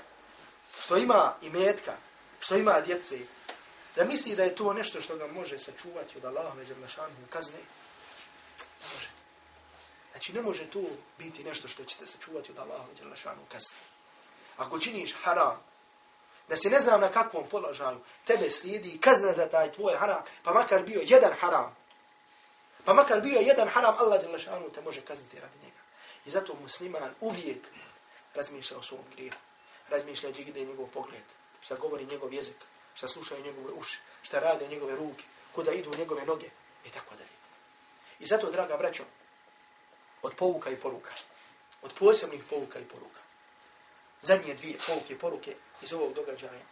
što 0.80 0.96
ima 0.96 1.34
i 1.42 1.50
metka, 1.50 1.92
što 2.40 2.56
ima 2.56 2.80
djece, 2.80 3.18
zamisli 3.94 4.36
da 4.36 4.42
je 4.42 4.54
to 4.54 4.72
nešto 4.72 5.00
što 5.00 5.16
ga 5.16 5.26
može 5.26 5.58
sačuvati 5.58 6.18
od 6.18 6.24
Allahove 6.24 6.54
međer 6.54 6.76
lašanu 6.78 7.14
kazne, 7.30 7.58
može. 8.94 9.08
Znači 10.12 10.32
ne 10.32 10.42
može 10.42 10.70
to 10.70 10.82
biti 11.18 11.44
nešto 11.44 11.68
što 11.68 11.84
ćete 11.84 12.06
sačuvati 12.06 12.50
od 12.52 12.58
Allahove 12.58 12.92
i 12.92 13.48
kazne. 13.48 13.76
Ako 14.56 14.78
činiš 14.78 15.14
haram, 15.22 15.64
da 16.48 16.56
se 16.56 16.70
ne 16.70 16.80
znam 16.80 17.00
na 17.00 17.08
kakvom 17.08 17.48
položaju, 17.48 17.98
tebe 18.24 18.50
slijedi 18.50 18.98
kazna 19.00 19.32
za 19.32 19.48
taj 19.48 19.72
tvoj 19.72 19.94
haram, 19.98 20.22
pa 20.42 20.52
makar 20.52 20.82
bio 20.82 21.00
jedan 21.04 21.32
haram, 21.40 21.76
pa 22.84 22.92
makar 22.94 23.20
bio 23.20 23.40
jedan 23.40 23.68
haram, 23.68 23.94
Allah 23.98 24.20
te 24.74 24.80
može 24.80 25.00
kazniti 25.00 25.40
radi 25.40 25.58
njega. 25.62 25.78
I 26.26 26.30
zato 26.30 26.54
musliman 26.62 27.14
uvijek 27.20 27.68
razmišlja 28.34 28.78
o 28.78 28.82
svom 28.82 29.04
grijehu. 29.12 29.38
Razmišlja 29.88 30.30
gdje 30.30 30.60
je 30.60 30.66
njegov 30.66 30.86
pogled, 30.86 31.22
šta 31.60 31.74
govori 31.74 32.06
njegov 32.06 32.34
jezik, 32.34 32.56
šta 32.94 33.08
slušaju 33.08 33.44
njegove 33.44 33.72
uši, 33.72 33.98
šta 34.22 34.40
rade 34.40 34.68
njegove 34.68 34.96
ruke, 34.96 35.24
kuda 35.54 35.72
idu 35.72 35.90
njegove 35.98 36.26
noge 36.26 36.46
i 36.84 36.90
tako 36.90 37.14
dalje. 37.14 37.36
I 38.18 38.26
zato, 38.26 38.50
draga 38.50 38.76
braćo, 38.76 39.04
od 40.22 40.34
pouka 40.34 40.70
i 40.70 40.76
poruka, 40.76 41.12
od 41.82 41.92
posebnih 41.98 42.42
pouka 42.50 42.78
i 42.78 42.84
poruka, 42.84 43.20
zadnje 44.20 44.54
dvije 44.54 44.78
pouke 44.86 45.12
i 45.12 45.18
poruke 45.18 45.56
iz 45.82 45.92
ovog 45.92 46.14
događaja, 46.14 46.62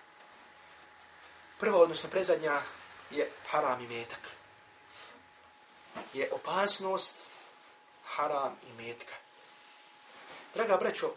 prva, 1.59 1.79
odnosno 1.79 2.11
prezadnja, 2.11 2.63
je 3.11 3.31
haram 3.47 3.81
i 3.81 3.89
metak. 3.89 4.21
Je 6.13 6.33
opasnost 6.33 7.17
haram 8.05 8.57
i 8.69 8.83
metka. 8.83 9.15
Draga 10.55 10.77
braćo, 10.77 11.15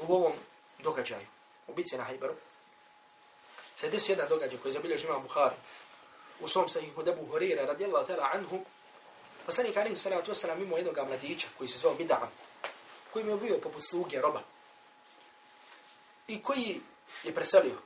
u 0.00 0.14
ovom 0.14 0.32
događaju, 0.78 1.26
u 1.66 1.74
bici 1.74 1.96
na 1.96 2.04
Hajbaru, 2.04 2.34
se 3.76 3.90
desi 3.90 4.12
jedan 4.12 4.28
događaj 4.28 4.58
koji 4.58 4.72
zabilježi 4.72 5.06
imam 5.06 5.22
Buhari, 5.22 5.56
u 6.40 6.48
svom 6.48 6.68
sahihu 6.68 7.02
debu 7.02 7.26
Horira 7.30 7.64
radijallahu 7.64 8.06
ta'ala 8.06 8.30
anhu, 8.32 8.64
poslanik 9.46 9.76
alaihi 9.76 9.96
salatu 9.96 10.32
wasalam 10.32 10.62
imao 10.62 10.76
jednog 10.78 11.08
mladića 11.08 11.48
koji 11.58 11.68
se 11.68 11.78
zvao 11.78 11.94
Bida'am, 11.94 12.28
koji 13.12 13.24
mi 13.24 13.30
je 13.30 13.36
bio 13.36 13.58
poput 13.62 13.84
sluge 13.84 14.20
roba 14.20 14.42
i 16.28 16.42
koji 16.42 16.80
je 17.24 17.34
preselio 17.34 17.78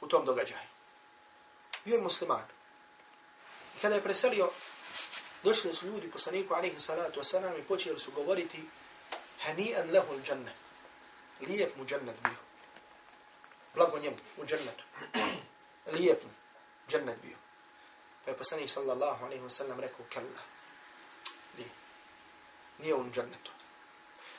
u 0.00 0.06
tom 0.06 0.24
događaju. 0.24 0.60
Bio 1.84 1.94
je 1.94 2.02
musliman. 2.02 2.46
I 3.76 3.80
kada 3.80 3.94
je 3.94 4.02
preselio, 4.02 4.50
došli 5.42 5.74
su 5.74 5.86
ljudi 5.86 6.10
poslaniku 6.10 6.54
alaihi 6.54 6.80
salatu 6.80 7.20
wasalam 7.20 7.58
i 7.58 7.62
počeli 7.62 8.00
su 8.00 8.10
govoriti 8.10 8.64
hani'an 9.44 9.90
lehu 9.90 10.14
l-đanne. 10.14 10.52
Lijep 11.40 11.76
mu 11.76 11.84
džennet 11.84 12.16
bio. 12.22 12.38
Blago 13.74 13.98
njemu 13.98 14.16
u 14.36 14.44
džennetu. 14.44 14.84
Lijep 15.92 16.24
mu 16.24 16.30
džennet 16.88 17.16
bio. 17.22 17.36
Pa 18.24 18.30
je 18.30 18.36
poslanik 18.36 18.70
sallallahu 18.70 19.24
alaihi 19.24 19.42
wa 19.42 19.50
sallam 19.50 19.80
rekao 19.80 20.06
kalla. 20.14 20.42
Nije. 21.56 21.70
Nije 22.78 22.94
u 22.94 23.10
džennetu. 23.10 23.50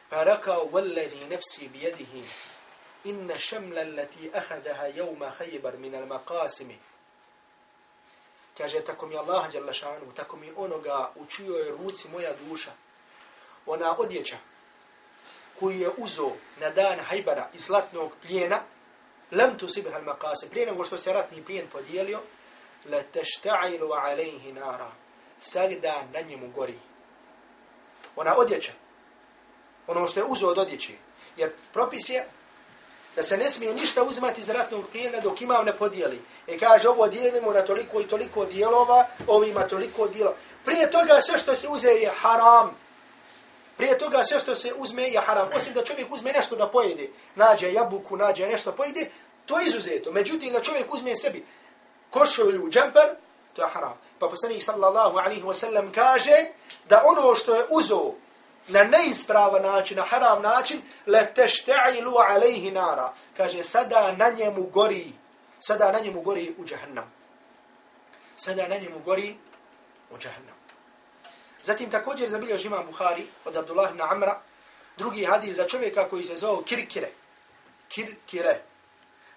Pa 0.09 0.15
je 0.15 0.25
rekao 0.25 0.69
والذي 0.71 1.27
نفسي 1.29 1.67
بيده 1.67 2.27
إن 3.05 3.39
شمل 3.39 3.77
التي 3.77 4.31
أخذها 4.33 4.83
يوم 4.83 5.29
خيبر 5.29 5.77
من 5.77 5.95
المقاسم 5.95 6.77
kaže 8.59 8.81
tako 8.81 9.07
mi 9.07 9.17
Allah 9.17 9.51
dželle 9.51 9.73
tako 10.15 10.37
mi 10.37 10.51
onoga 10.55 11.11
u 11.15 11.25
čijoj 11.25 11.71
ruci 11.71 12.07
moja 12.07 12.33
duša. 12.47 12.71
Ona 13.65 13.95
odjeća 13.97 14.37
koju 15.59 15.79
je 15.79 15.89
uzo 15.97 16.31
na 16.59 16.69
dan 16.69 16.99
Hajbara 16.99 17.49
iz 17.53 17.61
zlatnog 17.61 18.11
plijena 18.21 18.59
lem 19.31 19.57
tu 19.57 19.67
sibha 19.67 19.95
al 19.95 20.03
makase, 20.03 20.49
prije 20.49 20.65
nego 20.65 20.83
što 20.83 20.97
se 20.97 21.13
ratni 21.13 21.43
plijen 21.43 21.67
podijelio 21.71 22.19
la 22.85 23.03
teštailu 23.03 23.87
alayhi 23.87 24.53
nara 24.53 24.91
sagda 25.41 26.03
na 26.13 26.21
njemu 26.21 26.47
gori. 26.55 26.79
Ona 28.15 28.35
odjeća 28.37 28.71
ono 29.87 30.07
što 30.07 30.19
je 30.19 30.25
uzo 30.29 30.47
od 30.47 30.57
odjeće 30.57 30.93
jer 31.37 31.51
propis 31.73 32.09
je 32.09 32.27
da 33.19 33.23
se 33.23 33.37
ne 33.37 33.49
smije 33.49 33.73
ništa 33.73 34.03
uzimati 34.03 34.41
iz 34.41 34.49
ratnog 34.49 34.85
plijena 34.91 35.19
dok 35.19 35.41
imam 35.41 35.65
ne 35.65 35.77
podijeli. 35.77 36.21
I 36.47 36.51
e 36.51 36.59
kaže 36.59 36.89
ovo 36.89 37.07
dijelimo 37.07 37.53
na 37.53 37.61
toliko 37.61 38.01
i 38.01 38.07
toliko 38.07 38.45
dijelova, 38.45 39.07
ovo 39.27 39.43
ima 39.43 39.67
toliko 39.67 40.07
dijelova. 40.07 40.35
Prije 40.65 40.91
toga 40.91 41.21
sve 41.21 41.37
što 41.37 41.55
se 41.55 41.67
uze 41.67 41.89
je 41.89 42.11
haram. 42.21 42.77
Prije 43.77 43.97
toga 43.97 44.23
sve 44.23 44.39
što 44.39 44.55
se 44.55 44.73
uzme 44.77 45.03
je 45.03 45.19
haram. 45.19 45.49
Osim 45.55 45.73
da 45.73 45.83
čovjek 45.83 46.11
uzme 46.11 46.31
nešto 46.31 46.55
da 46.55 46.67
pojede, 46.67 47.09
nađe 47.35 47.73
jabuku, 47.73 48.17
nađe 48.17 48.47
nešto 48.47 48.71
pojede, 48.71 49.09
to 49.45 49.59
je 49.59 49.67
izuzeto. 49.67 50.11
Međutim, 50.11 50.53
da 50.53 50.61
čovjek 50.61 50.93
uzme 50.93 51.15
sebi 51.15 51.45
košulju, 52.09 52.69
džemper, 52.69 53.09
to 53.53 53.61
je 53.61 53.67
haram. 53.73 53.97
Pa 54.19 54.27
poslanik 54.27 54.63
sallallahu 54.63 55.17
alaihi 55.17 55.43
wa 55.43 55.53
sallam 55.53 55.91
kaže 55.91 56.45
da 56.89 57.03
ono 57.05 57.35
što 57.35 57.55
je 57.55 57.65
uzo 57.69 58.11
na 58.69 58.83
neispravan 58.83 59.61
način, 59.61 59.97
na 59.97 60.03
haram 60.03 60.41
način, 60.41 60.81
le 61.05 61.33
tešte'ilu 61.35 62.13
alejhi 62.17 62.71
nara. 62.71 63.13
Kaže, 63.37 63.63
sada 63.63 64.11
na 64.11 64.29
njemu 64.29 64.63
gori, 64.63 65.13
sada 65.59 65.91
na 65.91 65.99
njemu 65.99 66.21
gori 66.21 66.53
u 66.57 66.63
jahannam. 66.71 67.11
Sada 68.37 68.67
na 68.67 68.77
njemu 68.77 68.99
gori 68.99 69.35
u 70.11 70.15
jahannam. 70.23 70.55
Zatim 71.63 71.91
također 71.91 72.29
zabilježi 72.29 72.67
imam 72.67 72.85
Buhari 72.85 73.25
od 73.45 73.55
Abdullah 73.55 73.91
ibn 73.91 74.01
Amra, 74.01 74.39
drugi 74.97 75.25
hadis 75.25 75.55
za 75.55 75.67
čovjeka 75.67 76.09
koji 76.09 76.23
se 76.23 76.35
zvao 76.35 76.61
Kirkire. 76.61 77.09
Kirkire. 77.89 78.61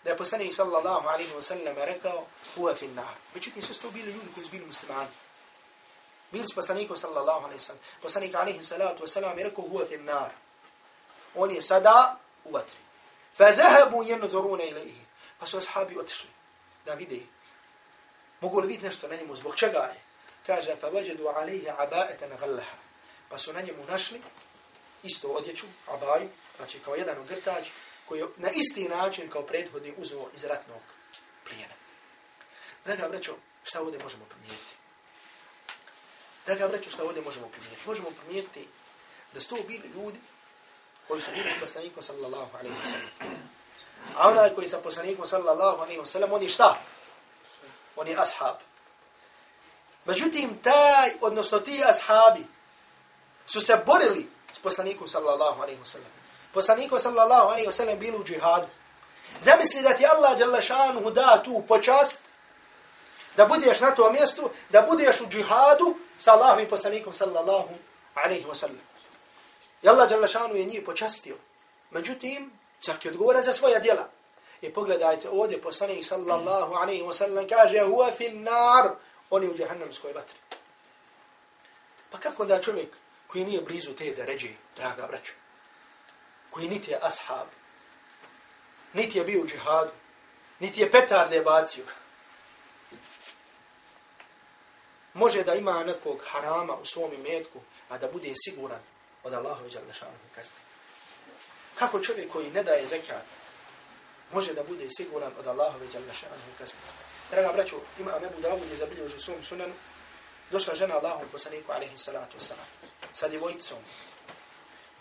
Da 0.04 0.10
je 0.10 0.16
poslanik 0.16 0.54
sallallahu 0.54 1.08
alaihi 1.08 1.32
wa 1.34 1.42
sallam 1.42 1.76
rekao, 1.76 2.26
huwa 2.56 2.74
fin 2.74 2.94
nar. 2.94 3.14
Međutim, 3.34 3.62
sve 3.62 3.74
su 3.74 3.82
to 3.82 3.90
bili 3.90 4.12
ljudi 4.12 4.26
koji 4.34 4.44
su 4.44 4.50
bili 4.50 4.66
muslimani. 4.66 5.10
Bili 6.32 6.46
s 6.46 6.54
poslanikom 6.54 6.96
sallallahu 6.96 7.44
alaihi 7.44 7.60
sallam. 7.60 7.82
Poslanik 8.02 8.34
alaihi 8.34 8.62
salatu 8.62 9.04
wasallam 9.04 9.38
je 9.38 9.44
rekao, 9.44 9.64
huwa 9.64 9.88
fin 9.88 10.04
nar. 10.04 10.30
On 11.34 11.50
je 11.50 11.62
sada 11.62 12.16
u 12.44 12.52
vatri. 12.52 12.78
Fa 13.36 13.52
zahabu 13.52 14.02
jenuzoruna 14.02 14.64
ilaihi. 14.64 15.00
Pa 15.38 15.46
su 15.46 15.56
ashabi 15.56 15.98
otišli 15.98 16.30
da 16.86 16.94
vide. 16.94 17.20
Mogu 18.40 18.60
li 18.60 18.66
vidjeti 18.66 18.86
nešto 18.86 19.08
na 19.08 19.16
njemu? 19.16 19.36
Zbog 19.36 19.56
čega 19.56 19.78
je? 19.78 20.00
kaže 20.46 20.76
fa 20.76 20.90
wajadu 20.90 21.30
alayhi 21.30 21.70
aba'atan 21.70 22.36
gallaha. 22.38 22.76
pa 23.28 23.38
su 23.38 23.52
na 23.52 23.60
njemu 23.60 23.84
našli 23.86 24.22
isto 25.02 25.28
odjeću 25.28 25.66
abaj 25.86 26.28
znači 26.56 26.78
kao 26.78 26.94
jedan 26.94 27.18
ogrtač 27.18 27.68
koji 28.06 28.20
je 28.20 28.26
na 28.36 28.50
isti 28.54 28.88
način 28.88 29.30
kao 29.30 29.42
prethodni 29.42 29.94
uzeo 29.96 30.28
iz 30.34 30.44
ratnog 30.44 30.82
plijena 31.44 31.74
draga 32.84 33.08
braćo 33.08 33.36
šta 33.64 33.82
ovdje 33.82 34.02
možemo 34.02 34.24
primijeniti? 34.24 34.74
Draga 36.46 36.66
vreću, 36.66 36.90
šta 36.90 37.04
ovdje 37.04 37.22
možemo 37.22 37.48
primijetiti 37.48 37.88
možemo 37.88 38.10
primijetiti 38.10 38.68
da 39.32 39.40
su 39.40 39.48
to 39.48 39.62
bili 39.62 39.88
ljudi 39.94 40.18
koji 41.08 41.22
su 41.22 41.30
bili 41.30 41.52
s 41.56 41.60
poslanikom 41.60 42.02
sallallahu 42.02 42.56
alaihi 42.58 42.76
wa 42.84 42.86
sallam 42.86 43.10
a 44.16 44.28
onaj 44.28 44.54
koji 44.54 44.68
sa 44.68 44.78
poslanikom 44.78 45.26
sallallahu 45.26 45.82
alaihi 45.82 46.00
wa 46.00 46.06
sallam 46.06 46.32
oni 46.32 46.48
šta 46.48 46.78
oni 47.96 48.16
ashab 48.18 48.56
Međutim, 50.04 50.58
taj, 50.62 51.12
odnosno 51.20 51.58
ti 51.58 51.82
ashabi, 51.84 52.46
su 53.46 53.60
se 53.60 53.82
borili 53.86 54.28
s 54.52 54.58
poslanikom 54.58 55.08
sallallahu 55.08 55.62
alaihi 55.62 55.80
wa 55.80 55.86
sallam. 55.86 56.10
Poslanikom 56.52 56.98
sallallahu 56.98 57.48
alaihi 57.48 57.68
wa 57.68 57.72
sallam 57.72 57.98
bili 57.98 58.16
u 58.16 58.24
džihadu. 58.24 58.66
Zamisli 59.40 59.82
da 59.82 59.96
ti 59.96 60.06
Allah 60.06 60.62
šanuhu 60.62 61.10
da 61.10 61.42
tu 61.44 61.64
počast, 61.68 62.20
da 63.36 63.46
budeš 63.46 63.80
na 63.80 63.94
tom 63.94 64.12
mjestu, 64.12 64.50
da 64.70 64.82
budeš 64.90 65.20
u 65.20 65.28
džihadu 65.28 65.96
sa 66.18 66.32
Allahom 66.32 66.60
i 66.60 66.68
poslanikom 66.68 67.12
sallallahu 67.12 67.70
alaihi 68.14 68.44
wa 68.44 68.54
sallam. 68.54 68.80
I 69.82 69.88
Allah 69.88 70.08
Đalešanu 70.08 70.54
je 70.54 70.64
njih 70.64 70.82
počastio. 70.86 71.36
Međutim, 71.90 72.52
čak 72.80 73.04
je 73.04 73.10
odgovora 73.10 73.42
za 73.42 73.52
svoja 73.52 73.78
djela. 73.78 74.08
I 74.60 74.72
pogledajte 74.72 75.28
ovdje 75.30 75.62
poslanik 75.62 76.04
sallallahu 76.04 76.74
alaihi 76.74 77.02
wa 77.02 77.12
sallam 77.12 77.48
kaže, 77.48 77.78
huwa 77.78 78.16
fin 78.16 78.42
nar, 78.42 78.90
oni 79.30 79.48
u 79.48 79.54
džahannamskoj 79.56 80.12
vatri. 80.12 80.36
Pa 82.10 82.18
kako 82.18 82.44
da 82.44 82.62
čovjek 82.62 82.96
koji 83.26 83.44
nije 83.44 83.60
blizu 83.60 83.92
te 83.92 84.10
da 84.10 84.24
ređe, 84.24 84.48
draga 84.76 85.06
braću, 85.06 85.32
koji 86.50 86.68
niti 86.68 86.90
je 86.90 86.98
ashab, 87.02 87.46
niti 88.92 89.18
je 89.18 89.24
bio 89.24 89.42
u 89.42 89.46
džihadu, 89.46 89.90
niti 90.60 90.80
je 90.80 90.90
petarde 90.90 91.40
bacio, 91.40 91.84
može 95.14 95.44
da 95.44 95.54
ima 95.54 95.84
nekog 95.84 96.22
harama 96.26 96.76
u 96.76 96.84
svom 96.84 97.12
imetku, 97.12 97.60
a 97.88 97.98
da 97.98 98.08
bude 98.08 98.32
siguran 98.44 98.80
od 99.24 99.34
Allahove 99.34 99.70
džalnešanu 99.70 100.12
kazne. 100.34 100.56
Kako 101.74 102.00
čovjek 102.00 102.32
koji 102.32 102.50
ne 102.50 102.62
daje 102.62 102.86
zekat, 102.86 103.24
može 104.32 104.54
da 104.54 104.62
bude 104.62 104.88
siguran 104.96 105.32
od 105.38 105.46
Allahove 105.46 105.86
džalnešanu 105.92 106.52
kazne. 106.58 106.80
Draga 107.30 107.52
braću, 107.52 107.76
ima 107.98 108.10
Abu 108.16 108.42
Dawud 108.42 108.70
je 108.70 108.76
zabilježio 108.76 109.16
u 109.16 109.20
svom 109.20 109.42
sunanu, 109.42 109.74
došla 110.50 110.74
žena 110.74 110.94
Allahom 110.94 111.28
poslaniku 111.32 111.72
alaihi 111.72 111.98
salatu 111.98 112.36
wasalam, 112.38 112.68
sa 113.14 113.28
djevojicom. 113.28 113.78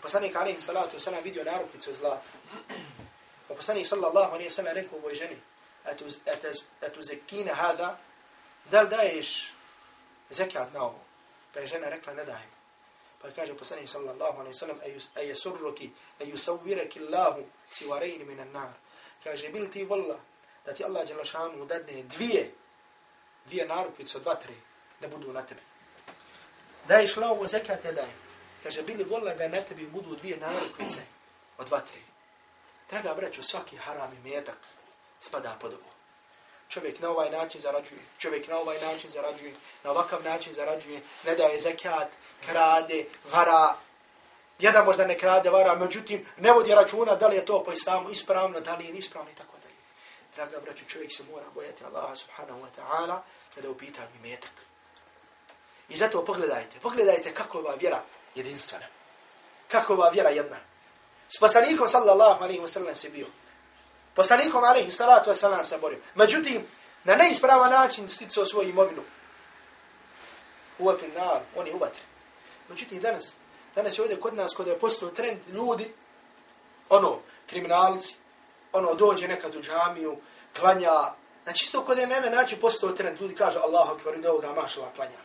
Poslanik 0.02 0.36
alaihi 0.36 0.60
salatu 0.60 0.96
wasalam 0.96 1.22
vidio 1.22 1.44
narupicu 1.44 1.92
zlata. 1.92 2.22
Pa 3.48 3.54
poslanik 3.54 3.86
sallallahu 3.86 4.32
alaihi 4.32 4.50
salam 4.50 4.74
rekao 4.74 4.98
ovoj 4.98 5.14
ženi, 5.14 5.36
etu 6.82 7.02
zekine 7.02 7.52
hada, 7.52 7.98
da 8.70 8.82
li 8.82 8.88
daješ 8.88 9.52
zekat 10.30 10.72
na 10.72 10.82
ovo? 10.82 11.00
Pa 11.54 11.60
je 11.60 11.66
žena 11.66 11.88
rekla, 11.88 12.14
ne 12.14 12.24
dajem. 12.24 12.50
Pa 13.22 13.30
kaže 13.30 13.54
poslanik 13.54 13.88
sallallahu 13.88 14.40
alaihi 14.40 14.54
sallam, 14.54 14.80
e 15.14 15.26
jesurruki, 15.26 15.90
e 16.20 16.24
yusawwiraki 16.24 17.00
Allahu 17.00 17.44
sivarejni 17.70 18.24
minan 18.24 18.52
nar. 18.52 18.72
kaže, 19.24 19.48
bil 19.48 19.70
ti 19.70 19.84
volla 19.84 20.18
da 20.66 20.74
ti 20.74 20.84
Allah 20.84 21.06
Đelešanu 21.06 21.66
dadne 21.66 22.02
dvije, 22.02 22.50
dvije 23.46 23.66
narukvice 23.66 24.16
od 24.16 24.22
dva, 24.22 24.36
da 25.00 25.08
budu 25.08 25.32
na 25.32 25.42
tebi. 25.42 25.60
Daješ 26.88 27.16
la 27.16 27.30
ovo 27.30 27.46
zekat, 27.46 27.84
ne 27.84 27.92
daj. 27.92 28.10
Kaže, 28.62 28.82
bili 28.82 29.04
volila 29.04 29.34
da 29.34 29.48
na 29.48 29.60
tebi 29.60 29.86
budu 29.86 30.16
dvije 30.16 30.36
narukvice 30.36 31.00
od 31.58 31.66
dva. 31.66 31.80
Draga 32.90 33.14
braću, 33.14 33.42
svaki 33.42 33.76
haram 33.76 34.12
i 34.12 34.28
metak 34.28 34.58
spada 35.20 35.56
pod 35.60 35.72
ovo. 35.72 35.91
Čovjek 36.72 37.00
na 37.00 37.10
ovaj 37.10 37.30
način 37.30 37.60
zarađuje, 37.60 38.00
čovjek 38.18 38.48
na 38.48 38.58
ovaj 38.58 38.80
način 38.80 39.10
zarađuje, 39.10 39.52
na 39.84 39.90
ovakav 39.90 40.24
način 40.24 40.54
zarađuje, 40.54 41.00
ne 41.24 41.34
daje 41.34 41.58
zekat, 41.58 42.08
krade, 42.46 43.06
vara, 43.32 43.76
jedan 44.58 44.84
možda 44.84 45.06
ne 45.06 45.18
krade, 45.18 45.50
vara, 45.50 45.74
međutim, 45.74 46.26
ne 46.36 46.52
vodi 46.52 46.74
računa 46.74 47.14
da 47.14 47.28
li 47.28 47.36
je 47.36 47.44
to 47.44 47.64
po 47.64 47.72
islamu 47.72 48.10
ispravno, 48.10 48.60
da 48.60 48.74
li 48.74 48.84
je 48.84 48.90
ispravno 48.90 49.30
i 49.30 49.34
tako 49.34 49.56
dalje. 49.62 49.74
Draga 50.36 50.64
braću, 50.64 50.84
čovjek 50.88 51.12
se 51.12 51.22
mora 51.32 51.46
bojati 51.54 51.84
Allaha 51.84 52.16
subhanahu 52.16 52.60
wa 52.60 52.70
ta'ala 52.78 53.18
kada 53.54 53.66
je 53.66 53.70
u 53.70 53.78
pitanju 53.78 54.16
metak. 54.22 54.52
I 55.88 55.96
zato 55.96 56.24
pogledajte, 56.24 56.80
pogledajte 56.82 57.34
kako 57.34 57.58
ova 57.58 57.74
vjera 57.74 58.02
jedinstvena. 58.34 58.86
Kako 59.68 59.92
ova 59.92 60.08
vjera 60.08 60.30
jedna. 60.30 60.56
S 61.36 61.40
poslanikom 61.40 61.88
sallallahu 61.88 62.44
alaihi 62.44 62.60
wa 62.60 62.68
sallam 62.68 62.94
se 62.94 63.10
bio. 63.10 63.26
Poslanikom 64.14 64.64
alaihi 64.64 64.90
salatu 64.90 65.30
wasalam 65.30 65.64
se 65.64 65.78
borio. 65.78 65.98
Međutim, 66.14 66.66
na 67.04 67.16
neispravan 67.16 67.70
način 67.70 68.08
sticao 68.08 68.44
svoju 68.44 68.68
imovinu. 68.68 69.02
Uva 70.78 70.94
nar, 71.16 71.40
on 71.56 71.66
je 71.66 71.74
uvatri. 71.74 72.02
Međutim, 72.68 73.00
danas, 73.00 73.32
danas 73.74 73.98
je 73.98 74.02
ovdje 74.02 74.20
kod 74.20 74.34
nas, 74.34 74.54
kod 74.54 74.66
je 74.66 74.78
postao 74.78 75.08
trend 75.08 75.38
ljudi, 75.48 75.94
ono, 76.88 77.18
kriminalci, 77.46 78.14
ono, 78.72 78.94
dođe 78.94 79.28
nekad 79.28 79.54
u 79.54 79.62
džamiju, 79.62 80.16
klanja, 80.60 81.12
znači 81.44 81.64
isto 81.64 81.84
kod 81.84 81.98
je 81.98 82.06
na 82.06 82.14
jedan 82.14 82.32
način 82.32 82.60
postao 82.60 82.90
trend, 82.90 83.20
ljudi 83.20 83.34
kaže 83.34 83.58
Allahu 83.58 83.92
akbar, 83.92 84.14
ide 84.14 84.30
ovoga 84.30 84.52
mašala 84.52 84.88
klanja. 84.96 85.18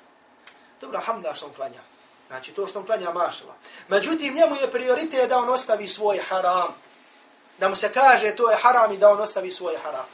Dobro, 0.82 1.00
hamda 1.00 1.34
što 1.34 1.46
on 1.46 1.54
klanja. 1.54 1.82
Znači 2.28 2.52
to 2.52 2.68
što 2.68 2.80
on 2.80 2.86
klanja 2.86 3.12
mašala. 3.12 3.56
Međutim, 3.88 4.34
njemu 4.34 4.56
je 4.56 4.72
prioritet 4.72 5.30
da 5.30 5.38
on 5.38 5.50
ostavi 5.50 5.88
svoj 5.88 6.18
haram. 6.30 6.76
Da 7.60 7.70
mu 7.70 7.76
se 7.76 7.92
kaže 7.94 8.36
to 8.36 8.52
je 8.52 8.58
haram 8.62 8.92
i 8.92 8.98
da 8.98 9.10
on 9.10 9.22
ostavi 9.22 9.52
svoj 9.52 9.78
haram. 9.84 10.06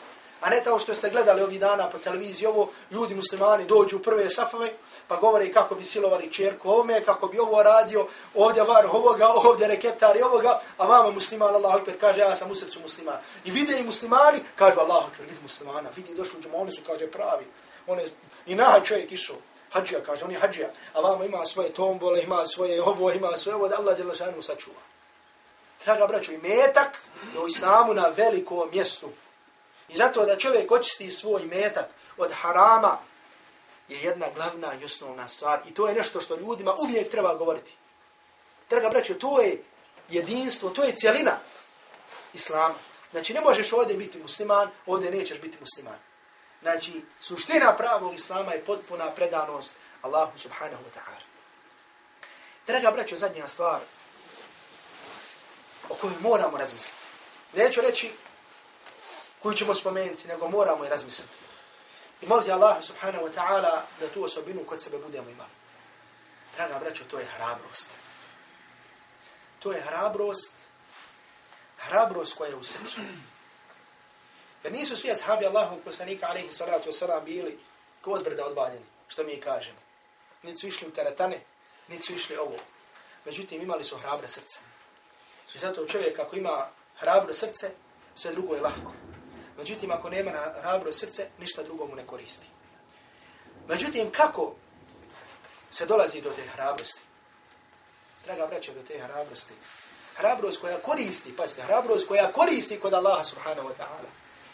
A 0.44 0.50
ne 0.50 0.64
kao 0.64 0.80
što 0.80 0.96
ste 0.96 1.10
gledali 1.10 1.42
ovih 1.42 1.60
dana 1.60 1.90
po 1.90 1.98
televiziji, 1.98 2.48
ovo 2.48 2.70
ljudi 2.92 3.16
muslimani 3.16 3.66
dođu 3.66 3.98
u 3.98 4.00
prve 4.00 4.30
safove, 4.30 4.74
pa 5.08 5.16
govore 5.16 5.52
kako 5.52 5.76
bi 5.76 5.84
silovali 5.84 6.32
čerku 6.32 6.70
ovome, 6.70 7.04
kako 7.04 7.28
bi 7.28 7.40
ovo 7.40 7.64
radio, 7.64 8.08
ovdje 8.36 8.64
var 8.64 8.86
ovoga, 8.86 9.28
ovdje 9.44 9.68
reketar 9.68 10.18
ovoga, 10.24 10.60
a 10.78 10.88
vama 10.88 11.12
musliman, 11.12 11.56
Allah 11.56 11.76
akbar, 11.76 11.96
kaže 12.00 12.20
ja 12.20 12.36
sam 12.36 12.52
u 12.52 12.56
srcu 12.56 12.80
musliman. 12.80 13.18
I 13.46 13.52
vide 13.52 13.80
i 13.80 13.84
muslimani, 13.84 14.40
kaže 14.56 14.80
Allah 14.80 15.06
akbar, 15.06 15.26
vidi 15.26 15.42
muslimana, 15.42 15.90
vidi 15.96 16.16
došli 16.16 16.40
u 16.54 16.62
oni 16.62 16.72
su, 16.72 16.82
kaže, 16.88 17.12
pravi. 17.12 17.46
One, 17.88 18.04
I 18.46 18.56
naha 18.56 18.80
čovjek 18.84 19.12
išao, 19.12 19.36
hađija, 19.72 20.04
kaže, 20.04 20.26
on 20.26 20.32
je 20.32 20.40
hađija, 20.40 20.70
a 20.94 21.02
vama 21.02 21.26
ima 21.26 21.46
svoje 21.46 21.70
tombole, 21.70 22.22
ima 22.24 22.46
svoje 22.46 22.82
ovo, 22.84 23.12
ima 23.12 23.38
svoje 23.38 23.56
ovo, 23.56 23.68
da 23.68 23.76
Allah 23.80 23.96
djelašanu 23.96 24.42
sačuva. 24.42 24.93
Draga 25.86 26.08
braćo, 26.08 26.32
i 26.32 26.38
metak 26.38 27.02
je 27.34 27.40
u 27.40 27.48
islamu 27.48 27.94
na 27.94 28.08
velikom 28.08 28.70
mjestu. 28.72 29.10
I 29.90 29.96
zato 29.96 30.26
da 30.26 30.38
čovjek 30.38 30.72
očisti 30.72 31.12
svoj 31.12 31.46
metak 31.46 31.86
od 32.18 32.32
harama 32.34 32.98
je 33.88 34.02
jedna 34.02 34.26
glavna 34.36 34.74
i 34.82 34.86
osnovna 34.86 35.28
stvar. 35.28 35.60
I 35.70 35.74
to 35.74 35.88
je 35.88 35.96
nešto 35.96 36.22
što 36.22 36.36
ljudima 36.36 36.74
uvijek 36.74 37.12
treba 37.12 37.36
govoriti. 37.36 37.74
Draga 38.70 38.90
braćo, 38.90 39.14
to 39.14 39.42
je 39.42 39.64
jedinstvo, 40.10 40.70
to 40.70 40.84
je 40.84 40.96
cijelina 40.96 41.38
islama. 42.34 42.76
Znači, 43.12 43.34
ne 43.34 43.42
možeš 43.42 43.74
ovdje 43.74 43.98
biti 43.98 44.18
musliman, 44.18 44.70
ovdje 44.86 45.12
nećeš 45.12 45.40
biti 45.42 45.58
musliman. 45.60 46.00
Znači, 46.62 47.02
suština 47.20 47.76
pravog 47.78 48.14
islama 48.14 48.54
je 48.54 48.66
potpuna 48.66 49.12
predanost 49.12 49.74
Allahu 50.02 50.38
subhanahu 50.38 50.84
wa 50.84 51.00
ta'ala. 51.00 51.24
Draga 52.68 52.92
braćo, 52.92 53.16
zadnja 53.16 53.48
stvar 53.48 53.80
o 55.90 55.96
kojoj 55.96 56.16
moramo 56.20 56.58
razmisliti. 56.58 56.98
Neću 57.54 57.82
reći 57.82 58.12
koju 59.40 59.56
ćemo 59.56 59.76
spomenuti, 59.76 60.28
nego 60.28 60.50
moramo 60.50 60.86
i 60.86 60.90
razmisliti. 60.90 61.34
I 62.22 62.28
moliti 62.28 62.52
Allah 62.52 62.84
subhanahu 62.84 63.26
wa 63.26 63.34
ta'ala 63.34 63.82
da 64.00 64.08
tu 64.14 64.24
osobinu 64.24 64.64
kod 64.64 64.82
sebe 64.82 64.98
budemo 64.98 65.30
imali. 65.30 65.50
Draga 66.56 66.80
braćo, 66.80 67.04
to 67.04 67.20
je 67.20 67.26
hrabrost. 67.26 67.90
To 69.60 69.72
je 69.72 69.82
hrabrost, 69.82 70.54
hrabrost 71.78 72.38
koja 72.38 72.50
je 72.50 72.56
u 72.56 72.64
srcu. 72.64 73.02
Jer 74.64 74.74
nisu 74.74 74.98
svi 74.98 75.12
ashabi 75.12 75.46
Allahu 75.46 75.78
poslanika 75.86 76.28
alaihi 76.30 76.52
salatu 76.52 76.90
wasalam 76.90 77.24
bili 77.24 77.60
kod 78.02 78.24
brda 78.24 78.46
odvaljeni, 78.46 78.86
što 79.08 79.24
mi 79.24 79.42
kažemo. 79.42 79.80
Niti 80.44 80.60
su 80.60 80.68
išli 80.68 80.88
u 80.88 80.92
teretane, 80.92 81.42
niti 81.88 82.06
su 82.06 82.14
išli 82.14 82.38
ovo. 82.38 82.58
Međutim, 83.26 83.62
imali 83.62 83.84
su 83.84 83.98
hrabre 83.98 84.28
srce. 84.28 84.60
I 85.56 85.58
zato 85.58 85.86
čovjek 85.86 86.20
ako 86.20 86.36
ima 86.36 86.68
hrabro 87.00 87.34
srce, 87.34 87.72
sve 88.16 88.32
drugo 88.32 88.56
je 88.56 88.62
lahko. 88.62 88.92
Međutim, 89.58 89.92
ako 89.92 90.10
nema 90.10 90.32
hrabro 90.62 90.94
srce, 90.94 91.28
ništa 91.40 91.64
drugo 91.64 91.86
mu 91.86 91.96
ne 91.96 92.08
koristi. 92.08 92.48
Međutim, 93.68 94.12
kako 94.12 94.56
se 95.72 95.86
dolazi 95.86 96.22
do 96.22 96.30
te 96.30 96.42
hrabrosti? 96.48 97.02
Draga 98.26 98.48
braća, 98.48 98.74
do 98.74 98.82
te 98.88 99.00
hrabrosti. 99.00 99.54
Hrabrost 100.16 100.62
koja 100.62 100.78
koristi, 100.78 101.36
pazite, 101.36 101.62
hrabrost 101.62 102.08
koja 102.08 102.32
koristi 102.32 102.80
kod 102.80 102.94
Allaha 102.94 103.24
subhanahu 103.24 103.68
wa 103.70 103.74
ta'ala. 103.78 104.10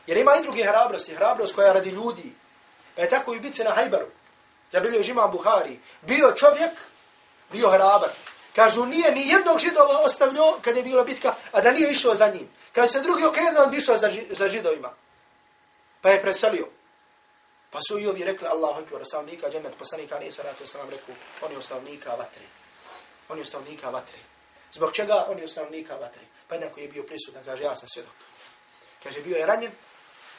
Jer 0.07 0.17
ima 0.17 0.35
i 0.35 0.41
druge 0.41 0.63
hrabrosti, 0.63 1.15
hrabrost 1.15 1.55
koja 1.55 1.73
radi 1.73 1.89
ljudi. 1.89 2.33
Pa 2.95 3.01
je 3.01 3.09
tako 3.09 3.33
i 3.33 3.39
bice 3.39 3.63
na 3.63 3.71
Hajbaru. 3.71 4.07
Zabilio 4.71 5.03
žima 5.03 5.27
Buhari. 5.27 5.79
Bio 6.01 6.31
čovjek, 6.31 6.71
bio 7.51 7.69
hrabar. 7.69 8.09
Kažu, 8.59 8.85
nije 8.85 9.11
ni 9.11 9.29
jednog 9.29 9.59
židova 9.59 9.99
ostavljio 10.05 10.59
kad 10.61 10.77
je 10.77 10.83
bila 10.83 11.03
bitka, 11.03 11.35
a 11.51 11.61
da 11.61 11.71
nije 11.71 11.91
išao 11.91 12.15
za 12.15 12.27
njim. 12.27 12.49
Kad 12.71 12.91
se 12.91 13.01
drugi 13.01 13.23
okrenuo, 13.23 13.63
on 13.63 13.71
bi 13.71 13.77
išao 13.77 13.97
za, 13.97 14.11
za 14.29 14.49
židovima. 14.49 14.93
Pa 16.01 16.09
je 16.09 16.21
preselio. 16.21 16.67
Pa 17.69 17.79
su 17.87 17.99
i 17.99 18.07
ovi 18.07 18.23
rekli, 18.23 18.47
Allahu 18.47 18.81
ekber, 18.81 19.01
ostavnika, 19.01 19.49
džennet, 19.49 19.75
poslanika, 19.79 20.19
nije 20.19 20.31
se 20.31 20.43
ratu, 20.43 20.67
sam 20.67 20.81
vam 20.81 20.89
rekao, 20.89 21.15
on 21.41 21.51
je 21.51 21.57
ostavnika 21.57 22.15
vatre. 22.15 22.43
On 23.29 23.37
je 23.37 23.41
ostavnika 23.41 23.89
vatre. 23.89 24.19
Zbog 24.73 24.91
čega 24.93 25.25
on 25.29 25.37
je 25.37 25.45
ostavnika 25.45 25.95
vatre? 25.95 26.21
Pa 26.47 26.55
jedan 26.55 26.69
koji 26.69 26.83
je 26.83 26.91
bio 26.91 27.03
prisutan, 27.03 27.43
kaže, 27.45 27.63
ja 27.63 27.75
sam 27.75 27.87
svjedok. 27.87 28.13
Kaže, 29.03 29.21
bio 29.21 29.37
je 29.37 29.45
ranjen, 29.45 29.71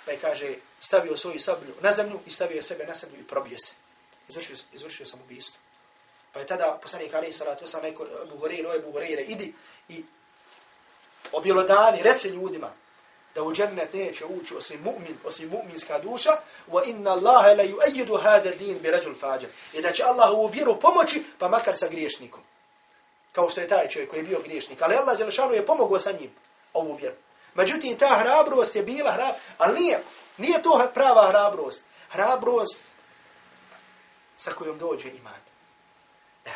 pa 0.05 0.13
je, 0.13 0.19
kaže, 0.19 0.55
stavio 0.81 1.17
svoju 1.17 1.41
sablju 1.41 1.75
na 1.81 1.93
zemlju 1.93 2.21
i 2.27 2.31
stavio 2.31 2.63
sebe 2.63 2.87
na 2.87 2.95
zemlju 2.95 3.21
i 3.21 3.27
probio 3.27 3.59
se. 3.59 3.73
Izvršio, 4.29 4.57
izvršio 4.73 5.07
sam 5.07 5.21
ubijstvo. 5.21 5.70
Pa 6.33 6.41
je 6.41 6.47
tada 6.47 6.79
poslanik 6.83 7.15
Ali 7.15 7.33
salatu 7.33 7.67
sa 7.67 7.81
rekao, 7.81 8.07
Abu 8.23 8.37
Hureyre, 8.37 8.79
Abu 8.79 8.93
Hureyre, 8.93 9.25
idi 9.29 9.55
i 9.89 10.05
objelodani, 11.33 12.03
reci 12.03 12.29
ljudima 12.29 12.73
da 13.35 13.43
u 13.43 13.53
džennet 13.53 13.95
neće 13.95 14.25
ući 14.25 14.55
osim 14.55 14.85
mu'min, 14.85 15.15
osim 15.25 15.51
mu'minska 15.51 16.03
duša, 16.03 16.31
wa 16.69 16.89
inna 16.89 17.11
Allahe 17.11 17.55
la 17.55 17.65
yuayidu 17.65 18.23
hada 18.23 18.51
din 18.51 18.79
bi 18.79 18.91
rajul 18.91 19.15
fađa. 19.15 19.47
I 19.73 19.83
da 19.83 19.93
će 19.93 20.03
Allah 20.03 20.31
u 20.33 20.47
vjeru 20.47 20.81
pomoći, 20.81 21.23
pa 21.39 21.49
makar 21.49 21.77
sa 21.77 21.89
griješnikom. 21.89 22.41
Kao 23.33 23.51
što 23.51 23.61
je 23.61 23.69
taj 23.69 23.89
čovjek 23.89 24.11
koji 24.11 24.21
je 24.21 24.25
bio 24.25 24.41
griješnik. 24.41 24.83
Ali 24.83 24.95
Allah 24.95 25.19
Đelešanu 25.19 25.55
je 25.55 25.67
pomogao 25.67 25.99
sa 25.99 26.13
njim 26.13 26.31
ovu 26.73 26.95
vjeru. 26.95 27.17
Međutim, 27.55 27.99
ta 27.99 28.09
hrabrost 28.09 28.77
je 28.77 28.83
bila 28.83 29.13
hrab, 29.13 29.35
ali 29.59 29.81
nije, 29.81 30.03
nije 30.37 30.63
to 30.63 30.91
prava 30.95 31.29
hrabrost. 31.29 31.85
Hrabrost 32.11 32.83
sa 34.37 34.53
kojom 34.53 34.79
dođe 34.79 35.09
iman. 35.09 35.50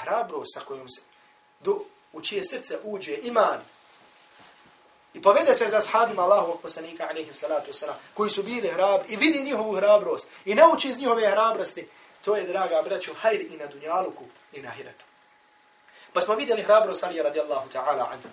Hrabrost 0.03 0.55
sa 0.55 0.61
kojom 0.61 0.89
se, 0.89 1.01
do, 1.61 1.85
u 2.13 2.21
čije 2.21 2.45
srce 2.45 2.79
uđe 2.85 3.19
iman, 3.23 3.61
I 5.15 5.23
povede 5.23 5.55
se 5.55 5.69
za 5.69 5.81
sahabima 5.81 6.23
Allahovog 6.23 6.63
poslanika, 6.63 7.07
alaihi 7.11 7.33
salatu 7.33 7.71
wasalam, 7.71 7.95
koji 8.15 8.31
su 8.31 8.43
bili 8.43 8.69
hrabri 8.69 9.13
i 9.13 9.17
vidi 9.17 9.43
njihovu 9.43 9.77
hrabrost 9.77 10.27
i 10.45 10.55
nauči 10.55 10.89
iz 10.89 10.99
njihove 10.99 11.31
hrabrosti. 11.31 11.87
To 12.25 12.37
je, 12.37 12.45
draga 12.45 12.83
braću, 12.83 13.15
hajr 13.15 13.41
i 13.41 13.57
na 13.57 13.67
dunjaluku 13.67 14.25
i 14.53 14.63
na 14.63 14.71
hiratu. 14.71 15.05
Pa 16.13 16.21
smo 16.21 16.35
vidjeli 16.35 16.63
hrabrost 16.63 17.05
Ali 17.05 17.23
radijallahu 17.23 17.71
ta'ala 17.71 18.11
anhu. 18.13 18.29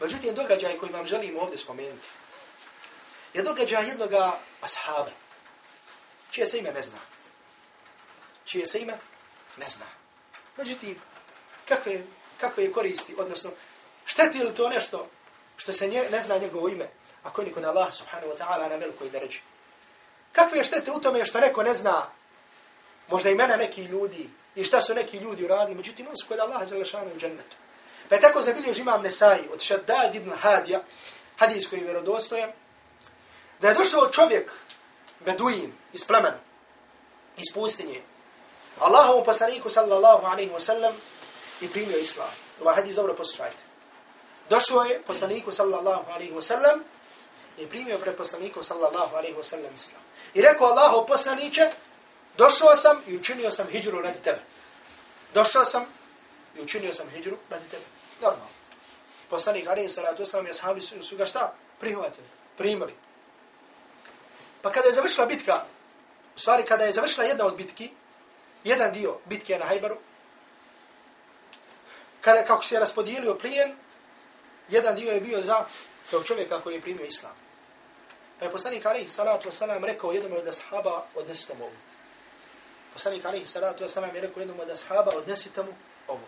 Međutim, 0.00 0.34
događaj 0.34 0.76
koji 0.76 0.92
vam 0.92 1.06
želim 1.06 1.38
ovdje 1.38 1.58
spomenuti 1.58 2.08
je 3.34 3.42
događaj 3.42 3.88
jednog 3.88 4.10
ashaba, 4.60 5.10
čije 6.30 6.46
se 6.46 6.58
ime 6.58 6.72
ne 6.72 6.82
zna. 6.82 6.98
Čije 8.44 8.66
se 8.66 8.80
ime 8.80 8.98
ne 9.56 9.68
zna. 9.68 9.86
Međutim, 10.58 10.96
kakve, 11.68 12.02
kakve 12.40 12.72
koristi, 12.72 13.14
odnosno, 13.18 13.50
šteti 14.06 14.38
li 14.38 14.54
to 14.54 14.68
nešto 14.68 15.08
što 15.56 15.72
se 15.72 15.86
nje, 15.86 16.02
ne 16.10 16.20
zna 16.20 16.38
njegovo 16.38 16.68
ime, 16.68 16.88
ako 17.22 17.40
je 17.40 17.46
niko 17.46 17.60
na 17.60 17.68
Allah 17.68 17.94
subhanahu 17.94 18.32
wa 18.32 18.38
ta'ala 18.38 18.68
na 18.68 18.76
velikoj 18.76 19.10
deređi. 19.10 19.40
Kakve 20.32 20.58
je 20.58 20.64
štete 20.64 20.92
u 20.92 21.00
tome 21.00 21.24
što 21.24 21.40
neko 21.40 21.62
ne 21.62 21.74
zna 21.74 22.06
možda 23.08 23.30
imena 23.30 23.56
neki 23.56 23.82
ljudi 23.82 24.28
i 24.54 24.64
šta 24.64 24.80
su 24.80 24.94
neki 24.94 25.18
ljudi 25.18 25.44
uradili, 25.44 25.76
međutim 25.76 26.06
on 26.08 26.16
su 26.16 26.28
kod 26.28 26.38
Allaha 26.38 26.66
želešanu 26.66 27.10
u 27.14 27.18
džennetu. 27.18 27.56
Pa 28.08 28.14
je 28.14 28.20
tako 28.20 28.42
zabilježi 28.42 28.80
imam 28.80 29.02
Nesai 29.02 29.48
od 29.52 29.60
Shaddad 29.60 30.14
ibn 30.14 30.30
Hadija, 30.30 30.80
hadijs 31.36 31.68
koji 31.68 31.78
je 31.78 31.84
vjerodostojen, 31.84 32.50
da 33.60 33.68
je 33.68 33.74
došao 33.74 34.10
čovjek, 34.12 34.52
beduin, 35.24 35.72
iz 35.92 36.04
plemena, 36.04 36.38
iz 37.36 37.54
pustinje, 37.54 38.02
Allahovom 38.80 39.24
poslaniku 39.24 39.70
sallallahu 39.70 40.26
alaihi 40.26 40.50
wa 40.50 40.60
sallam 40.60 40.94
i 41.60 41.68
primio 41.68 41.98
islam. 41.98 42.30
Ovaj 42.60 42.74
hadis 42.74 42.96
dobro 42.96 43.14
poslušajte. 43.14 43.56
Došao 44.50 44.82
je 44.82 45.02
poslaniku 45.06 45.52
sallallahu 45.52 46.10
alaihi 46.10 46.32
wa 46.32 46.42
sallam 46.42 46.84
i 47.58 47.66
primio 47.66 47.98
pred 47.98 48.16
poslaniku 48.16 48.62
sallallahu 48.62 49.16
alaihi 49.16 49.36
wa 49.36 49.42
sallam 49.42 49.74
islam. 49.74 50.02
I 50.34 50.42
rekao 50.42 50.66
Allahov 50.66 51.06
poslaniće, 51.06 51.70
došao 52.36 52.76
sam 52.76 53.02
i 53.06 53.16
učinio 53.16 53.50
sam 53.50 53.66
hijđru 53.66 54.02
radi 54.02 54.18
tebe. 54.22 54.40
Došao 55.34 55.64
sam 55.64 55.86
i 56.56 56.60
učinio 56.60 56.94
sam 56.94 57.10
hijđru 57.10 57.36
radi 57.50 57.68
tebe. 57.68 57.84
Normalno. 58.20 58.58
Poslanik 59.30 59.68
alaihi 59.68 59.88
salatu 59.88 60.22
wasallam 60.22 60.46
i 60.46 60.50
ashabi 60.50 60.80
su, 60.80 61.04
su 61.04 61.16
ga 61.16 61.26
šta? 61.26 61.52
Prihvatili, 61.80 62.26
primili. 62.56 62.94
Pa 64.62 64.72
kada 64.72 64.88
je 64.88 64.94
završila 64.94 65.26
bitka, 65.26 65.64
u 66.36 66.38
stvari 66.38 66.62
kada 66.62 66.84
je 66.84 66.92
završila 66.92 67.26
jedna 67.26 67.46
od 67.46 67.56
bitki, 67.56 67.90
jedan 68.64 68.92
dio 68.92 69.18
bitke 69.24 69.58
na 69.58 69.66
Hajbaru, 69.66 69.96
kada 72.20 72.44
kako 72.44 72.64
se 72.64 72.74
je 72.74 72.80
raspodijelio 72.80 73.34
plijen, 73.34 73.76
jedan 74.68 74.96
dio 74.96 75.12
je 75.12 75.20
bio 75.20 75.42
za 75.42 75.64
tog 76.10 76.24
čovjeka 76.24 76.60
koji 76.60 76.74
je 76.74 76.80
primio 76.80 77.06
islam. 77.06 77.32
Pa 78.38 78.44
je 78.44 78.52
poslanik 78.52 78.86
alaihi 78.86 79.08
salatu 79.08 79.48
wasalam 79.48 79.84
rekao 79.84 80.12
jednom 80.12 80.32
od 80.32 80.48
ashaba, 80.48 81.04
odnesite 81.14 81.54
mu 81.54 81.64
ovu. 81.64 81.76
Poslanik 82.92 83.24
alaihi 83.24 83.46
salatu 83.46 83.84
wasalam 83.84 84.14
je 84.14 84.20
rekao 84.20 84.40
jednom 84.40 84.60
od 84.60 84.70
ashaba, 84.70 85.12
odnesite 85.16 85.62
mu 85.62 85.74
ovu. 86.08 86.26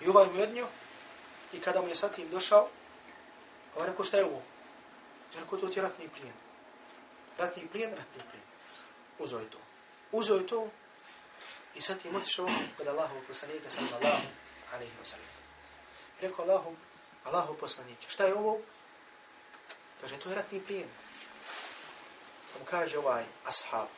I 0.00 0.08
ovaj 0.08 0.26
mu 0.26 0.36
je 0.36 0.42
odnio, 0.42 0.66
i 1.52 1.60
kada 1.60 1.80
mu 1.80 1.88
je 1.88 1.96
sad 1.96 2.14
tim 2.14 2.30
došao, 2.30 2.68
on 3.76 3.86
rekao 3.86 4.04
šta 4.04 4.16
je 4.16 4.24
ovo? 4.24 4.42
Je 5.34 5.40
rekao, 5.40 5.58
to 5.58 5.68
ti 5.68 5.78
je 5.78 5.82
ratni 5.82 6.08
plijen. 6.08 6.34
Ratni 7.38 7.66
plijen, 7.66 7.90
ratni 7.90 8.22
plijen. 8.30 8.46
Uzo 9.18 9.38
je 9.38 9.50
to. 9.50 9.58
Uzo 10.12 10.34
je 10.34 10.46
to, 10.46 10.68
i 11.74 11.80
sad 11.80 12.02
tim 12.02 12.16
otišao 12.16 12.48
kod 12.76 12.88
Allahovog 12.88 13.24
poslanika 13.28 13.70
sallallahu 13.70 14.26
alaihi 14.72 14.92
wa 15.02 15.04
sallam. 15.04 15.26
I 16.20 16.26
rekao 16.26 16.44
Allahu, 16.44 16.76
Allahu 17.24 17.54
poslaniće, 17.54 18.08
šta 18.10 18.24
je 18.24 18.34
ovo? 18.34 18.58
Kaže, 20.00 20.16
to 20.16 20.28
je 20.28 20.34
ratni 20.34 20.60
plijen. 20.60 20.88
On 22.60 22.64
kaže 22.64 22.98
ovaj 22.98 23.24
ashab, 23.44 23.88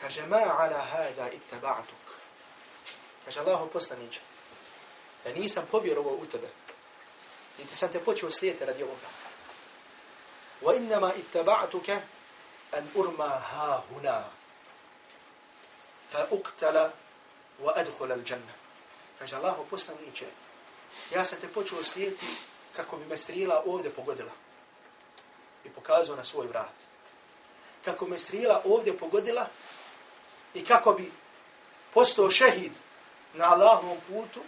kaže, 0.00 0.26
ma 0.26 0.36
ala 0.36 0.78
hada 0.78 1.30
ittaba'atuk. 1.30 2.06
Kaže, 3.24 3.40
Allahu 3.40 3.68
poslaniće, 3.72 4.20
ja 5.26 5.32
nisam 5.32 5.68
povjerovao 5.70 6.12
u 6.12 6.26
tebe, 6.26 6.48
niti 7.58 7.76
sam 7.76 7.92
te 7.92 8.04
počeo 8.04 8.30
slijeti 8.30 8.64
radi 8.64 8.82
ovoga. 8.82 9.08
Wa 10.62 10.76
innama 10.76 11.12
ittaba'atuka 11.14 12.00
an 12.72 12.88
urma 12.94 13.28
ha 13.28 13.82
huna 13.88 14.24
fa 16.12 16.26
uqtala 16.30 16.92
wa 17.64 17.72
adkhula 17.76 18.14
al-janna. 18.14 18.54
Kaže 19.18 19.36
Allahu 19.36 19.64
poslaniče, 19.70 20.26
ja 21.14 21.24
sam 21.24 21.40
te 21.40 21.48
počeo 21.48 21.84
slijediti 21.84 22.26
kako 22.76 22.96
bi 22.96 23.06
me 23.06 23.16
strila 23.16 23.62
ovdje 23.66 23.90
pogodila. 23.90 24.32
I 25.64 25.70
pokazao 25.70 26.16
na 26.16 26.24
svoj 26.24 26.46
vrat. 26.46 26.74
Kako 27.84 28.06
me 28.06 28.18
strila 28.18 28.62
ovdje 28.64 28.98
pogodila 28.98 29.48
i 30.54 30.64
kako 30.64 30.92
bi 30.92 31.12
postao 31.94 32.30
šehid 32.30 32.72
na 33.34 33.44
Allahovom 33.44 33.98
putu 34.08 34.40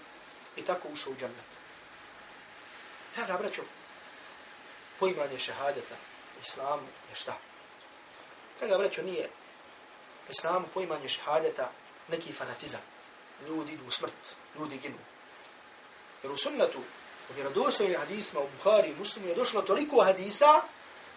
i 0.56 0.62
tako 0.62 0.88
ušao 0.88 1.12
u 1.12 1.16
džennet. 1.16 1.50
Draga 3.16 3.38
braćo, 3.38 3.62
poimanje 4.98 5.38
šehadeta 5.38 5.94
u 6.38 6.40
islamu 6.40 6.86
je 7.10 7.14
šta? 7.14 7.36
Draga 8.58 8.78
braćo, 8.78 9.02
nije 9.02 9.30
u 10.28 10.30
islamu 10.30 10.66
poimanje 10.74 11.08
šehadeta 11.08 11.70
neki 12.08 12.32
fanatizam. 12.32 12.80
Ljudi 13.48 13.72
idu 13.72 13.84
u 13.88 13.90
smrt, 13.90 14.14
ljudi 14.58 14.78
ginu. 14.78 14.98
Jer 16.22 16.32
u 16.32 16.36
sunnetu, 16.36 16.78
u 17.30 17.32
vjerodostojnim 17.34 18.00
hadisma, 18.00 18.40
u 18.40 18.48
Buhari 18.56 18.88
i 18.88 18.98
muslimu 18.98 19.28
je 19.28 19.34
došlo 19.34 19.62
toliko 19.62 20.04
hadisa 20.04 20.62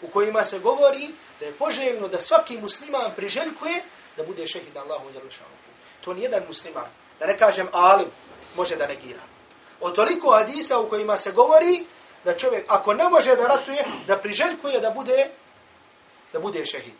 u 0.01 0.07
kojima 0.07 0.43
se 0.43 0.59
govori 0.59 1.09
da 1.39 1.45
je 1.45 1.51
poželjno 1.51 2.07
da 2.07 2.19
svaki 2.19 2.57
musliman 2.57 3.11
priželjkuje 3.15 3.83
da 4.17 4.23
bude 4.23 4.47
šehid 4.47 4.75
na 4.75 4.81
Allahu 4.81 5.11
djelašanu. 5.11 5.49
To 6.01 6.13
nijedan 6.13 6.43
musliman, 6.47 6.89
da 7.19 7.25
ne 7.25 7.37
kažem 7.37 7.67
alim, 7.71 8.07
može 8.55 8.75
da 8.75 8.87
negira. 8.87 9.21
O 9.81 9.89
toliko 9.89 10.31
hadisa 10.31 10.79
u 10.79 10.89
kojima 10.89 11.17
se 11.17 11.31
govori 11.31 11.85
da 12.23 12.37
čovjek, 12.37 12.65
ako 12.67 12.93
ne 12.93 13.09
može 13.09 13.35
da 13.35 13.47
ratuje, 13.47 13.85
da 14.07 14.17
priželjkuje 14.17 14.79
da 14.79 14.89
bude, 14.89 15.29
da 16.33 16.39
bude 16.39 16.65
šehid. 16.65 16.93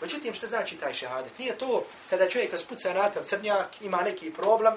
Međutim, 0.00 0.34
što 0.34 0.46
znači 0.46 0.76
taj 0.76 0.94
šehadet? 0.94 1.38
Nije 1.38 1.58
to 1.58 1.84
kada 2.10 2.28
čovjek 2.28 2.58
spuca 2.58 2.92
nakav 2.92 3.22
crnjak, 3.22 3.80
ima 3.80 4.02
neki 4.02 4.32
problem, 4.32 4.74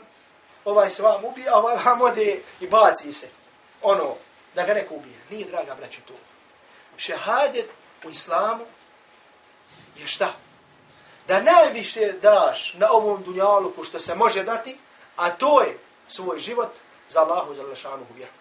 ovaj 0.66 0.90
se 0.90 1.04
vam 1.04 1.26
ubija, 1.26 1.56
ovaj 1.56 1.76
vam 1.86 2.02
ode 2.02 2.40
i 2.60 2.68
baci 2.68 3.14
se. 3.14 3.28
Ono, 3.82 4.16
da 4.56 4.64
ga 4.64 4.74
neko 4.74 4.96
ubije. 4.96 5.16
Nije, 5.30 5.46
draga 5.46 5.76
braću, 5.76 6.02
to. 6.08 6.14
Šehadet 6.98 7.70
u 8.06 8.10
islamu 8.10 8.66
je 9.98 10.08
šta? 10.08 10.34
Da 11.28 11.42
najviše 11.42 12.14
daš 12.22 12.74
na 12.74 12.92
ovom 12.92 13.24
dunjaluku 13.24 13.84
što 13.84 14.00
se 14.00 14.16
može 14.16 14.44
dati, 14.44 14.78
a 15.16 15.30
to 15.30 15.62
je 15.62 15.78
svoj 16.08 16.40
život 16.40 16.70
za 17.10 17.22
Allahu 17.22 17.56
za 17.56 17.64
lašanu 17.64 18.06
vjeru. 18.16 18.32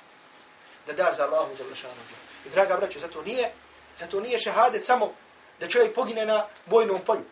Da 0.87 0.93
daš 0.93 1.17
za 1.17 1.25
Allahu 1.25 1.57
za 1.57 1.65
lašanu 1.71 2.03
vjeru. 2.09 2.23
I 2.47 2.51
draga 2.51 2.77
braću, 2.77 2.99
zato 2.99 3.23
nije, 3.23 3.53
zato 3.97 4.21
nije 4.21 4.39
šehadet 4.39 4.87
samo 4.87 5.13
da 5.61 5.69
čovjek 5.69 5.95
pogine 5.95 6.27
na 6.27 6.47
bojnom 6.67 7.01
polju. 7.07 7.25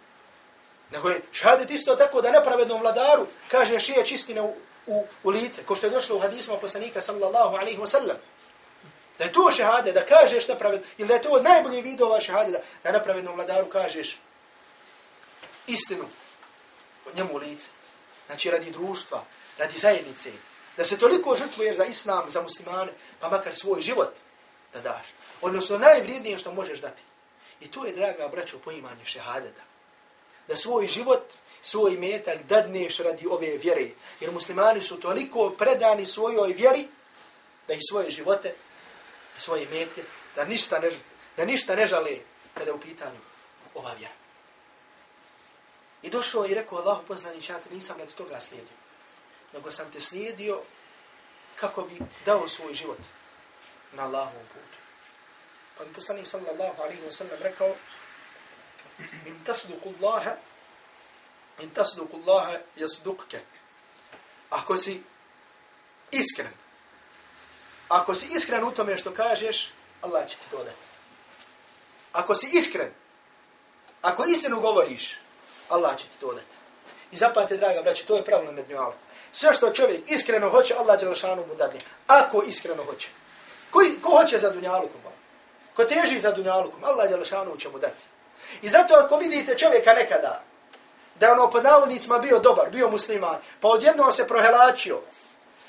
Nego 0.90 1.08
je 1.08 1.22
šehadet 1.32 1.70
isto 1.70 1.96
tako 1.96 2.20
da 2.20 2.30
nepravednom 2.30 2.80
vladaru 2.80 3.26
kaže 3.50 3.80
šije 3.80 4.06
čistine 4.06 4.42
u, 4.42 4.54
u, 4.86 5.06
u 5.22 5.30
lice, 5.30 5.62
ko 5.64 5.76
što 5.76 5.86
je 5.86 5.90
došlo 5.90 6.16
u 6.16 6.20
hadismu 6.20 6.58
poslanika 6.60 7.00
sallallahu 7.00 7.56
alaihi 7.56 7.78
wasallam. 7.78 8.16
Da 9.18 9.24
je 9.24 9.32
to 9.32 9.52
šehade, 9.52 9.92
da 9.92 10.06
kažeš 10.06 10.48
nepravedno, 10.48 10.86
ili 10.98 11.08
da 11.08 11.14
je 11.14 11.22
to 11.22 11.28
od 11.28 11.44
najboljih 11.44 11.84
vidova 11.84 12.20
šehade, 12.20 12.52
da, 12.52 12.58
da 12.84 12.92
nepravednom 12.92 13.34
vladaru 13.34 13.66
kažeš 13.66 14.18
istinu 15.66 16.04
od 17.06 17.16
njemu 17.16 17.34
u 17.34 17.36
lice. 17.36 17.68
Znači 18.26 18.50
radi 18.50 18.70
društva, 18.70 19.24
radi 19.58 19.78
zajednice, 19.78 20.30
da 20.76 20.84
se 20.84 20.98
toliko 20.98 21.36
žrtvuješ 21.36 21.76
za 21.76 21.84
islam, 21.84 22.30
za 22.30 22.42
muslimane, 22.42 22.92
pa 23.20 23.28
makar 23.28 23.56
svoj 23.56 23.82
život 23.82 24.14
da 24.72 24.80
daš. 24.80 25.06
Odnosno 25.40 25.78
najvrijednije 25.78 26.38
što 26.38 26.52
možeš 26.52 26.80
dati. 26.80 27.02
I 27.60 27.68
to 27.68 27.84
je, 27.84 27.92
draga 27.92 28.28
braćo, 28.28 28.58
poimanje 28.58 29.04
šehadeta. 29.04 29.62
Da 30.48 30.56
svoj 30.56 30.86
život, 30.86 31.34
svoj 31.62 31.96
metak 31.96 32.42
dadneš 32.42 32.98
radi 32.98 33.26
ove 33.30 33.56
vjere. 33.56 33.88
Jer 34.20 34.32
muslimani 34.32 34.80
su 34.80 35.00
toliko 35.00 35.50
predani 35.50 36.06
svojoj 36.06 36.52
vjeri, 36.52 36.88
da 37.68 37.74
i 37.74 37.78
svoje 37.90 38.10
živote, 38.10 38.54
svoje 39.38 39.66
metke, 39.66 40.02
da 40.34 40.44
ništa 40.44 40.78
ne, 40.78 40.90
da 41.36 41.44
ništa 41.44 41.76
ne 41.76 41.86
žale 41.86 42.16
kada 42.54 42.70
je 42.70 42.74
u 42.74 42.80
pitanju 42.80 43.20
ova 43.74 43.92
vjera. 43.92 44.14
I 46.02 46.10
došao 46.10 46.46
i 46.46 46.54
rekao 46.54 46.78
Allahu 46.78 47.06
poznani 47.06 47.40
te 47.42 47.74
nisam 47.74 47.98
radi 47.98 48.14
toga 48.14 48.40
slijedio. 48.40 48.76
Nego 49.52 49.70
sam 49.70 49.92
te 49.92 50.00
slijedio 50.00 50.60
kako 51.56 51.82
bi 51.82 51.98
dao 52.26 52.48
svoj 52.48 52.74
život 52.74 52.98
na 53.92 54.02
Allahovom 54.02 54.46
putu. 54.46 54.77
Pa 55.78 55.84
mi 55.84 55.92
poslanik 55.92 56.26
sallallahu 56.26 56.82
alaihi 56.82 57.02
wa 57.06 57.12
sallam 57.12 57.38
rekao 57.42 57.74
in 59.26 59.44
tasduku 59.44 59.92
Allaha 60.00 60.36
in 61.58 61.70
tasduku 61.70 62.16
Allaha 62.16 62.58
jasdukke. 62.76 63.40
Ako 64.50 64.76
si 64.76 65.02
iskren, 66.10 66.52
ako 67.88 68.14
si 68.14 68.26
iskren 68.36 68.64
u 68.64 68.70
tome 68.70 68.98
što 68.98 69.14
kažeš, 69.14 69.70
Allah 70.02 70.28
će 70.28 70.36
ti 70.36 70.50
to 70.50 70.64
dati. 70.64 70.86
Ako 72.12 72.34
si 72.34 72.58
iskren, 72.58 72.90
ako 74.02 74.24
istinu 74.24 74.60
govoriš, 74.60 75.16
Allah 75.68 75.98
će 75.98 76.04
ti 76.04 76.18
to 76.20 76.34
dati. 76.34 76.56
I 77.12 77.16
zapamte, 77.16 77.56
draga 77.56 77.82
braći, 77.82 78.06
to 78.06 78.16
je 78.16 78.24
pravilo 78.24 78.52
med 78.52 78.68
njom. 78.70 78.92
Sve 79.32 79.54
što 79.54 79.70
čovjek 79.70 80.10
iskreno 80.10 80.50
hoće, 80.50 80.74
Allah 80.74 81.00
će 81.00 81.06
mu 81.36 81.54
dati. 81.58 81.78
Ako 82.06 82.42
iskreno 82.42 82.84
hoće. 82.84 83.08
Ko, 83.70 83.80
ko 84.02 84.10
hoće 84.10 84.38
za 84.38 84.50
dunjalukom? 84.50 85.07
Ko 85.78 85.84
teži 85.84 86.20
za 86.20 86.32
dunjalukom? 86.32 86.84
Allah 86.84 87.08
će 87.24 87.34
će 87.58 87.68
mu 87.68 87.78
dati. 87.78 88.02
I 88.62 88.68
zato 88.68 88.94
ako 88.94 89.16
vidite 89.16 89.58
čovjeka 89.58 89.92
nekada, 89.92 90.42
da 91.20 91.26
je 91.26 91.32
ono 91.32 91.50
pod 91.50 91.64
navodnicima 91.64 92.18
bio 92.18 92.38
dobar, 92.38 92.70
bio 92.70 92.90
musliman, 92.90 93.36
pa 93.60 93.68
odjedno 93.68 94.12
se 94.12 94.26
prohelačio, 94.28 95.00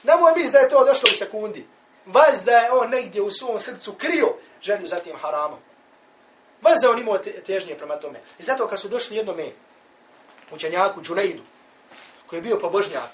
nemoj 0.04 0.34
misli 0.36 0.52
da 0.52 0.60
je 0.60 0.70
to 0.70 0.86
došlo 0.86 1.10
u 1.12 1.16
sekundi. 1.16 1.68
Vaz 2.06 2.44
da 2.46 2.52
je 2.52 2.72
on 2.72 2.90
negdje 2.90 3.22
u 3.22 3.32
svom 3.32 3.60
srcu 3.60 3.94
krio 3.94 4.34
želju 4.62 4.88
za 4.88 4.96
tim 4.96 5.16
haramom. 5.22 5.60
Vaz 6.62 6.82
da 6.82 6.88
je 6.88 6.92
on 6.92 7.00
imao 7.00 7.18
težnje 7.46 7.78
prema 7.78 7.96
tome. 7.96 8.20
I 8.40 8.44
zato 8.44 8.68
kad 8.68 8.80
su 8.80 8.88
došli 8.88 9.18
jednome 9.18 9.52
učenjaku 10.52 11.02
Džuneidu, 11.02 11.44
koji 12.28 12.38
je 12.38 12.42
bio 12.42 12.60
pobožnjak, 12.60 13.12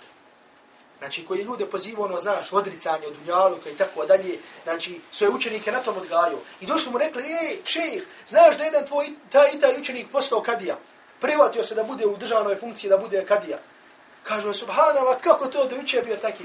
znači 0.99 1.25
koji 1.25 1.43
ljude 1.43 1.65
poziva 1.65 2.05
ono, 2.05 2.19
znaš, 2.19 2.51
odricanje 2.51 3.07
od 3.07 3.15
unjaluka 3.23 3.69
i 3.69 3.77
tako 3.77 4.05
dalje, 4.05 4.39
znači 4.63 4.99
svoje 5.11 5.31
učenike 5.31 5.71
na 5.71 5.79
tom 5.79 5.97
odgajaju. 5.97 6.37
I 6.61 6.65
došli 6.65 6.91
mu 6.91 6.97
rekli, 6.97 7.23
ej, 7.23 7.57
šejh, 7.65 8.03
znaš 8.27 8.57
da 8.57 8.63
jedan 8.63 8.85
tvoj, 8.87 9.09
taj 9.29 9.49
i 9.53 9.59
taj 9.59 9.79
učenik 9.79 10.07
postao 10.11 10.41
kadija, 10.41 10.77
privatio 11.21 11.63
se 11.63 11.75
da 11.75 11.83
bude 11.83 12.05
u 12.05 12.17
državnoj 12.17 12.55
funkciji, 12.55 12.89
da 12.89 12.97
bude 12.97 13.25
kadija. 13.25 13.57
Kažu, 14.23 14.53
subhanallah, 14.53 15.21
kako 15.21 15.47
to 15.47 15.65
da 15.65 15.75
uče 15.75 16.01
bio 16.01 16.15
taki? 16.15 16.43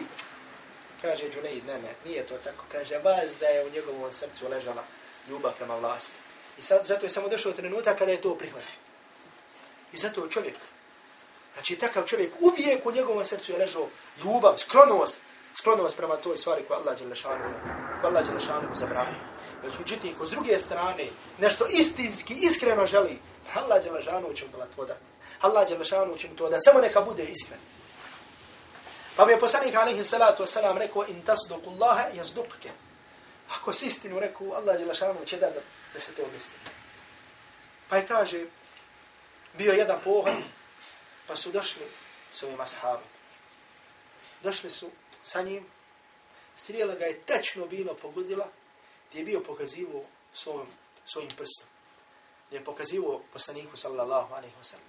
Kaže 1.02 1.30
Džunaid, 1.30 1.66
ne, 1.66 1.78
ne, 1.78 1.94
nije 2.04 2.26
to 2.26 2.34
tako. 2.44 2.64
Kaže, 2.72 2.98
vas 2.98 3.30
da 3.40 3.46
je 3.46 3.66
u 3.66 3.70
njegovom 3.70 4.12
srcu 4.12 4.48
ležala 4.48 4.82
ljubav 5.28 5.52
prema 5.56 5.76
vlasti. 5.76 6.16
I 6.58 6.62
sad, 6.62 6.86
zato 6.86 7.06
je 7.06 7.10
samo 7.10 7.28
došao 7.28 7.52
trenutak 7.52 7.98
kada 7.98 8.12
je 8.12 8.20
to 8.20 8.34
prihvatio. 8.34 8.76
I 9.92 9.98
zato 9.98 10.28
čovjek, 10.28 10.54
znači 11.54 11.76
takav 11.76 12.04
čovjek 12.06 12.32
uvijek 12.40 12.86
u 12.86 12.92
njegovom 12.92 13.24
srcu 13.24 13.52
je 13.52 13.58
ležao 13.58 13.88
ljubav, 14.24 14.54
sklonost, 14.58 15.18
sklonost 15.54 15.96
prema 15.96 16.16
toj 16.16 16.36
stvari 16.36 16.62
koja 16.68 16.80
Allah 16.80 16.98
Đelešanu, 16.98 17.44
koja 18.00 18.10
Allah 18.10 18.26
Đelešanu 18.26 18.68
zabranio. 18.74 19.14
Znači, 19.60 19.76
Već 19.78 19.80
uđutim, 19.80 20.14
ko 20.14 20.26
s 20.26 20.30
druge 20.30 20.58
strane 20.58 21.06
nešto 21.38 21.66
istinski, 21.70 22.34
iskreno 22.34 22.86
želi, 22.86 23.18
Allah 23.54 23.82
Đelešanu 23.84 24.32
će 24.34 24.44
mu 24.44 24.52
to 24.76 24.84
dati. 24.84 25.00
Allah 25.40 25.68
Đelešanu 25.68 26.16
će 26.16 26.28
mu 26.28 26.36
to 26.36 26.48
dati, 26.48 26.62
samo 26.64 26.80
neka 26.80 27.00
bude 27.00 27.24
iskren. 27.24 27.58
Pa 29.16 29.26
mi 29.26 29.32
je 29.32 29.40
poslanik 29.40 29.74
alaihi 29.74 30.04
salatu 30.04 30.42
wasalam 30.42 30.78
rekao, 30.78 31.04
in 31.08 31.22
tasduku 31.22 31.70
Allahe, 31.70 32.16
jazdukke. 32.16 32.70
Ako 33.50 33.72
si 33.72 33.86
istinu 33.86 34.20
rekao, 34.20 34.52
Allah 34.52 34.78
Đelešanu 34.78 35.24
će 35.26 35.36
da, 35.36 35.50
da 35.94 36.00
se 36.00 36.12
to 36.12 36.22
misli. 36.34 36.54
Pa 37.88 37.96
je 37.96 38.06
kaže, 38.06 38.44
bio 39.58 39.72
jedan 39.72 39.98
pohod, 40.04 40.34
pa 41.30 41.36
su 41.36 41.52
došli 41.52 41.86
s 42.32 42.42
ovim 42.42 42.60
ashabom. 42.60 43.06
Došli 44.42 44.70
su 44.70 44.90
sa 45.22 45.42
njim, 45.42 45.66
strijela 46.56 46.94
ga 46.94 47.04
je 47.04 47.20
tečno 47.20 47.66
bino 47.66 47.94
pogodila, 47.94 48.48
gdje 49.08 49.18
je 49.18 49.24
bio 49.24 49.40
pokazivo 49.40 50.04
svojim, 50.32 50.66
svojim 51.06 51.28
prstom. 51.28 51.66
Gdje 52.46 52.58
je 52.58 52.64
pokazivo 52.64 53.22
poslaniku 53.32 53.76
sallallahu 53.76 54.34
alaihi 54.34 54.54
wa 54.60 54.64
sallam. 54.64 54.86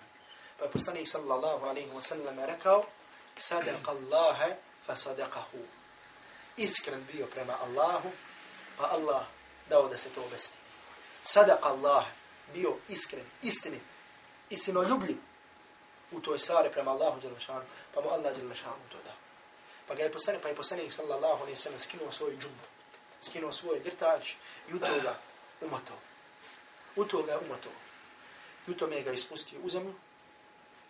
Pa 0.57 0.63
je 0.63 0.71
poslanik 0.71 1.07
sallallahu 1.07 1.65
alaihi 1.65 1.89
wa 1.89 2.01
sallam 2.01 2.39
rekao, 2.39 2.85
sadaq 3.37 3.87
Allahe 3.87 4.55
fa 4.85 4.95
sadaqahu. 4.95 5.61
Iskren 6.57 7.05
bio 7.13 7.25
prema 7.25 7.57
Allahu, 7.61 8.11
pa 8.77 8.83
Allah 8.83 9.25
dao 9.69 9.87
da 9.87 9.97
se 9.97 10.09
to 10.09 10.23
obesti. 10.23 10.57
Sadaq 11.23 11.59
Allah 11.61 12.05
bio 12.53 12.77
iskren, 12.89 13.25
istinit, 13.41 13.81
istinoljubljiv, 14.49 15.17
u 16.11 16.19
toj 16.19 16.39
stvari 16.39 16.69
prema 16.71 16.91
Allahu 16.91 17.21
Đelešanu, 17.21 17.65
pa 17.93 18.01
mu 18.01 18.09
Allah 18.09 18.37
Đelešanu 18.37 18.83
to 18.91 18.97
da. 19.05 19.13
Pa 19.87 19.95
ga 19.95 20.03
je 20.03 20.11
poslanik, 20.11 20.41
pa 20.41 20.49
je 20.49 20.55
poslanik 20.55 20.93
sallallahu 20.93 21.41
alaihi 21.41 21.57
sallam 21.57 21.79
skinuo 21.79 22.11
svoju 22.11 22.37
džubu, 22.37 22.65
skinuo 23.21 23.51
svoj 23.51 23.79
grtač 23.79 24.33
i 24.69 24.73
u 24.73 24.79
toga 24.79 25.15
umotao. 25.61 25.97
U 26.95 27.05
toga 27.05 27.39
umotao. 27.39 27.71
I 28.67 28.71
u 28.71 28.77
tome 28.77 29.01
ga 29.01 29.11
ispustio 29.11 29.59
u 29.63 29.69
zemlju. 29.69 29.93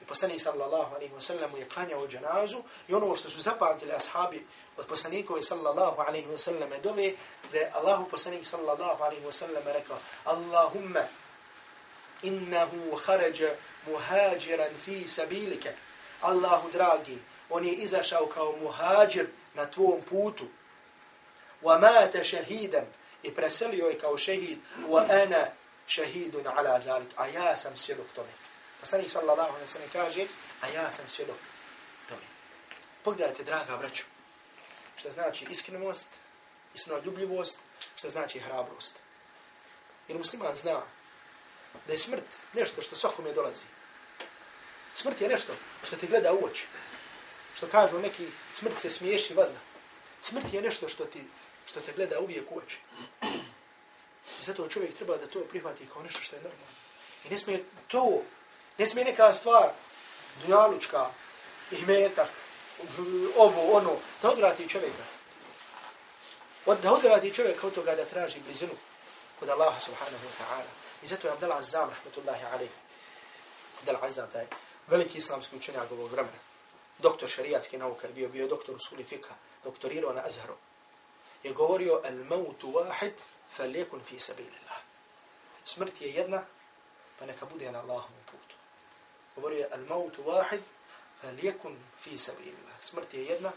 I 0.01 0.05
poslanik 0.05 0.41
sallallahu 0.41 0.95
alaihi 0.95 1.13
wa 1.13 1.21
sallam 1.21 1.55
je 1.57 1.69
klanjao 1.69 2.07
dženazu 2.07 2.63
i 2.87 2.93
ono 2.93 3.15
što 3.15 3.29
su 3.29 3.41
zapamtili 3.41 3.91
ashabi 3.91 4.47
od 4.77 4.87
poslanikovi 4.87 5.43
sallallahu 5.43 6.01
alaihi 6.01 6.27
wa 6.27 6.37
sallam 6.37 6.69
dove 6.83 7.13
da 7.51 7.57
je 7.57 7.71
Allahu 7.73 8.09
poslanik 8.09 8.45
sallallahu 8.47 9.03
alaihi 9.03 9.25
wa 9.25 9.31
sallam 9.31 9.63
rekao 9.65 9.97
Allahumma 10.23 11.03
innahu 12.21 12.95
kharaja 13.05 13.55
muhajiran 13.87 14.73
fi 14.85 15.07
sabilika. 15.07 15.69
Allahu 16.21 16.71
dragi 16.71 17.17
on 17.49 17.65
je 17.65 17.73
izašao 17.73 18.25
kao 18.27 18.55
muhajir 18.61 19.27
na 19.53 19.65
tvom 19.65 20.01
putu. 20.09 20.45
Wa 21.61 21.79
mata 21.79 22.23
shahidan 22.23 22.85
i 23.23 23.35
preselio 23.35 23.85
je 23.85 23.99
kao 23.99 24.17
šehid. 24.17 24.57
Wa 24.87 25.23
ana 25.23 25.47
shahidun 25.87 26.47
ala 26.47 26.81
zalik. 26.81 27.09
A 27.15 27.27
ja 27.27 27.57
sam 27.57 27.77
svjedok 27.77 28.07
tome. 28.15 28.29
Poslanik 28.79 29.11
sallallahu 29.11 29.49
alejhi 29.49 29.61
ve 29.61 29.67
sellem 29.67 29.89
kaže 29.89 30.25
a 30.61 30.67
ja 30.67 30.91
sam 30.91 31.05
svjedok 31.09 31.37
tome. 32.09 32.21
Pogledajte 33.03 33.43
draga 33.43 33.77
braćo 33.77 34.03
što 34.95 35.11
znači 35.11 35.45
iskrenost 35.49 36.09
istinoljubljivost 36.75 37.57
što 37.95 38.09
znači 38.09 38.39
hrabrost. 38.39 38.99
Jer 40.07 40.17
musliman 40.17 40.55
zna 40.55 40.81
da 41.87 41.93
je 41.93 41.99
smrt 41.99 42.23
nešto 42.53 42.81
što 42.81 42.95
svakome 42.95 43.33
dolazi. 43.33 43.63
Smrt 44.93 45.21
je 45.21 45.29
nešto 45.29 45.53
što 45.87 45.95
ti 45.95 46.07
gleda 46.07 46.33
u 46.33 46.45
oči. 46.45 46.65
Što 47.57 47.67
kažu 47.67 47.99
neki, 47.99 48.27
smrt 48.53 48.81
se 48.81 48.89
smiješi 48.89 49.33
vazda. 49.33 49.59
Smrt 50.21 50.53
je 50.53 50.61
nešto 50.61 50.89
što 50.89 51.05
ti 51.05 51.23
što 51.65 51.81
te 51.81 51.93
gleda 51.93 52.19
uvijek 52.19 52.51
u 52.51 52.57
oči. 52.57 52.77
I 54.41 54.43
zato 54.43 54.67
čovjek 54.67 54.93
treba 54.93 55.17
da 55.17 55.27
to 55.27 55.39
prihvati 55.39 55.87
kao 55.93 56.03
nešto 56.03 56.21
što 56.21 56.35
je 56.35 56.41
normalno. 56.41 56.75
I 57.25 57.29
ne 57.29 57.37
smije 57.37 57.63
to, 57.87 58.21
ne 58.77 58.85
smije 58.85 59.05
neka 59.05 59.33
stvar, 59.33 59.69
dunjalučka, 60.41 61.09
imetak, 61.71 62.29
ovo, 63.37 63.77
ono, 63.77 63.97
da 64.21 64.31
odvrati 64.31 64.69
čovjeka. 64.69 65.03
Da 66.65 66.91
odvrati 66.91 67.33
čovjeka 67.33 67.67
od 67.67 67.73
toga 67.73 67.95
da 67.95 68.05
traži 68.05 68.39
blizinu 68.39 68.73
kod 69.39 69.49
Allaha 69.49 69.79
subhanahu 69.79 70.25
wa 70.25 70.43
ta'ala. 70.43 70.80
I 71.03 71.07
zato 71.07 71.27
je 71.27 71.33
Abdel 71.33 71.53
Azzam, 71.53 71.89
rahmetullahi 71.89 72.45
alaih, 72.53 72.69
Abdel 73.79 73.97
Azzam, 74.01 74.29
taj 74.31 74.45
veliki 74.87 75.17
islamski 75.17 75.55
učenjak 75.55 75.91
ovog 75.91 76.11
vremena, 76.11 76.37
doktor 76.99 77.29
šarijatske 77.29 77.77
nauka, 77.77 78.07
bio 78.07 78.29
bio 78.29 78.47
doktor 78.47 78.75
usuli 78.75 79.03
fika, 79.03 79.35
doktorirao 79.63 80.13
na 80.13 80.21
Azharu, 80.25 80.57
je 81.43 81.53
govorio, 81.53 82.01
al 82.03 82.25
mautu 82.29 82.71
wahid, 82.71 83.13
fal 83.49 83.75
yakun 83.75 84.03
fi 84.03 84.19
sabilillah. 84.19 84.81
Smrt 85.65 86.01
je 86.01 86.13
jedna, 86.13 86.43
pa 87.19 87.25
neka 87.25 87.45
bude 87.45 87.71
na 87.71 87.79
Allahovom 87.79 88.23
putu. 88.25 88.55
Govorio 89.35 89.59
je, 89.59 89.67
al 89.73 89.85
mautu 89.89 90.23
wahid, 90.23 90.61
fal 91.21 91.39
yakun 91.43 91.77
fi 91.99 92.17
sabilillah. 92.17 92.77
Smrt 92.79 93.13
je 93.13 93.25
jedna, 93.25 93.51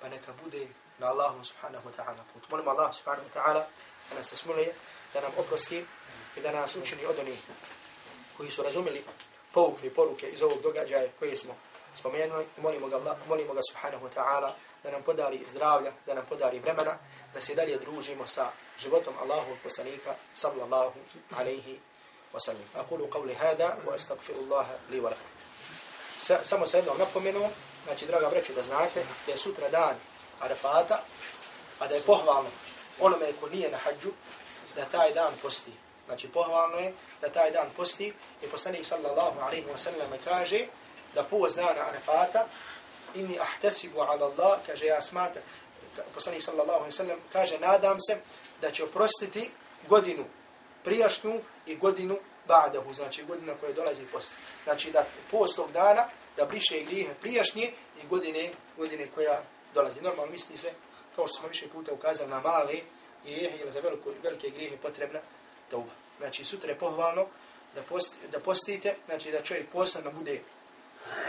pa 0.00 0.08
neka 0.08 0.32
bude 0.42 0.68
na 0.98 1.10
Allahom 1.10 1.44
subhanahu 1.44 1.86
wa 1.86 1.92
ta'ala 1.92 2.24
putu. 2.32 2.46
Molim 2.50 2.68
Allah 2.68 2.94
subhanahu 2.94 3.26
wa 3.26 3.34
ta'ala, 3.34 3.66
da 4.10 4.14
nas 4.14 4.34
smulije, 4.34 4.74
da 5.14 5.20
nam 5.20 5.32
oprosti, 5.38 5.84
i 6.36 6.40
da 6.40 6.52
nas 6.52 6.76
učini 6.76 7.06
od 7.06 7.18
onih 7.18 7.38
koji 8.36 8.50
su 8.50 8.62
razumeli 8.62 9.04
pouke 9.52 9.86
i 9.86 9.90
poruke 9.90 10.28
iz 10.28 10.42
ovog 10.42 10.62
događaja 10.62 11.08
koje 11.18 11.36
smo 11.36 11.54
spomenuli 11.94 12.46
i 12.58 12.60
molimo 12.60 12.88
ga, 12.88 12.96
Allah, 12.96 13.16
molimo 13.28 13.54
ga 13.54 13.60
subhanahu 13.70 14.06
wa 14.06 14.10
ta'ala 14.14 14.52
da 14.82 14.90
nam 14.90 15.02
podari 15.02 15.40
zdravlja, 15.48 15.92
da 16.06 16.14
nam 16.14 16.26
podari 16.28 16.58
vremena, 16.58 16.98
da 17.34 17.40
se 17.40 17.54
dalje 17.54 17.78
družimo 17.78 18.26
sa 18.26 18.50
životom 18.78 19.14
Allahu 19.22 19.56
poslanika 19.62 20.14
sallallahu 20.34 20.98
alaihi 21.36 21.78
wa 22.32 22.40
sallam. 22.40 22.62
Aqulu 22.74 23.08
qavli 23.08 23.34
hada 23.34 23.76
wa 23.86 23.94
astagfirullaha 23.94 24.74
li 24.90 25.00
wa 25.00 25.04
lakum. 25.04 25.30
Sa, 26.18 26.44
samo 26.44 26.66
sa 26.66 26.76
jednom 26.76 26.98
napomenom, 26.98 27.50
znači 27.84 28.06
draga 28.06 28.28
breću 28.28 28.52
da 28.52 28.62
znate 28.62 29.06
da 29.26 29.32
je 29.32 29.38
sutra 29.38 29.68
dan 29.68 29.94
Arafata, 30.40 31.02
a 31.78 31.88
da 31.88 31.94
je 31.94 32.02
pohvalno 32.02 32.50
onome 33.00 33.32
ko 33.40 33.48
nije 33.48 33.70
na 33.70 33.78
hađu, 33.78 34.10
da 34.76 34.84
taj 34.84 35.12
dan 35.12 35.32
posti. 35.42 35.72
Znači 36.06 36.28
pohvalno 36.28 36.76
je 36.76 36.92
da 37.20 37.28
taj 37.28 37.50
dan 37.50 37.70
posti 37.76 38.12
i 38.42 38.46
poslanik 38.46 38.86
sallallahu 38.86 39.40
alaihi 39.40 39.66
wa 39.66 39.78
sallam 39.78 40.10
kaže 40.24 40.66
da 41.14 41.22
post 41.22 41.56
dana 41.56 41.80
Arafata 41.88 42.46
inni 43.14 43.38
ahtasibu 43.38 44.00
ala 44.00 44.26
Allah, 44.26 44.58
kaže 44.66 44.86
ja 44.86 45.02
smata, 45.02 45.40
poslanik 46.14 46.42
sallallahu 46.42 46.78
alaihi 46.78 46.92
wa 46.92 46.96
sallam 46.96 47.18
kaže 47.32 47.58
nadam 47.58 47.98
se 48.00 48.16
da 48.60 48.70
će 48.70 48.84
oprostiti 48.84 49.50
godinu 49.88 50.24
prijašnju 50.84 51.40
i 51.66 51.76
godinu 51.76 52.18
ba'dahu, 52.48 52.94
znači 52.94 53.24
godina 53.24 53.54
koja 53.60 53.72
dolazi 53.72 54.02
post. 54.12 54.32
Znači 54.64 54.90
da 54.90 55.04
post 55.30 55.56
tog 55.56 55.72
dana 55.72 56.08
da 56.36 56.44
briše 56.44 56.82
grijehe 56.82 57.14
prijašnje 57.20 57.72
i 58.02 58.06
godine, 58.06 58.50
godine 58.76 59.06
koja 59.14 59.42
dolazi. 59.74 60.00
Normalno 60.00 60.32
misli 60.32 60.56
se, 60.56 60.72
kao 61.16 61.26
što 61.26 61.38
smo 61.38 61.48
više 61.48 61.68
puta 61.68 61.92
ukazali 61.92 62.30
na 62.30 62.40
male 62.40 62.74
grijehe 63.24 63.58
ili 63.58 63.72
za 63.72 63.80
veliko, 63.80 64.10
velike 64.22 64.50
grijehe 64.50 64.76
potrebna 64.76 65.20
tauba. 65.74 65.92
Znači, 66.18 66.44
sutra 66.44 66.70
je 66.70 66.78
pohvalno 66.78 67.26
da, 67.74 67.82
posti, 67.82 68.16
da 68.32 68.40
postite, 68.40 68.94
znači 69.06 69.30
da 69.30 69.42
čovjek 69.42 69.68
posljedno 69.72 70.10
bude 70.10 70.40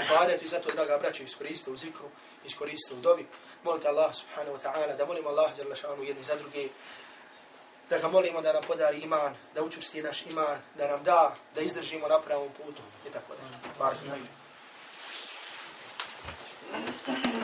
ubadet 0.06 0.42
i 0.42 0.48
zato, 0.48 0.72
draga 0.72 0.98
braća, 0.98 1.24
iskoriste 1.24 1.72
u 1.72 1.78
zikru, 1.78 2.06
iskoriste 2.46 2.94
u 2.94 2.98
dovi. 2.98 3.26
Molite 3.64 3.88
Allah 3.88 4.16
subhanahu 4.16 4.58
wa 4.58 4.62
ta'ala 4.62 4.98
da 4.98 5.06
molimo 5.06 5.30
Allah 5.30 5.56
djelašanu 5.56 6.04
jedni 6.04 6.24
za 6.24 6.36
druge, 6.36 6.68
da 7.90 7.98
ga 7.98 8.08
molimo 8.08 8.42
da 8.42 8.54
nam 8.54 8.64
podari 8.68 9.00
iman, 9.00 9.36
da 9.56 9.64
učusti 9.64 10.02
naš 10.02 10.26
iman, 10.26 10.58
da 10.78 10.88
nam 10.88 11.04
da, 11.04 11.36
da 11.56 11.62
izdržimo 11.62 12.08
na 12.08 12.20
pravom 12.20 12.50
putu 12.50 12.82
i 13.08 13.12
tako 13.12 13.34
da. 13.34 13.70
Barak. 13.80 13.98
Thank 17.06 17.26
you. 17.26 17.35